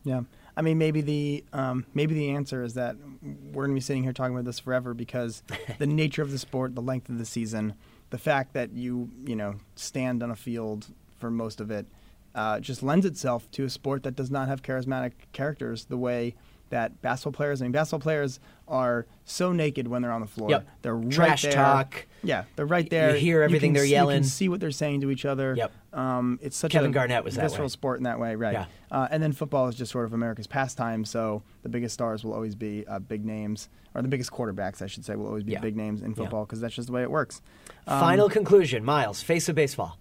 Yeah. 0.04 0.22
I 0.56 0.60
mean, 0.60 0.76
maybe 0.78 1.00
the 1.00 1.44
um, 1.52 1.86
maybe 1.94 2.14
the 2.14 2.30
answer 2.30 2.62
is 2.62 2.74
that 2.74 2.96
we're 3.22 3.64
going 3.64 3.70
to 3.70 3.74
be 3.74 3.80
sitting 3.80 4.02
here 4.02 4.12
talking 4.12 4.34
about 4.34 4.44
this 4.44 4.58
forever 4.58 4.94
because 4.94 5.42
the 5.78 5.86
nature 5.86 6.22
of 6.22 6.30
the 6.30 6.38
sport, 6.38 6.74
the 6.74 6.82
length 6.82 7.08
of 7.08 7.18
the 7.18 7.24
season, 7.24 7.74
the 8.12 8.18
fact 8.18 8.52
that 8.52 8.72
you 8.74 9.10
you 9.24 9.34
know 9.34 9.54
stand 9.74 10.22
on 10.22 10.30
a 10.30 10.36
field 10.36 10.86
for 11.18 11.30
most 11.30 11.60
of 11.60 11.70
it 11.70 11.86
uh, 12.34 12.60
just 12.60 12.82
lends 12.82 13.06
itself 13.06 13.50
to 13.50 13.64
a 13.64 13.70
sport 13.70 14.02
that 14.02 14.14
does 14.14 14.30
not 14.30 14.48
have 14.48 14.62
charismatic 14.62 15.12
characters 15.32 15.86
the 15.86 15.96
way 15.96 16.34
that 16.70 17.02
basketball 17.02 17.32
players. 17.32 17.60
I 17.60 17.66
mean, 17.66 17.72
basketball 17.72 18.00
players 18.00 18.38
are 18.72 19.06
so 19.24 19.52
naked 19.52 19.86
when 19.86 20.02
they're 20.02 20.10
on 20.10 20.20
the 20.20 20.26
floor. 20.26 20.50
Yep. 20.50 20.68
They're 20.82 20.96
right 20.96 21.12
Trash 21.12 21.42
there. 21.42 21.52
talk. 21.52 22.06
Yeah, 22.24 22.44
they're 22.56 22.66
right 22.66 22.88
there. 22.90 23.12
You 23.14 23.20
hear 23.20 23.42
everything 23.42 23.70
you 23.70 23.74
they're 23.78 23.84
see, 23.84 23.92
yelling. 23.92 24.16
You 24.16 24.20
can 24.22 24.28
see 24.28 24.48
what 24.48 24.58
they're 24.60 24.70
saying 24.72 25.02
to 25.02 25.10
each 25.10 25.24
other. 25.24 25.54
Yep. 25.56 25.72
Um, 25.92 26.38
it's 26.42 26.56
such 26.56 26.72
Kevin 26.72 26.90
a 26.90 26.94
Garnett 26.94 27.22
was 27.22 27.34
that 27.36 27.42
visceral 27.42 27.64
way. 27.66 27.68
sport 27.68 27.98
in 27.98 28.04
that 28.04 28.18
way, 28.18 28.34
right? 28.34 28.52
Yeah. 28.54 28.64
Uh, 28.90 29.06
and 29.10 29.22
then 29.22 29.32
football 29.32 29.68
is 29.68 29.74
just 29.74 29.92
sort 29.92 30.04
of 30.06 30.12
America's 30.14 30.46
pastime. 30.46 31.04
So 31.04 31.42
the 31.62 31.68
biggest 31.68 31.94
stars 31.94 32.24
will 32.24 32.32
always 32.32 32.54
be 32.54 32.86
uh, 32.88 32.98
big 32.98 33.24
names, 33.24 33.68
or 33.94 34.02
the 34.02 34.08
biggest 34.08 34.32
quarterbacks, 34.32 34.82
I 34.82 34.86
should 34.86 35.04
say, 35.04 35.14
will 35.16 35.26
always 35.26 35.44
be 35.44 35.52
Yeah. 35.52 35.60
big 35.60 35.76
names 35.76 36.02
in 36.02 36.14
football 36.14 36.44
because 36.46 36.60
that's 36.60 36.74
just 36.74 36.86
the 36.86 36.92
way 36.94 37.02
it 37.02 37.10
works. 37.10 37.42
Um, 37.86 38.00
Final 38.00 38.28
conclusion, 38.30 38.84
Myles, 38.84 39.22
face 39.22 39.48
of 39.48 39.54
baseball. 39.54 39.98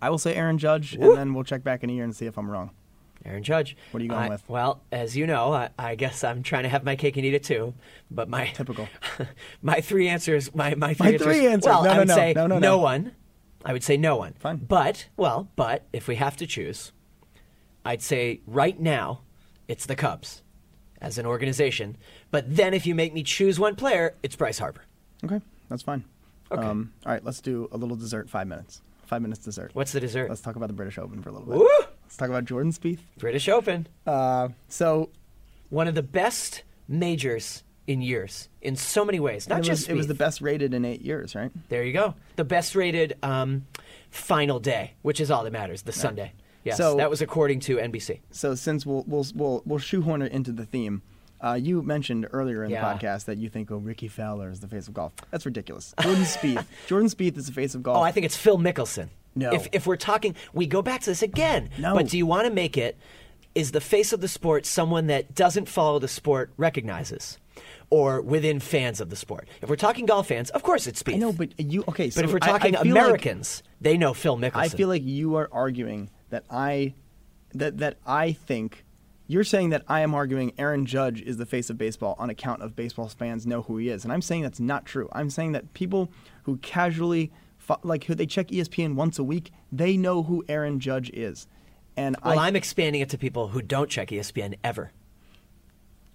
I 0.00 0.10
will 0.10 0.18
say 0.18 0.34
Aaron 0.34 0.58
Judge, 0.58 0.96
Woo. 0.96 1.10
and 1.10 1.18
then 1.18 1.34
we'll 1.34 1.44
check 1.44 1.64
back 1.64 1.82
in 1.82 1.90
a 1.90 1.92
year 1.92 2.04
and 2.04 2.14
see 2.14 2.26
if 2.26 2.36
I'm 2.38 2.50
wrong. 2.50 2.70
Aaron 3.24 3.42
Judge. 3.42 3.76
What 3.90 4.00
are 4.00 4.04
you 4.04 4.10
going 4.10 4.22
I- 4.24 4.28
with? 4.28 4.42
Well, 4.48 4.82
as 4.92 5.16
you 5.16 5.26
know, 5.26 5.52
I, 5.52 5.70
I 5.78 5.94
guess 5.94 6.22
I'm 6.24 6.42
trying 6.42 6.64
to 6.64 6.68
have 6.68 6.84
my 6.84 6.96
cake 6.96 7.16
and 7.16 7.24
eat 7.24 7.34
it 7.34 7.44
too. 7.44 7.74
But 8.10 8.28
my 8.28 8.46
Typical. 8.48 8.88
my 9.62 9.80
three 9.80 10.08
answers. 10.08 10.54
My 10.54 10.74
my 10.74 10.94
three 10.94 11.06
My 11.06 11.12
answers. 11.14 11.26
three 11.26 11.46
answers. 11.46 11.66
Well, 11.70 11.84
No, 11.84 11.90
I 11.90 11.92
no, 11.94 11.98
would 12.00 12.08
no. 12.08 12.14
say 12.14 12.32
No, 12.34 12.46
no, 12.46 12.58
no. 12.58 12.78
one. 12.78 13.12
I 13.64 13.72
would 13.72 13.82
say 13.82 13.96
no 13.96 14.16
one. 14.16 14.34
Fine. 14.38 14.58
But 14.58 15.06
well, 15.16 15.48
but 15.56 15.86
if 15.92 16.06
we 16.06 16.16
have 16.16 16.36
to 16.36 16.46
choose, 16.46 16.92
I'd 17.84 18.02
say 18.02 18.40
right 18.46 18.78
now 18.78 19.22
it's 19.68 19.86
the 19.86 19.96
Cubs 19.96 20.42
as 21.00 21.16
an 21.18 21.24
organization. 21.26 21.96
But 22.30 22.54
then 22.56 22.74
if 22.74 22.86
you 22.86 22.94
make 22.94 23.14
me 23.14 23.22
choose 23.22 23.58
one 23.58 23.74
player, 23.76 24.14
it's 24.22 24.36
Bryce 24.36 24.58
Harper. 24.58 24.82
Okay, 25.24 25.40
that's 25.70 25.82
fine. 25.82 26.04
Okay. 26.52 26.62
Um, 26.62 26.92
all 27.06 27.12
right, 27.12 27.24
let's 27.24 27.40
do 27.40 27.68
a 27.72 27.78
little 27.78 27.96
dessert. 27.96 28.28
Five 28.28 28.46
minutes. 28.48 28.82
Five 29.06 29.22
minutes 29.22 29.40
dessert. 29.42 29.70
What's 29.74 29.92
the 29.92 30.00
dessert? 30.00 30.28
Let's 30.28 30.40
talk 30.42 30.56
about 30.56 30.66
the 30.66 30.72
British 30.74 30.98
Open 30.98 31.22
for 31.22 31.30
a 31.30 31.32
little 31.32 31.46
bit. 31.48 31.58
Woo! 31.58 31.68
Let's 32.04 32.16
talk 32.16 32.28
about 32.28 32.44
Jordan 32.44 32.72
Spieth. 32.72 32.98
British 33.18 33.48
Open. 33.48 33.86
Uh, 34.06 34.48
so 34.68 35.10
One 35.70 35.88
of 35.88 35.94
the 35.94 36.02
best 36.02 36.62
majors 36.88 37.62
in 37.86 38.00
years 38.00 38.48
in 38.62 38.76
so 38.76 39.04
many 39.04 39.20
ways. 39.20 39.48
Not 39.48 39.56
it 39.56 39.58
was, 39.60 39.66
just 39.68 39.88
it 39.90 39.94
was 39.94 40.06
the 40.06 40.14
best 40.14 40.40
rated 40.40 40.72
in 40.74 40.84
eight 40.84 41.02
years, 41.02 41.34
right? 41.34 41.50
There 41.68 41.82
you 41.84 41.92
go. 41.92 42.14
The 42.36 42.44
best 42.44 42.74
rated 42.74 43.16
um, 43.22 43.66
final 44.10 44.58
day, 44.60 44.92
which 45.02 45.20
is 45.20 45.30
all 45.30 45.44
that 45.44 45.52
matters, 45.52 45.82
the 45.82 45.92
Sunday. 45.92 46.32
Yes, 46.62 46.78
So- 46.78 46.96
that 46.96 47.10
was 47.10 47.20
according 47.20 47.60
to 47.60 47.76
NBC. 47.76 48.20
So 48.30 48.54
since 48.54 48.86
we'll 48.86 49.04
we'll 49.06 49.26
we'll, 49.34 49.62
we'll 49.66 49.78
shoehorn 49.78 50.22
it 50.22 50.32
into 50.32 50.50
the 50.52 50.64
theme. 50.64 51.02
Uh, 51.42 51.52
you 51.60 51.82
mentioned 51.82 52.26
earlier 52.32 52.64
in 52.64 52.70
Yeah. 52.70 52.80
the 52.94 52.98
podcast 52.98 53.26
that 53.26 53.36
you 53.36 53.50
think, 53.50 53.70
oh, 53.70 53.76
Rickie 53.76 54.08
Fowler 54.08 54.48
is 54.48 54.60
the 54.60 54.68
face 54.68 54.88
of 54.88 54.94
golf. 54.94 55.12
That's 55.30 55.44
ridiculous. 55.44 55.92
Jordan 56.00 56.22
Spieth. 56.24 56.64
Jordan 56.86 57.10
Spieth 57.10 57.36
is 57.36 57.46
the 57.46 57.52
face 57.52 57.74
of 57.74 57.82
golf. 57.82 57.98
Oh, 57.98 58.00
I 58.02 58.12
think 58.12 58.24
it's 58.24 58.36
Phil 58.36 58.56
Mickelson. 58.56 59.08
No. 59.34 59.52
If, 59.52 59.68
if 59.72 59.86
we're 59.86 59.96
talking, 59.96 60.34
we 60.52 60.66
go 60.66 60.82
back 60.82 61.00
to 61.02 61.10
this 61.10 61.22
again. 61.22 61.70
No. 61.78 61.94
But 61.94 62.08
do 62.08 62.16
you 62.18 62.26
want 62.26 62.46
to 62.46 62.52
make 62.52 62.76
it, 62.78 62.96
is 63.54 63.72
the 63.72 63.80
face 63.80 64.12
of 64.12 64.20
the 64.20 64.28
sport 64.28 64.64
someone 64.66 65.06
that 65.08 65.34
doesn't 65.34 65.68
follow 65.68 65.98
the 65.98 66.08
sport 66.08 66.52
recognizes? 66.56 67.38
Or 67.90 68.20
within 68.20 68.58
fans 68.60 69.00
of 69.00 69.10
the 69.10 69.16
sport. 69.16 69.46
If 69.62 69.68
we're 69.68 69.76
talking 69.76 70.06
golf 70.06 70.26
fans, 70.28 70.50
of 70.50 70.62
course 70.64 70.86
it's 70.86 71.02
Spieth. 71.02 71.14
I 71.14 71.18
know, 71.18 71.32
but 71.32 71.58
you 71.60 71.84
okay? 71.86 72.10
So 72.10 72.20
But 72.20 72.24
if 72.28 72.32
we're 72.32 72.38
I- 72.42 72.46
I 72.46 72.58
talking 72.58 72.72
like- 72.74 72.82
Americans, 72.84 73.62
they 73.80 73.96
know 73.96 74.14
Phil 74.14 74.36
Mickelson. 74.36 74.56
I 74.56 74.68
feel 74.68 74.88
like 74.88 75.04
you 75.04 75.36
are 75.36 75.48
arguing 75.52 76.10
that 76.30 76.44
I 76.50 76.94
that 77.52 77.78
that 77.78 77.98
I 78.04 78.32
think 78.32 78.84
you're 79.28 79.44
saying 79.44 79.70
that 79.70 79.82
I 79.86 80.00
am 80.00 80.14
arguing 80.14 80.52
Aaron 80.58 80.86
Judge 80.86 81.20
is 81.22 81.36
the 81.36 81.46
face 81.46 81.70
of 81.70 81.78
baseball 81.78 82.16
on 82.18 82.30
account 82.30 82.62
of 82.62 82.74
baseball 82.74 83.08
fans 83.08 83.46
know 83.46 83.62
who 83.62 83.76
he 83.76 83.88
is, 83.90 84.02
and 84.02 84.12
I'm 84.12 84.22
saying 84.22 84.42
that's 84.42 84.58
not 84.60 84.86
true. 84.86 85.08
I'm 85.12 85.30
saying 85.30 85.52
that 85.52 85.72
people 85.74 86.10
who 86.44 86.56
casually 86.56 87.30
like 87.82 88.04
who 88.04 88.14
they 88.14 88.26
check 88.26 88.48
ESPN 88.48 88.94
once 88.94 89.18
a 89.18 89.24
week, 89.24 89.50
they 89.72 89.96
know 89.96 90.22
who 90.22 90.44
Aaron 90.48 90.80
Judge 90.80 91.10
is, 91.10 91.46
and 91.96 92.16
well, 92.24 92.38
I 92.38 92.46
I'm 92.46 92.56
expanding 92.56 93.00
it 93.00 93.10
to 93.10 93.18
people 93.18 93.48
who 93.48 93.62
don't 93.62 93.90
check 93.90 94.08
ESPN 94.08 94.56
ever. 94.62 94.92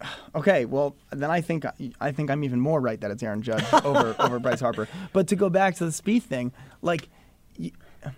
Okay, 0.35 0.65
well 0.65 0.95
then 1.11 1.31
I 1.31 1.41
think 1.41 1.65
I 1.99 2.11
think 2.11 2.29
I'm 2.29 2.43
even 2.43 2.59
more 2.61 2.79
right 2.79 3.01
that 3.01 3.11
it's 3.11 3.23
Aaron 3.23 3.41
Judge 3.41 3.65
over 3.83 4.15
over 4.19 4.39
Bryce 4.39 4.59
Harper. 4.61 4.87
But 5.11 5.27
to 5.29 5.35
go 5.35 5.49
back 5.49 5.75
to 5.75 5.85
the 5.85 5.91
Spieth 5.91 6.23
thing, 6.23 6.53
like 6.81 7.09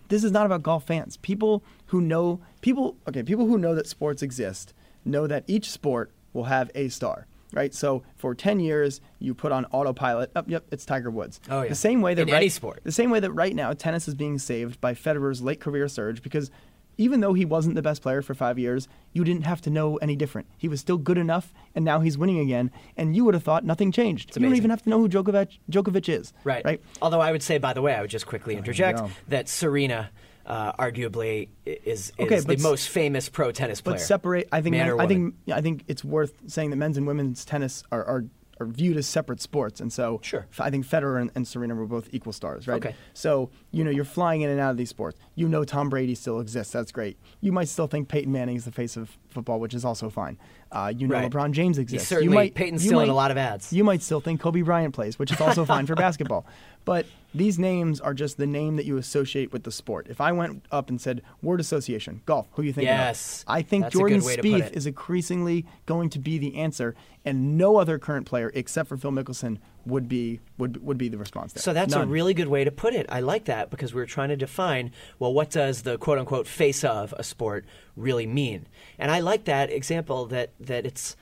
this 0.09 0.23
is 0.23 0.31
not 0.31 0.45
about 0.45 0.61
golf 0.61 0.85
fans. 0.85 1.17
People 1.17 1.63
who 1.87 2.01
know 2.01 2.41
people 2.61 2.97
okay, 3.07 3.23
people 3.23 3.47
who 3.47 3.57
know 3.57 3.73
that 3.73 3.87
sports 3.87 4.21
exist 4.21 4.73
know 5.05 5.25
that 5.25 5.43
each 5.47 5.71
sport 5.71 6.11
will 6.33 6.45
have 6.45 6.69
a 6.75 6.89
star. 6.89 7.27
Right, 7.53 7.73
so 7.73 8.03
for 8.15 8.33
ten 8.33 8.59
years, 8.59 9.01
you 9.19 9.33
put 9.33 9.51
on 9.51 9.65
autopilot. 9.65 10.31
Up, 10.35 10.49
yep, 10.49 10.65
it's 10.71 10.85
Tiger 10.85 11.09
Woods. 11.11 11.39
Oh, 11.49 11.63
yeah. 11.63 11.69
The 11.69 11.75
same 11.75 12.01
way 12.01 12.13
that 12.13 12.21
In 12.23 12.27
right, 12.29 12.37
any 12.37 12.49
sport. 12.49 12.81
the 12.83 12.91
same 12.91 13.09
way 13.09 13.19
that 13.19 13.31
right 13.31 13.53
now 13.55 13.73
tennis 13.73 14.07
is 14.07 14.15
being 14.15 14.37
saved 14.39 14.79
by 14.79 14.93
Federer's 14.93 15.41
late 15.41 15.59
career 15.59 15.87
surge 15.87 16.21
because 16.21 16.49
even 16.97 17.19
though 17.21 17.33
he 17.33 17.45
wasn't 17.45 17.73
the 17.75 17.81
best 17.81 18.01
player 18.01 18.21
for 18.21 18.33
five 18.33 18.59
years, 18.59 18.87
you 19.13 19.23
didn't 19.23 19.43
have 19.45 19.59
to 19.61 19.69
know 19.69 19.97
any 19.97 20.15
different. 20.15 20.47
He 20.57 20.67
was 20.67 20.79
still 20.79 20.97
good 20.97 21.17
enough, 21.17 21.53
and 21.73 21.83
now 21.83 21.99
he's 22.01 22.17
winning 22.17 22.39
again. 22.39 22.69
And 22.95 23.15
you 23.15 23.25
would 23.25 23.33
have 23.33 23.43
thought 23.43 23.63
nothing 23.65 23.91
changed. 23.91 24.35
You 24.35 24.41
don't 24.43 24.55
even 24.55 24.69
have 24.69 24.83
to 24.83 24.89
know 24.89 24.99
who 24.99 25.09
Djokovic, 25.09 25.57
Djokovic 25.69 26.09
is. 26.09 26.31
Right. 26.43 26.63
Right. 26.63 26.81
Although 27.01 27.21
I 27.21 27.31
would 27.31 27.41
say, 27.41 27.57
by 27.57 27.73
the 27.73 27.81
way, 27.81 27.95
I 27.95 28.01
would 28.01 28.09
just 28.09 28.27
quickly 28.27 28.55
interject 28.55 28.99
go. 28.99 29.09
that 29.29 29.49
Serena, 29.49 30.11
uh, 30.51 30.73
arguably, 30.73 31.47
is, 31.65 31.85
is 31.85 32.13
Okay, 32.19 32.39
the 32.41 32.57
most 32.57 32.89
famous 32.89 33.29
pro 33.29 33.51
tennis 33.51 33.79
player. 33.81 33.95
But 33.95 34.01
separate. 34.01 34.49
I 34.51 34.61
think. 34.61 34.73
Man 34.75 34.87
men- 34.87 34.95
or 34.95 35.01
I 35.01 35.07
think. 35.07 35.35
I 35.51 35.61
think 35.61 35.83
it's 35.87 36.03
worth 36.03 36.33
saying 36.47 36.69
that 36.71 36.75
men's 36.75 36.97
and 36.97 37.07
women's 37.07 37.45
tennis 37.45 37.83
are. 37.91 38.03
are 38.05 38.25
are 38.59 38.65
viewed 38.67 38.95
as 38.95 39.07
separate 39.07 39.41
sports, 39.41 39.79
and 39.81 39.91
so 39.91 40.19
Sure. 40.21 40.45
I 40.59 40.69
think 40.69 40.85
Federer 40.85 41.19
and, 41.19 41.31
and 41.33 41.47
Serena 41.47 41.73
were 41.73 41.87
both 41.87 42.07
equal 42.11 42.31
stars, 42.31 42.67
right? 42.67 42.75
Okay. 42.85 42.93
So 43.15 43.49
you 43.71 43.83
know 43.83 43.89
you're 43.89 44.05
flying 44.05 44.41
in 44.41 44.51
and 44.51 44.59
out 44.59 44.69
of 44.69 44.77
these 44.77 44.89
sports. 44.89 45.17
You 45.33 45.47
know 45.49 45.63
Tom 45.63 45.89
Brady 45.89 46.13
still 46.13 46.39
exists. 46.39 46.71
That's 46.71 46.91
great. 46.91 47.17
You 47.39 47.51
might 47.51 47.69
still 47.69 47.87
think 47.87 48.07
Peyton 48.07 48.31
Manning 48.31 48.55
is 48.57 48.65
the 48.65 48.71
face 48.71 48.97
of 48.97 49.17
football, 49.29 49.59
which 49.59 49.73
is 49.73 49.83
also 49.83 50.11
fine. 50.11 50.37
Uh, 50.71 50.93
you 50.95 51.07
know 51.07 51.15
Right. 51.15 51.31
LeBron 51.31 51.53
James 51.53 51.79
exists. 51.79 52.07
certainly- 52.07 52.25
you 52.25 52.35
might, 52.35 52.53
Peyton's 52.53 52.83
you 52.83 52.89
still 52.89 52.99
in 52.99 53.09
a 53.09 53.15
lot 53.15 53.31
of 53.31 53.37
ads. 53.37 53.73
You 53.73 53.83
might 53.83 54.03
still 54.03 54.21
think 54.21 54.39
Kobe 54.39 54.61
Bryant 54.61 54.93
plays, 54.93 55.17
which 55.17 55.31
is 55.31 55.41
also 55.41 55.65
fine 55.65 55.87
for 55.87 55.95
basketball. 56.07 56.45
But 56.85 57.05
these 57.33 57.57
names 57.57 58.01
are 58.01 58.13
just 58.13 58.37
the 58.37 58.47
name 58.47 58.75
that 58.75 58.85
you 58.85 58.97
associate 58.97 59.53
with 59.53 59.63
the 59.63 59.71
sport. 59.71 60.07
If 60.09 60.19
I 60.19 60.31
went 60.31 60.65
up 60.71 60.89
and 60.89 60.99
said 60.99 61.21
word 61.41 61.59
association, 61.59 62.21
golf, 62.25 62.47
who 62.53 62.63
you 62.63 62.73
think? 62.73 62.85
Yes. 62.85 63.45
I 63.47 63.61
think 63.61 63.85
That's 63.85 63.93
Jordan 63.93 64.19
Spieth 64.19 64.73
is 64.73 64.85
increasingly 64.85 65.65
going 65.85 66.09
to 66.09 66.19
be 66.19 66.37
the 66.37 66.57
answer, 66.57 66.95
and 67.23 67.57
no 67.57 67.77
other 67.77 67.97
current 67.99 68.25
player 68.25 68.51
except 68.53 68.89
for 68.89 68.97
Phil 68.97 69.11
Mickelson 69.11 69.59
would 69.85 70.07
be 70.07 70.39
would 70.57 70.83
would 70.83 70.97
be 70.97 71.09
the 71.09 71.17
response 71.17 71.53
there. 71.53 71.61
So 71.61 71.73
that's 71.73 71.93
a 71.93 72.05
really 72.05 72.33
good 72.33 72.47
way 72.47 72.63
to 72.63 72.71
put 72.71 72.93
it. 72.93 73.05
I 73.09 73.21
like 73.21 73.45
that 73.45 73.69
because 73.69 73.93
we 73.93 74.01
are 74.01 74.05
trying 74.05 74.29
to 74.29 74.35
define 74.35 74.91
well, 75.17 75.33
what 75.33 75.49
does 75.49 75.83
the 75.83 75.97
quote 75.97 76.17
unquote 76.17 76.47
face 76.47 76.83
of 76.83 77.13
a 77.17 77.23
sport 77.23 77.65
really 77.95 78.27
mean? 78.27 78.67
And 78.99 79.09
I 79.09 79.19
like 79.19 79.45
that 79.45 79.71
example 79.71 80.25
that 80.27 80.51
that 80.59 80.85
it's 80.85 81.15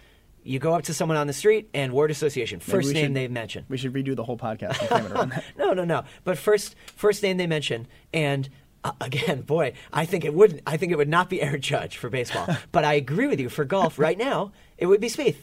you 0.49 0.57
go 0.57 0.73
up 0.73 0.83
to 0.83 0.93
someone 0.93 1.17
on 1.17 1.27
the 1.27 1.33
street 1.33 1.69
and 1.73 1.93
word 1.93 2.09
association, 2.09 2.59
first 2.59 2.91
name 2.91 3.05
should- 3.07 3.13
they 3.13 3.27
mention. 3.27 3.65
We 3.69 3.77
should 3.77 3.93
redo 3.93 4.15
the 4.15 4.23
whole 4.23 4.37
podcast 4.37 4.79
and 4.79 4.89
frame 4.89 5.05
it 5.05 5.11
around 5.11 5.29
that. 5.29 5.43
No, 5.57 5.73
no, 5.73 5.85
no. 5.85 6.03
But 6.23 6.37
first, 6.37 6.75
first 6.95 7.21
name 7.21 7.37
they 7.37 7.45
mention, 7.47 7.87
and 8.13 8.49
uh, 8.83 8.93
again, 8.99 9.41
boy, 9.41 9.73
I 9.93 10.05
think 10.05 10.25
it 10.25 10.33
would. 10.33 10.61
I 10.65 10.77
think 10.77 10.91
it 10.91 10.95
would 10.97 11.07
not 11.09 11.29
be 11.29 11.41
Aaron 11.41 11.61
Judge 11.61 11.97
for 11.97 12.09
baseball. 12.09 12.47
but 12.71 12.83
I 12.83 12.93
agree 12.93 13.27
with 13.27 13.39
you 13.39 13.49
for 13.49 13.63
golf. 13.63 13.99
Right 13.99 14.17
now, 14.17 14.51
it 14.77 14.87
would 14.87 15.01
be 15.01 15.07
Spieth. 15.07 15.37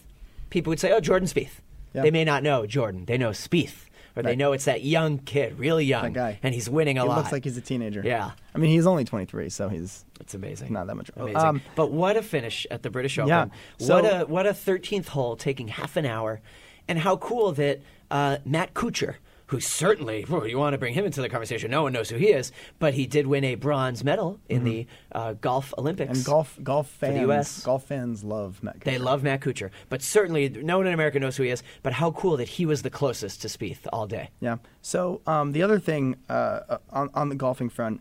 People 0.51 0.71
would 0.71 0.81
say, 0.81 0.91
"Oh, 0.93 1.01
Jordan 1.01 1.29
Spieth." 1.29 1.61
Yeah. 1.93 2.03
They 2.03 2.11
may 2.11 2.25
not 2.25 2.43
know 2.43 2.67
Jordan. 2.67 3.05
They 3.07 3.17
know 3.17 3.31
Spieth, 3.31 3.86
or 4.17 4.23
they 4.23 4.35
know 4.35 4.53
it's 4.53 4.65
that 4.65 4.83
young 4.83 5.19
kid, 5.19 5.59
really 5.59 5.85
young, 5.85 6.05
That 6.05 6.13
guy. 6.15 6.39
and 6.43 6.55
he's 6.55 6.69
winning 6.71 6.97
a 6.99 7.03
He 7.03 7.09
lot. 7.09 7.19
looks 7.19 7.33
like 7.33 7.45
he's 7.45 7.57
a 7.57 7.61
teenager. 7.61 8.03
Yeah. 8.05 8.31
I 8.55 8.59
mean, 8.59 8.71
he's 8.71 8.87
only 8.87 9.05
23, 9.05 9.51
so 9.51 9.69
he's 9.69 10.05
It's 10.21 10.35
amazing. 10.35 10.73
Not 10.73 10.87
that 10.87 10.95
much. 10.97 11.11
Amazing. 11.17 11.37
Um, 11.37 11.63
but 11.75 11.93
what 11.93 12.17
a 12.17 12.23
finish 12.23 12.67
at 12.71 12.83
the 12.83 12.89
British 12.91 13.19
Open. 13.19 13.29
Yeah. 13.29 13.45
what 13.87 14.05
So- 14.05 14.21
a 14.23 14.27
what 14.27 14.47
a 14.47 14.53
13th 14.55 15.09
hole 15.09 15.37
taking 15.37 15.69
half 15.69 15.97
an 15.97 16.07
hour. 16.07 16.41
And 16.89 16.99
how 16.99 17.17
cool 17.17 17.53
that 17.53 17.81
uh, 18.11 18.39
Matt 18.45 18.73
Kuchar, 18.73 19.17
who 19.47 19.61
certainly 19.61 20.25
well, 20.29 20.47
you 20.47 20.59
want 20.59 20.75
to 20.75 20.79
bring 20.79 20.95
him 20.95 21.05
into 21.05 21.23
the 21.23 21.29
conversation. 21.29 21.71
No 21.71 21.83
one 21.83 21.93
knows 21.93 22.11
who 22.11 22.17
he 22.17 22.29
is, 22.29 22.53
but 22.79 22.95
he 22.95 23.07
did 23.07 23.27
win 23.27 23.45
a 23.45 23.55
bronze 23.55 24.03
medal 24.03 24.41
in 24.49 24.65
the 24.65 24.87
uh, 25.13 25.35
golf 25.35 25.73
Olympics. 25.79 26.11
Mm-hmm. 26.11 26.17
and 26.19 26.25
golf 26.25 26.59
golf 26.63 26.89
fans 26.89 27.63
golf 27.65 27.85
fans 27.85 28.25
love 28.25 28.63
Matt. 28.63 28.81
They 28.81 28.97
Kuchar. 28.97 29.01
love 29.01 29.23
Matt 29.23 29.41
Kuchar, 29.41 29.71
but 29.89 30.03
certainly 30.03 30.49
no 30.49 30.79
one 30.79 30.87
in 30.87 30.95
America 30.95 31.21
knows 31.21 31.37
who 31.37 31.45
he 31.45 31.51
is. 31.51 31.63
But 31.83 31.95
how 31.95 32.11
cool 32.11 32.37
that 32.39 32.49
he 32.49 32.67
was 32.67 32.83
the 32.83 32.91
closest 32.91 33.43
to 33.43 33.49
Spieth 33.49 33.87
all 33.93 34.07
day. 34.07 34.31
Yeah. 34.41 34.57
So 34.83 35.21
um, 35.27 35.53
the 35.53 35.63
other 35.63 35.79
thing 35.79 36.17
uh, 36.29 36.33
uh, 36.69 36.79
on, 36.91 37.11
on 37.15 37.29
the 37.29 37.35
golfing 37.35 37.69
front, 37.69 38.01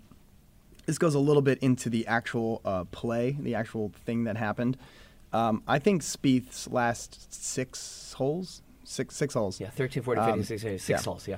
this 0.86 0.98
goes 0.98 1.16
a 1.16 1.20
little 1.20 1.42
bit 1.42 1.60
into 1.60 1.90
the 1.90 2.06
actual 2.08 2.62
uh, 2.66 2.86
play, 2.86 3.38
the 3.40 3.56
actual 3.56 3.92
thing 4.06 4.24
that 4.26 4.38
happened. 4.38 4.78
Um, 5.34 5.64
I 5.68 5.80
think 5.80 6.02
Spieth's 6.02 6.68
last 6.70 7.34
six 7.34 8.14
holes, 8.14 8.62
six 8.86 9.16
six 9.16 9.34
holes, 9.34 9.60
Yeah, 9.60 9.70
13, 9.70 10.04
14, 10.04 10.24
Um, 10.24 10.30
15, 10.40 10.46
16, 10.46 10.80
six 10.80 10.90
yeah. 10.90 11.04
holes. 11.04 11.28
Yeah. 11.28 11.38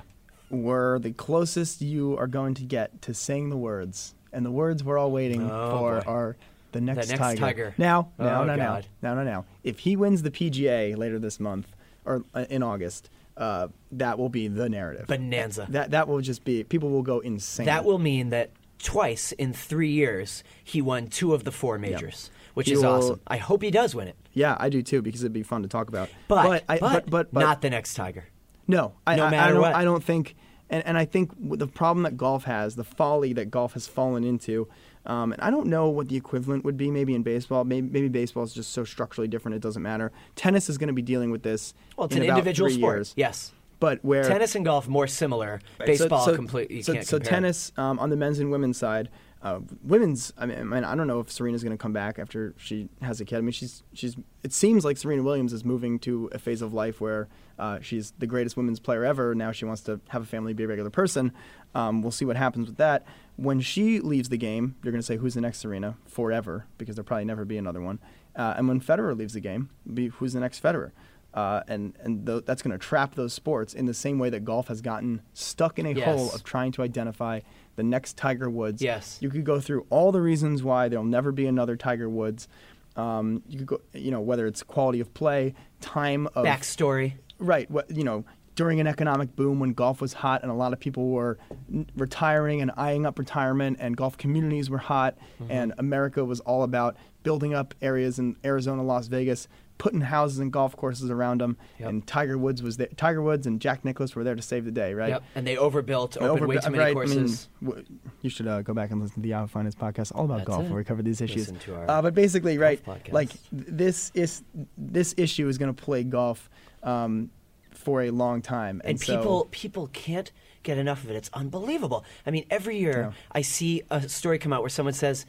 were 0.50 0.98
the 0.98 1.12
closest 1.12 1.82
you 1.82 2.16
are 2.16 2.26
going 2.26 2.54
to 2.54 2.62
get 2.64 3.02
to 3.02 3.12
saying 3.12 3.50
the 3.50 3.56
words, 3.56 4.14
and 4.32 4.46
the 4.46 4.50
words 4.50 4.82
we're 4.82 4.96
all 4.96 5.10
waiting 5.10 5.42
Oh, 5.50 5.70
for 5.78 6.00
boy. 6.00 6.10
are 6.10 6.36
the 6.72 6.80
next, 6.80 7.08
next 7.08 7.18
tiger. 7.18 7.40
Tiger. 7.40 7.74
Now, 7.76 8.08
now, 8.18 8.42
Oh, 8.42 8.44
now, 8.44 8.56
now, 8.56 8.80
now, 9.02 9.14
now, 9.14 9.22
now. 9.24 9.44
If 9.62 9.80
he 9.80 9.94
wins 9.96 10.22
the 10.22 10.30
PGA 10.30 10.94
later 10.96 11.18
this 11.18 11.38
month 11.38 11.66
or 12.06 12.24
uh, 12.34 12.46
in 12.48 12.62
August, 12.62 13.10
uh, 13.36 13.68
that 13.92 14.18
will 14.18 14.28
be 14.30 14.48
the 14.48 14.68
narrative. 14.70 15.06
Bonanza. 15.06 15.66
That 15.68 15.90
that 15.92 16.08
will 16.08 16.20
just 16.22 16.44
be 16.44 16.64
people 16.64 16.88
will 16.90 17.02
go 17.02 17.20
insane. 17.20 17.66
That 17.66 17.84
will 17.84 17.98
mean 17.98 18.30
that 18.30 18.50
twice 18.78 19.32
in 19.32 19.52
three 19.52 19.90
years 19.90 20.42
he 20.64 20.80
won 20.80 21.08
two 21.08 21.34
of 21.34 21.44
the 21.44 21.52
four 21.52 21.78
majors, 21.78 22.30
which 22.54 22.68
He 22.68 22.72
is 22.74 22.82
will- 22.82 22.90
awesome. 22.92 23.20
I 23.26 23.36
hope 23.36 23.62
he 23.62 23.70
does 23.70 23.94
win 23.94 24.08
it, 24.08 24.16
Yeah, 24.38 24.56
I 24.58 24.68
do 24.68 24.82
too 24.82 25.02
because 25.02 25.22
it'd 25.22 25.32
be 25.32 25.42
fun 25.42 25.62
to 25.62 25.68
talk 25.68 25.88
about. 25.88 26.08
but 26.28 26.64
I, 26.68 26.78
but, 26.78 27.10
but, 27.10 27.32
but 27.32 27.40
not 27.40 27.60
the 27.60 27.70
next 27.70 27.94
Tiger. 27.94 28.26
No, 28.66 28.94
I, 29.06 29.16
No 29.16 29.24
I- 29.24 29.26
I, 29.26 29.30
matter 29.30 29.52
don't, 29.54 29.62
what. 29.62 29.74
I 29.74 29.84
don't 29.84 30.04
think, 30.04 30.36
and, 30.70 30.86
and 30.86 30.96
I 30.96 31.04
think 31.06 31.32
the 31.58 31.66
problem 31.66 32.04
that 32.04 32.16
golf 32.16 32.44
has, 32.44 32.76
the 32.76 32.84
folly 32.84 33.32
that 33.32 33.50
golf 33.50 33.72
has 33.72 33.86
fallen 33.86 34.24
into, 34.24 34.68
um, 35.06 35.32
and 35.32 35.40
I 35.40 35.50
don't 35.50 35.66
know 35.68 35.88
what 35.88 36.08
the 36.08 36.16
equivalent 36.16 36.64
would 36.64 36.76
be 36.76 36.90
maybe 36.90 37.14
in 37.14 37.22
baseball. 37.22 37.64
Maybe, 37.64 37.88
maybe 37.88 38.08
baseball 38.08 38.44
is 38.44 38.52
just 38.52 38.72
so 38.72 38.84
structurally 38.84 39.26
different 39.26 39.56
it 39.56 39.62
doesn't 39.62 39.82
matter. 39.82 40.12
Tennis 40.36 40.68
is 40.68 40.76
going 40.78 40.88
to 40.88 40.92
be 40.94 41.02
dealing 41.02 41.30
with 41.30 41.42
this. 41.42 41.72
Well, 41.96 42.06
it's 42.06 42.14
in 42.14 42.22
an 42.22 42.28
about 42.28 42.38
individual 42.38 42.70
sport. 42.70 42.96
Years. 42.98 43.14
Yes, 43.16 43.52
But 43.80 44.04
where 44.04 44.24
tennis 44.24 44.54
and 44.54 44.64
golf 44.64 44.86
more 44.86 45.06
similar. 45.06 45.60
Right, 45.80 45.86
Baseball 45.86 46.24
so, 46.26 46.36
completely. 46.36 46.82
So, 46.82 46.92
can't 46.92 47.06
so 47.06 47.18
tennis 47.18 47.72
um, 47.78 47.98
on 47.98 48.10
the 48.10 48.16
men's 48.16 48.38
and 48.38 48.50
women's 48.50 48.76
side, 48.76 49.08
uh, 49.42 49.60
women's. 49.82 50.32
I 50.36 50.46
mean, 50.46 50.58
I 50.58 50.62
mean, 50.62 50.84
I 50.84 50.94
don't 50.94 51.06
know 51.06 51.20
if 51.20 51.30
Serena's 51.30 51.62
going 51.62 51.76
to 51.76 51.80
come 51.80 51.92
back 51.92 52.18
after 52.18 52.54
she 52.56 52.88
has 53.02 53.20
a 53.20 53.24
kid. 53.24 53.38
I 53.38 53.40
mean, 53.40 53.52
she's 53.52 53.82
she's. 53.92 54.16
It 54.42 54.52
seems 54.52 54.84
like 54.84 54.96
Serena 54.96 55.22
Williams 55.22 55.52
is 55.52 55.64
moving 55.64 55.98
to 56.00 56.28
a 56.32 56.38
phase 56.38 56.62
of 56.62 56.72
life 56.72 57.00
where 57.00 57.28
uh, 57.58 57.78
she's 57.80 58.12
the 58.18 58.26
greatest 58.26 58.56
women's 58.56 58.80
player 58.80 59.04
ever. 59.04 59.34
Now 59.34 59.52
she 59.52 59.64
wants 59.64 59.82
to 59.82 60.00
have 60.08 60.22
a 60.22 60.26
family, 60.26 60.52
be 60.54 60.64
a 60.64 60.68
regular 60.68 60.90
person. 60.90 61.32
Um, 61.74 62.02
we'll 62.02 62.10
see 62.12 62.24
what 62.24 62.36
happens 62.36 62.66
with 62.68 62.76
that. 62.78 63.04
When 63.36 63.60
she 63.60 64.00
leaves 64.00 64.28
the 64.28 64.38
game, 64.38 64.74
you're 64.82 64.90
going 64.92 65.00
to 65.00 65.06
say 65.06 65.16
who's 65.16 65.34
the 65.34 65.40
next 65.40 65.58
Serena 65.58 65.96
forever 66.06 66.66
because 66.76 66.96
there'll 66.96 67.06
probably 67.06 67.24
never 67.24 67.44
be 67.44 67.56
another 67.58 67.80
one. 67.80 68.00
Uh, 68.34 68.54
and 68.56 68.66
when 68.68 68.80
Federer 68.80 69.16
leaves 69.16 69.34
the 69.34 69.40
game, 69.40 69.70
be 69.92 70.08
who's 70.08 70.32
the 70.32 70.40
next 70.40 70.62
Federer. 70.62 70.90
Uh, 71.34 71.60
and 71.68 71.94
and 72.02 72.26
th- 72.26 72.44
that's 72.46 72.62
going 72.62 72.72
to 72.72 72.78
trap 72.78 73.14
those 73.14 73.32
sports 73.34 73.74
in 73.74 73.84
the 73.86 73.94
same 73.94 74.18
way 74.18 74.30
that 74.30 74.44
golf 74.44 74.68
has 74.68 74.80
gotten 74.80 75.20
stuck 75.34 75.78
in 75.78 75.84
a 75.86 75.92
Yes. 75.92 76.04
hole 76.06 76.30
of 76.32 76.42
trying 76.42 76.72
to 76.72 76.82
identify 76.82 77.40
the 77.78 77.82
next 77.84 78.16
Tiger 78.18 78.50
Woods. 78.50 78.82
Yes. 78.82 79.16
You 79.22 79.30
could 79.30 79.44
go 79.44 79.60
through 79.60 79.86
all 79.88 80.10
the 80.12 80.20
reasons 80.20 80.62
why 80.64 80.88
there'll 80.88 81.04
never 81.04 81.30
be 81.32 81.46
another 81.46 81.76
Tiger 81.76 82.08
Woods. 82.10 82.48
Um, 82.96 83.42
you 83.48 83.58
could 83.58 83.66
go, 83.68 83.80
you 83.94 84.10
know, 84.10 84.20
whether 84.20 84.46
it's 84.48 84.62
quality 84.64 84.98
of 85.00 85.14
play, 85.14 85.54
time 85.80 86.26
of 86.34 86.44
backstory. 86.44 87.14
right. 87.38 87.70
What 87.70 87.88
you 87.90 88.02
know, 88.02 88.24
during 88.56 88.80
an 88.80 88.88
economic 88.88 89.36
boom 89.36 89.60
when 89.60 89.72
golf 89.72 90.00
was 90.00 90.12
hot 90.14 90.42
and 90.42 90.50
a 90.50 90.54
lot 90.54 90.72
of 90.72 90.80
people 90.80 91.10
were 91.10 91.38
n- 91.72 91.88
retiring 91.96 92.60
and 92.60 92.72
eyeing 92.76 93.06
up 93.06 93.16
retirement, 93.16 93.76
and 93.80 93.96
golf 93.96 94.18
communities 94.18 94.68
were 94.68 94.78
hot, 94.78 95.16
Mm-hmm. 95.40 95.52
and 95.52 95.72
America 95.78 96.24
was 96.24 96.40
all 96.40 96.64
about 96.64 96.96
building 97.22 97.54
up 97.54 97.72
areas 97.80 98.18
in 98.18 98.34
Arizona, 98.44 98.82
Las 98.82 99.06
Vegas, 99.06 99.46
putting 99.78 100.00
houses 100.00 100.38
and 100.40 100.52
golf 100.52 100.76
courses 100.76 101.10
around 101.10 101.40
them. 101.40 101.56
Yep. 101.78 101.88
And 101.88 102.06
Tiger 102.06 102.36
Woods 102.36 102.62
was 102.62 102.76
there. 102.76 102.88
Tiger 102.96 103.22
Woods 103.22 103.46
and 103.46 103.60
Jack 103.60 103.84
Nicklaus 103.84 104.14
were 104.14 104.24
there 104.24 104.34
to 104.34 104.42
save 104.42 104.64
the 104.64 104.70
day, 104.70 104.92
right? 104.92 105.10
Yep. 105.10 105.22
And 105.36 105.46
they 105.46 105.56
overbuilt, 105.56 106.20
I 106.20 106.26
opened 106.26 106.48
way 106.48 106.56
too 106.58 106.70
many 106.70 106.82
right, 106.82 106.92
courses. 106.94 107.48
I 107.62 107.64
mean, 107.64 108.00
you 108.22 108.30
should 108.30 108.48
uh, 108.48 108.62
go 108.62 108.74
back 108.74 108.90
and 108.90 109.00
listen 109.00 109.14
to 109.16 109.20
the 109.20 109.28
Yahoo 109.28 109.46
Finance 109.46 109.76
podcast, 109.76 110.12
all 110.14 110.24
about 110.24 110.38
That's 110.38 110.48
golf, 110.48 110.64
it. 110.64 110.68
where 110.68 110.78
we 110.78 110.84
cover 110.84 111.02
these 111.02 111.20
issues. 111.20 111.50
Uh, 111.68 112.02
but 112.02 112.14
basically, 112.14 112.58
right, 112.58 112.84
podcast. 112.84 113.12
like 113.12 113.30
this 113.52 114.10
is 114.14 114.42
this 114.76 115.14
issue 115.16 115.48
is 115.48 115.58
going 115.58 115.74
to 115.74 115.82
play 115.82 116.02
golf 116.02 116.50
um, 116.82 117.30
for 117.72 118.02
a 118.02 118.10
long 118.10 118.42
time, 118.42 118.80
and, 118.84 118.90
and 118.90 119.00
so- 119.00 119.16
people 119.16 119.48
people 119.50 119.86
can't 119.92 120.32
get 120.64 120.76
enough 120.76 121.04
of 121.04 121.10
it. 121.10 121.16
It's 121.16 121.30
unbelievable. 121.32 122.04
I 122.26 122.30
mean, 122.32 122.44
every 122.50 122.78
year 122.78 123.10
Yeah. 123.10 123.12
I 123.32 123.42
see 123.42 123.82
a 123.90 124.08
story 124.08 124.38
come 124.38 124.52
out 124.52 124.60
where 124.62 124.68
someone 124.68 124.92
says 124.94 125.24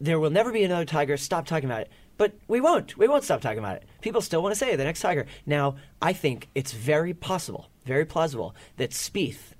there 0.00 0.18
will 0.18 0.30
never 0.30 0.52
be 0.52 0.64
another 0.64 0.84
tiger. 0.84 1.16
Stop 1.16 1.46
talking 1.46 1.68
about 1.68 1.82
it. 1.82 1.90
But 2.16 2.34
we 2.48 2.60
won't. 2.60 2.96
We 2.96 3.08
won't 3.08 3.24
stop 3.24 3.40
talking 3.40 3.58
about 3.58 3.76
it. 3.76 3.84
People 4.00 4.20
still 4.20 4.42
want 4.42 4.54
to 4.54 4.58
say 4.58 4.76
the 4.76 4.84
next 4.84 5.00
tiger. 5.00 5.26
Now, 5.46 5.76
I 6.00 6.12
think 6.12 6.48
it's 6.54 6.72
very 6.72 7.14
possible, 7.14 7.68
very 7.84 8.04
plausible 8.04 8.54
that 8.76 8.90
Spieth. 8.90 9.52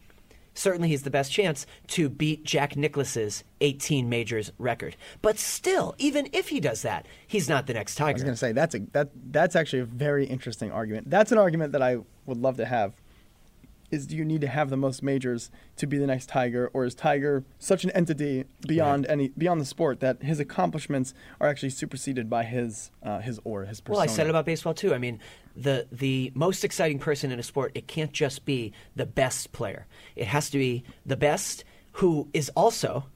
Certainly, 0.57 0.89
he's 0.89 1.03
the 1.03 1.11
best 1.11 1.33
chance 1.33 1.67
to 1.89 2.09
beat 2.09 2.45
Jack 2.45 2.77
Nicklaus's 2.77 3.43
18 3.61 4.09
majors 4.09 4.53
record. 4.57 4.95
But 5.21 5.37
still, 5.39 5.97
even 5.99 6.29
if 6.33 6.49
he 6.49 6.61
does 6.61 6.83
that, 6.83 7.07
he's 7.27 7.49
not 7.49 7.67
the 7.67 7.75
next 7.75 7.97
Tiger. 7.97 8.11
I 8.11 8.13
was 8.13 8.23
going 8.23 8.35
to 8.35 8.39
say 8.39 8.53
that's 8.53 8.77
a 8.77 8.79
that 8.93 9.11
that's 9.31 9.57
actually 9.57 9.81
a 9.81 9.85
very 9.85 10.27
interesting 10.27 10.71
argument. 10.71 11.11
That's 11.11 11.33
an 11.33 11.39
argument 11.39 11.73
that 11.73 11.83
I 11.83 11.99
would 12.27 12.39
love 12.39 12.59
to 12.59 12.67
have. 12.67 12.95
Is 13.95 14.07
do 14.07 14.17
you 14.17 14.25
need 14.25 14.41
to 14.43 14.49
have 14.49 14.69
the 14.71 14.77
most 14.77 15.03
majors 15.03 15.51
to 15.77 15.87
be 15.87 15.97
the 15.97 16.07
next 16.07 16.29
Tiger, 16.29 16.71
or 16.73 16.85
is 16.85 16.95
Tiger 16.95 17.45
such 17.59 17.85
an 17.85 17.91
entity 17.93 18.45
beyond 18.67 19.07
any 19.07 19.29
beyond 19.29 19.61
the 19.61 19.65
sport 19.65 20.01
that 20.01 20.23
his 20.23 20.41
accomplishments 20.41 21.15
are 21.41 21.49
actually 21.49 21.71
superseded 21.71 22.29
by 22.29 22.45
his 22.45 22.91
uh, 23.03 23.21
his 23.21 23.41
aura, 23.45 23.67
his 23.67 23.81
persona? 23.81 23.99
Well, 23.99 24.05
I 24.05 24.07
said 24.07 24.27
it 24.27 24.31
about 24.31 24.45
baseball 24.45 24.75
too. 24.75 24.93
I 24.95 24.99
mean, 24.99 25.21
the 25.57 25.87
the 25.91 26.33
most 26.35 26.65
exciting 26.65 26.99
person 26.99 27.33
in 27.33 27.39
a 27.39 27.43
sport, 27.43 27.73
it 27.75 27.87
can't 27.87 28.13
just 28.13 28.45
be 28.45 28.73
the 28.97 29.07
best 29.07 29.53
player. 29.53 29.87
It 30.17 30.27
has 30.27 30.51
to 30.51 30.59
be 30.59 30.85
the 31.07 31.17
best 31.17 31.65
who 31.93 32.29
is 32.35 32.51
also 32.57 33.07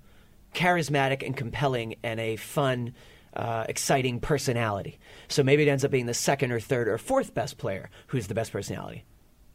charismatic 0.55 1.24
and 1.24 1.37
compelling 1.37 1.97
and 2.03 2.18
a 2.20 2.37
fun, 2.37 2.95
uh, 3.35 3.64
exciting 3.68 4.20
personality. 4.20 4.99
So 5.29 5.43
maybe 5.43 5.62
it 5.62 5.68
ends 5.68 5.85
up 5.85 5.91
being 5.91 6.07
the 6.07 6.14
second 6.14 6.53
or 6.53 6.61
third 6.61 6.89
or 6.89 6.97
fourth 6.99 7.35
best 7.35 7.59
player 7.59 7.91
who's 8.09 8.29
the 8.29 8.35
best 8.35 8.53
personality. 8.53 9.05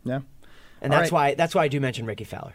Yeah. 0.04 0.20
And 0.84 0.94
All 0.94 1.00
that's 1.00 1.12
right. 1.12 1.30
why 1.32 1.36
that's 1.36 1.56
why 1.56 1.64
I 1.64 1.68
do 1.70 1.80
mention 1.80 2.06
Rickie 2.06 2.24
Fowler. 2.26 2.54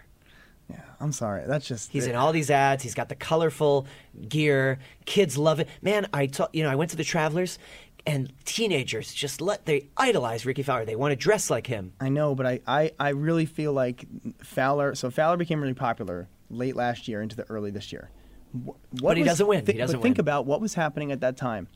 Yeah, 0.70 0.81
I'm 1.01 1.12
sorry. 1.12 1.45
That's 1.47 1.66
just 1.66 1.91
He's 1.91 2.07
in 2.07 2.14
all 2.14 2.31
these 2.31 2.51
ads. 2.51 2.83
He's 2.83 2.95
got 2.95 3.09
the 3.09 3.14
colorful 3.14 3.87
gear. 4.29 4.79
Kids 5.07 5.39
love 5.39 5.61
it. 5.61 5.68
Man, 5.83 6.07
I 6.12 6.26
ta- 6.26 6.51
you 6.53 6.62
know 6.62 6.68
I 6.70 6.74
went 6.76 6.91
to 6.91 6.97
the 6.97 7.05
Travelers, 7.05 7.59
and 8.07 8.31
teenagers 8.45 9.14
just 9.14 9.41
let 9.41 9.64
they 9.64 9.89
idolize 9.97 10.45
Rickie 10.45 10.62
Fowler. 10.62 10.85
They 10.85 10.95
want 10.95 11.12
to 11.12 11.16
dress 11.16 11.49
like 11.49 11.66
him. 11.66 11.95
I 12.01 12.11
know, 12.11 12.35
but 12.35 12.45
I, 12.47 12.61
I, 12.66 12.93
I 13.01 13.09
really 13.11 13.47
feel 13.47 13.72
like 13.72 14.05
Fowler. 14.43 14.95
So 14.95 15.11
Fowler 15.11 15.39
became 15.39 15.61
really 15.62 15.72
popular 15.74 16.29
late 16.51 16.76
last 16.76 17.09
year 17.09 17.22
into 17.22 17.35
the 17.35 17.45
early 17.51 17.70
this 17.70 17.91
year. 17.91 18.11
Wh- 18.53 18.66
What 18.66 18.83
But 19.03 19.16
he 19.16 19.22
was- 19.22 19.31
doesn't 19.33 19.47
win. 19.47 19.64
He 19.64 19.72
doesn't 19.72 19.97
but 20.01 20.03
think 20.03 20.18
about 20.18 20.45
what 20.45 20.61
was 20.61 20.74
happening 20.74 21.12
at 21.12 21.20
that 21.20 21.39
time. 21.39 21.68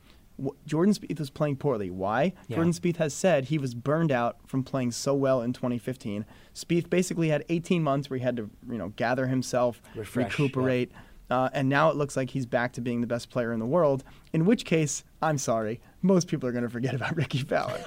Jordan 0.67 0.95
Spieth 0.95 1.19
was 1.19 1.31
playing 1.31 1.57
poorly. 1.57 1.91
Why? 1.91 2.33
Yeah. 2.49 2.57
Jordan 2.57 2.73
Spieth 2.73 2.97
has 2.97 3.15
said 3.15 3.47
he 3.47 3.59
was 3.59 3.75
burned 3.75 4.13
out 4.13 4.37
from 4.47 4.63
playing 4.63 4.93
so 4.93 5.15
well 5.15 5.43
in 5.43 5.53
2015. 5.53 6.25
Spieth 6.55 6.91
basically 6.91 7.29
had 7.29 7.45
18 7.49 7.83
months 7.83 8.11
where 8.11 8.19
he 8.19 8.25
had 8.25 8.37
to, 8.37 8.51
you 8.69 8.79
know, 8.79 8.89
gather 8.97 9.27
himself, 9.27 9.81
Refresh, 9.95 10.39
recuperate, 10.39 10.93
uh, 11.31 11.49
and 11.53 11.69
now 11.69 11.89
it 11.91 11.97
looks 11.97 12.17
like 12.17 12.31
he's 12.31 12.47
back 12.47 12.73
to 12.75 12.81
being 12.81 13.01
the 13.01 13.07
best 13.07 13.31
player 13.31 13.53
in 13.53 13.61
the 13.61 13.67
world. 13.67 14.05
In 14.33 14.45
which 14.45 14.65
case, 14.65 15.05
I'm 15.23 15.39
sorry, 15.39 15.81
most 16.03 16.27
people 16.27 16.49
are 16.49 16.53
going 16.53 16.65
to 16.65 16.69
forget 16.71 16.95
about 16.95 17.17
Rickie 17.23 17.39
Fowler. 17.39 17.79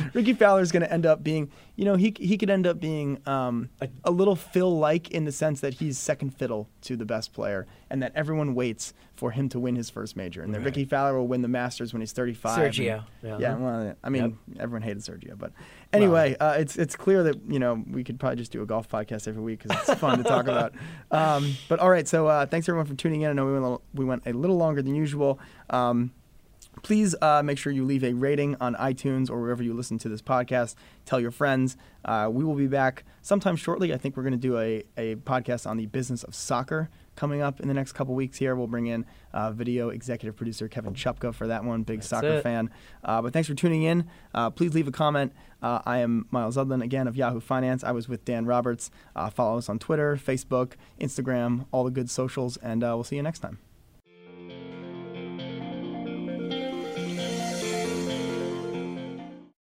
Rickie 0.14 0.34
Fowler 0.34 0.60
is 0.60 0.70
going 0.70 0.82
to 0.84 0.92
end 0.92 1.04
up 1.04 1.22
being, 1.24 1.50
you 1.74 1.84
know, 1.84 1.96
he 1.96 2.14
he 2.18 2.38
could 2.38 2.48
end 2.48 2.64
up 2.66 2.78
being 2.78 3.20
um, 3.26 3.68
a, 4.04 4.10
little 4.10 4.36
Phil-like 4.36 5.10
in 5.10 5.24
the 5.24 5.32
sense 5.32 5.60
that 5.60 5.74
he's 5.74 5.98
second 5.98 6.30
fiddle 6.30 6.68
to 6.82 6.96
the 6.96 7.04
best 7.04 7.32
player, 7.32 7.66
and 7.90 8.02
that 8.02 8.12
everyone 8.14 8.54
waits 8.54 8.94
for 9.16 9.32
him 9.32 9.48
to 9.48 9.58
win 9.58 9.74
his 9.74 9.90
first 9.90 10.16
major, 10.16 10.42
and 10.42 10.54
that 10.54 10.60
Rickie 10.60 10.84
Fowler 10.84 11.18
will 11.18 11.26
win 11.26 11.42
the 11.42 11.48
Masters 11.48 11.92
when 11.92 12.00
he's 12.00 12.12
35. 12.12 12.58
and- 12.58 12.72
Sergio, 12.74 13.04
yeah, 13.22 13.38
yeah. 13.38 13.56
well, 13.56 13.96
I 14.04 14.08
mean, 14.08 14.38
everyone 14.58 14.82
hated 14.82 15.02
Sergio, 15.02 15.36
but 15.36 15.52
anyway, 15.92 16.36
uh, 16.38 16.52
it's 16.52 16.76
it's 16.76 16.94
clear 16.94 17.24
that 17.24 17.36
you 17.48 17.58
know 17.58 17.82
we 17.90 18.04
could 18.04 18.20
probably 18.20 18.36
just 18.36 18.52
do 18.52 18.62
a 18.62 18.66
golf 18.66 18.88
podcast 18.88 19.26
every 19.26 19.42
week 19.42 19.62
because 19.62 19.88
it's 19.88 19.98
fun 19.98 20.18
to 20.18 20.24
talk 20.24 20.46
about. 20.46 20.72
Um, 21.10 21.56
but 21.68 21.80
all 21.80 21.90
right, 21.90 22.06
so 22.06 22.28
uh, 22.28 22.46
thanks 22.46 22.68
everyone 22.68 22.86
for 22.86 22.94
tuning 22.94 23.22
in. 23.22 23.30
I 23.30 23.32
know 23.32 23.44
we 23.44 23.52
went 23.52 23.64
a 23.64 23.68
little, 23.68 23.82
we 23.94 24.04
went 24.04 24.22
a 24.26 24.32
little 24.32 24.56
longer 24.56 24.82
than 24.82 24.94
usual. 24.94 25.40
Um, 25.70 26.12
please 26.82 27.14
uh, 27.20 27.42
make 27.42 27.58
sure 27.58 27.72
you 27.72 27.84
leave 27.84 28.04
a 28.04 28.12
rating 28.12 28.56
on 28.60 28.74
iTunes 28.76 29.30
or 29.30 29.40
wherever 29.40 29.62
you 29.62 29.74
listen 29.74 29.98
to 29.98 30.08
this 30.08 30.22
podcast. 30.22 30.74
Tell 31.04 31.20
your 31.20 31.30
friends. 31.30 31.76
Uh, 32.04 32.28
we 32.30 32.44
will 32.44 32.54
be 32.54 32.66
back 32.66 33.04
sometime 33.22 33.56
shortly. 33.56 33.92
I 33.92 33.98
think 33.98 34.16
we're 34.16 34.22
going 34.22 34.32
to 34.32 34.38
do 34.38 34.58
a, 34.58 34.82
a 34.96 35.16
podcast 35.16 35.66
on 35.66 35.76
the 35.76 35.86
business 35.86 36.22
of 36.22 36.34
soccer 36.34 36.88
coming 37.16 37.42
up 37.42 37.60
in 37.60 37.68
the 37.68 37.74
next 37.74 37.92
couple 37.92 38.14
weeks 38.14 38.38
here. 38.38 38.56
We'll 38.56 38.66
bring 38.66 38.86
in 38.86 39.04
uh, 39.32 39.52
video 39.52 39.90
executive 39.90 40.36
producer 40.36 40.68
Kevin 40.68 40.94
Chupka 40.94 41.34
for 41.34 41.46
that 41.48 41.64
one, 41.64 41.82
big 41.82 42.02
soccer 42.02 42.38
it. 42.38 42.42
fan. 42.42 42.70
Uh, 43.04 43.20
but 43.20 43.32
thanks 43.32 43.48
for 43.48 43.54
tuning 43.54 43.82
in. 43.82 44.08
Uh, 44.34 44.48
please 44.50 44.74
leave 44.74 44.88
a 44.88 44.92
comment. 44.92 45.32
Uh, 45.62 45.80
I 45.84 45.98
am 45.98 46.26
Myles 46.30 46.56
Udland, 46.56 46.82
again, 46.82 47.06
of 47.06 47.16
Yahoo 47.16 47.40
Finance. 47.40 47.84
I 47.84 47.92
was 47.92 48.08
with 48.08 48.24
Dan 48.24 48.46
Roberts. 48.46 48.90
Uh, 49.14 49.28
follow 49.28 49.58
us 49.58 49.68
on 49.68 49.78
Twitter, 49.78 50.16
Facebook, 50.16 50.72
Instagram, 50.98 51.66
all 51.72 51.84
the 51.84 51.90
good 51.90 52.08
socials, 52.08 52.56
and 52.58 52.82
uh, 52.82 52.92
we'll 52.94 53.04
see 53.04 53.16
you 53.16 53.22
next 53.22 53.40
time. 53.40 53.58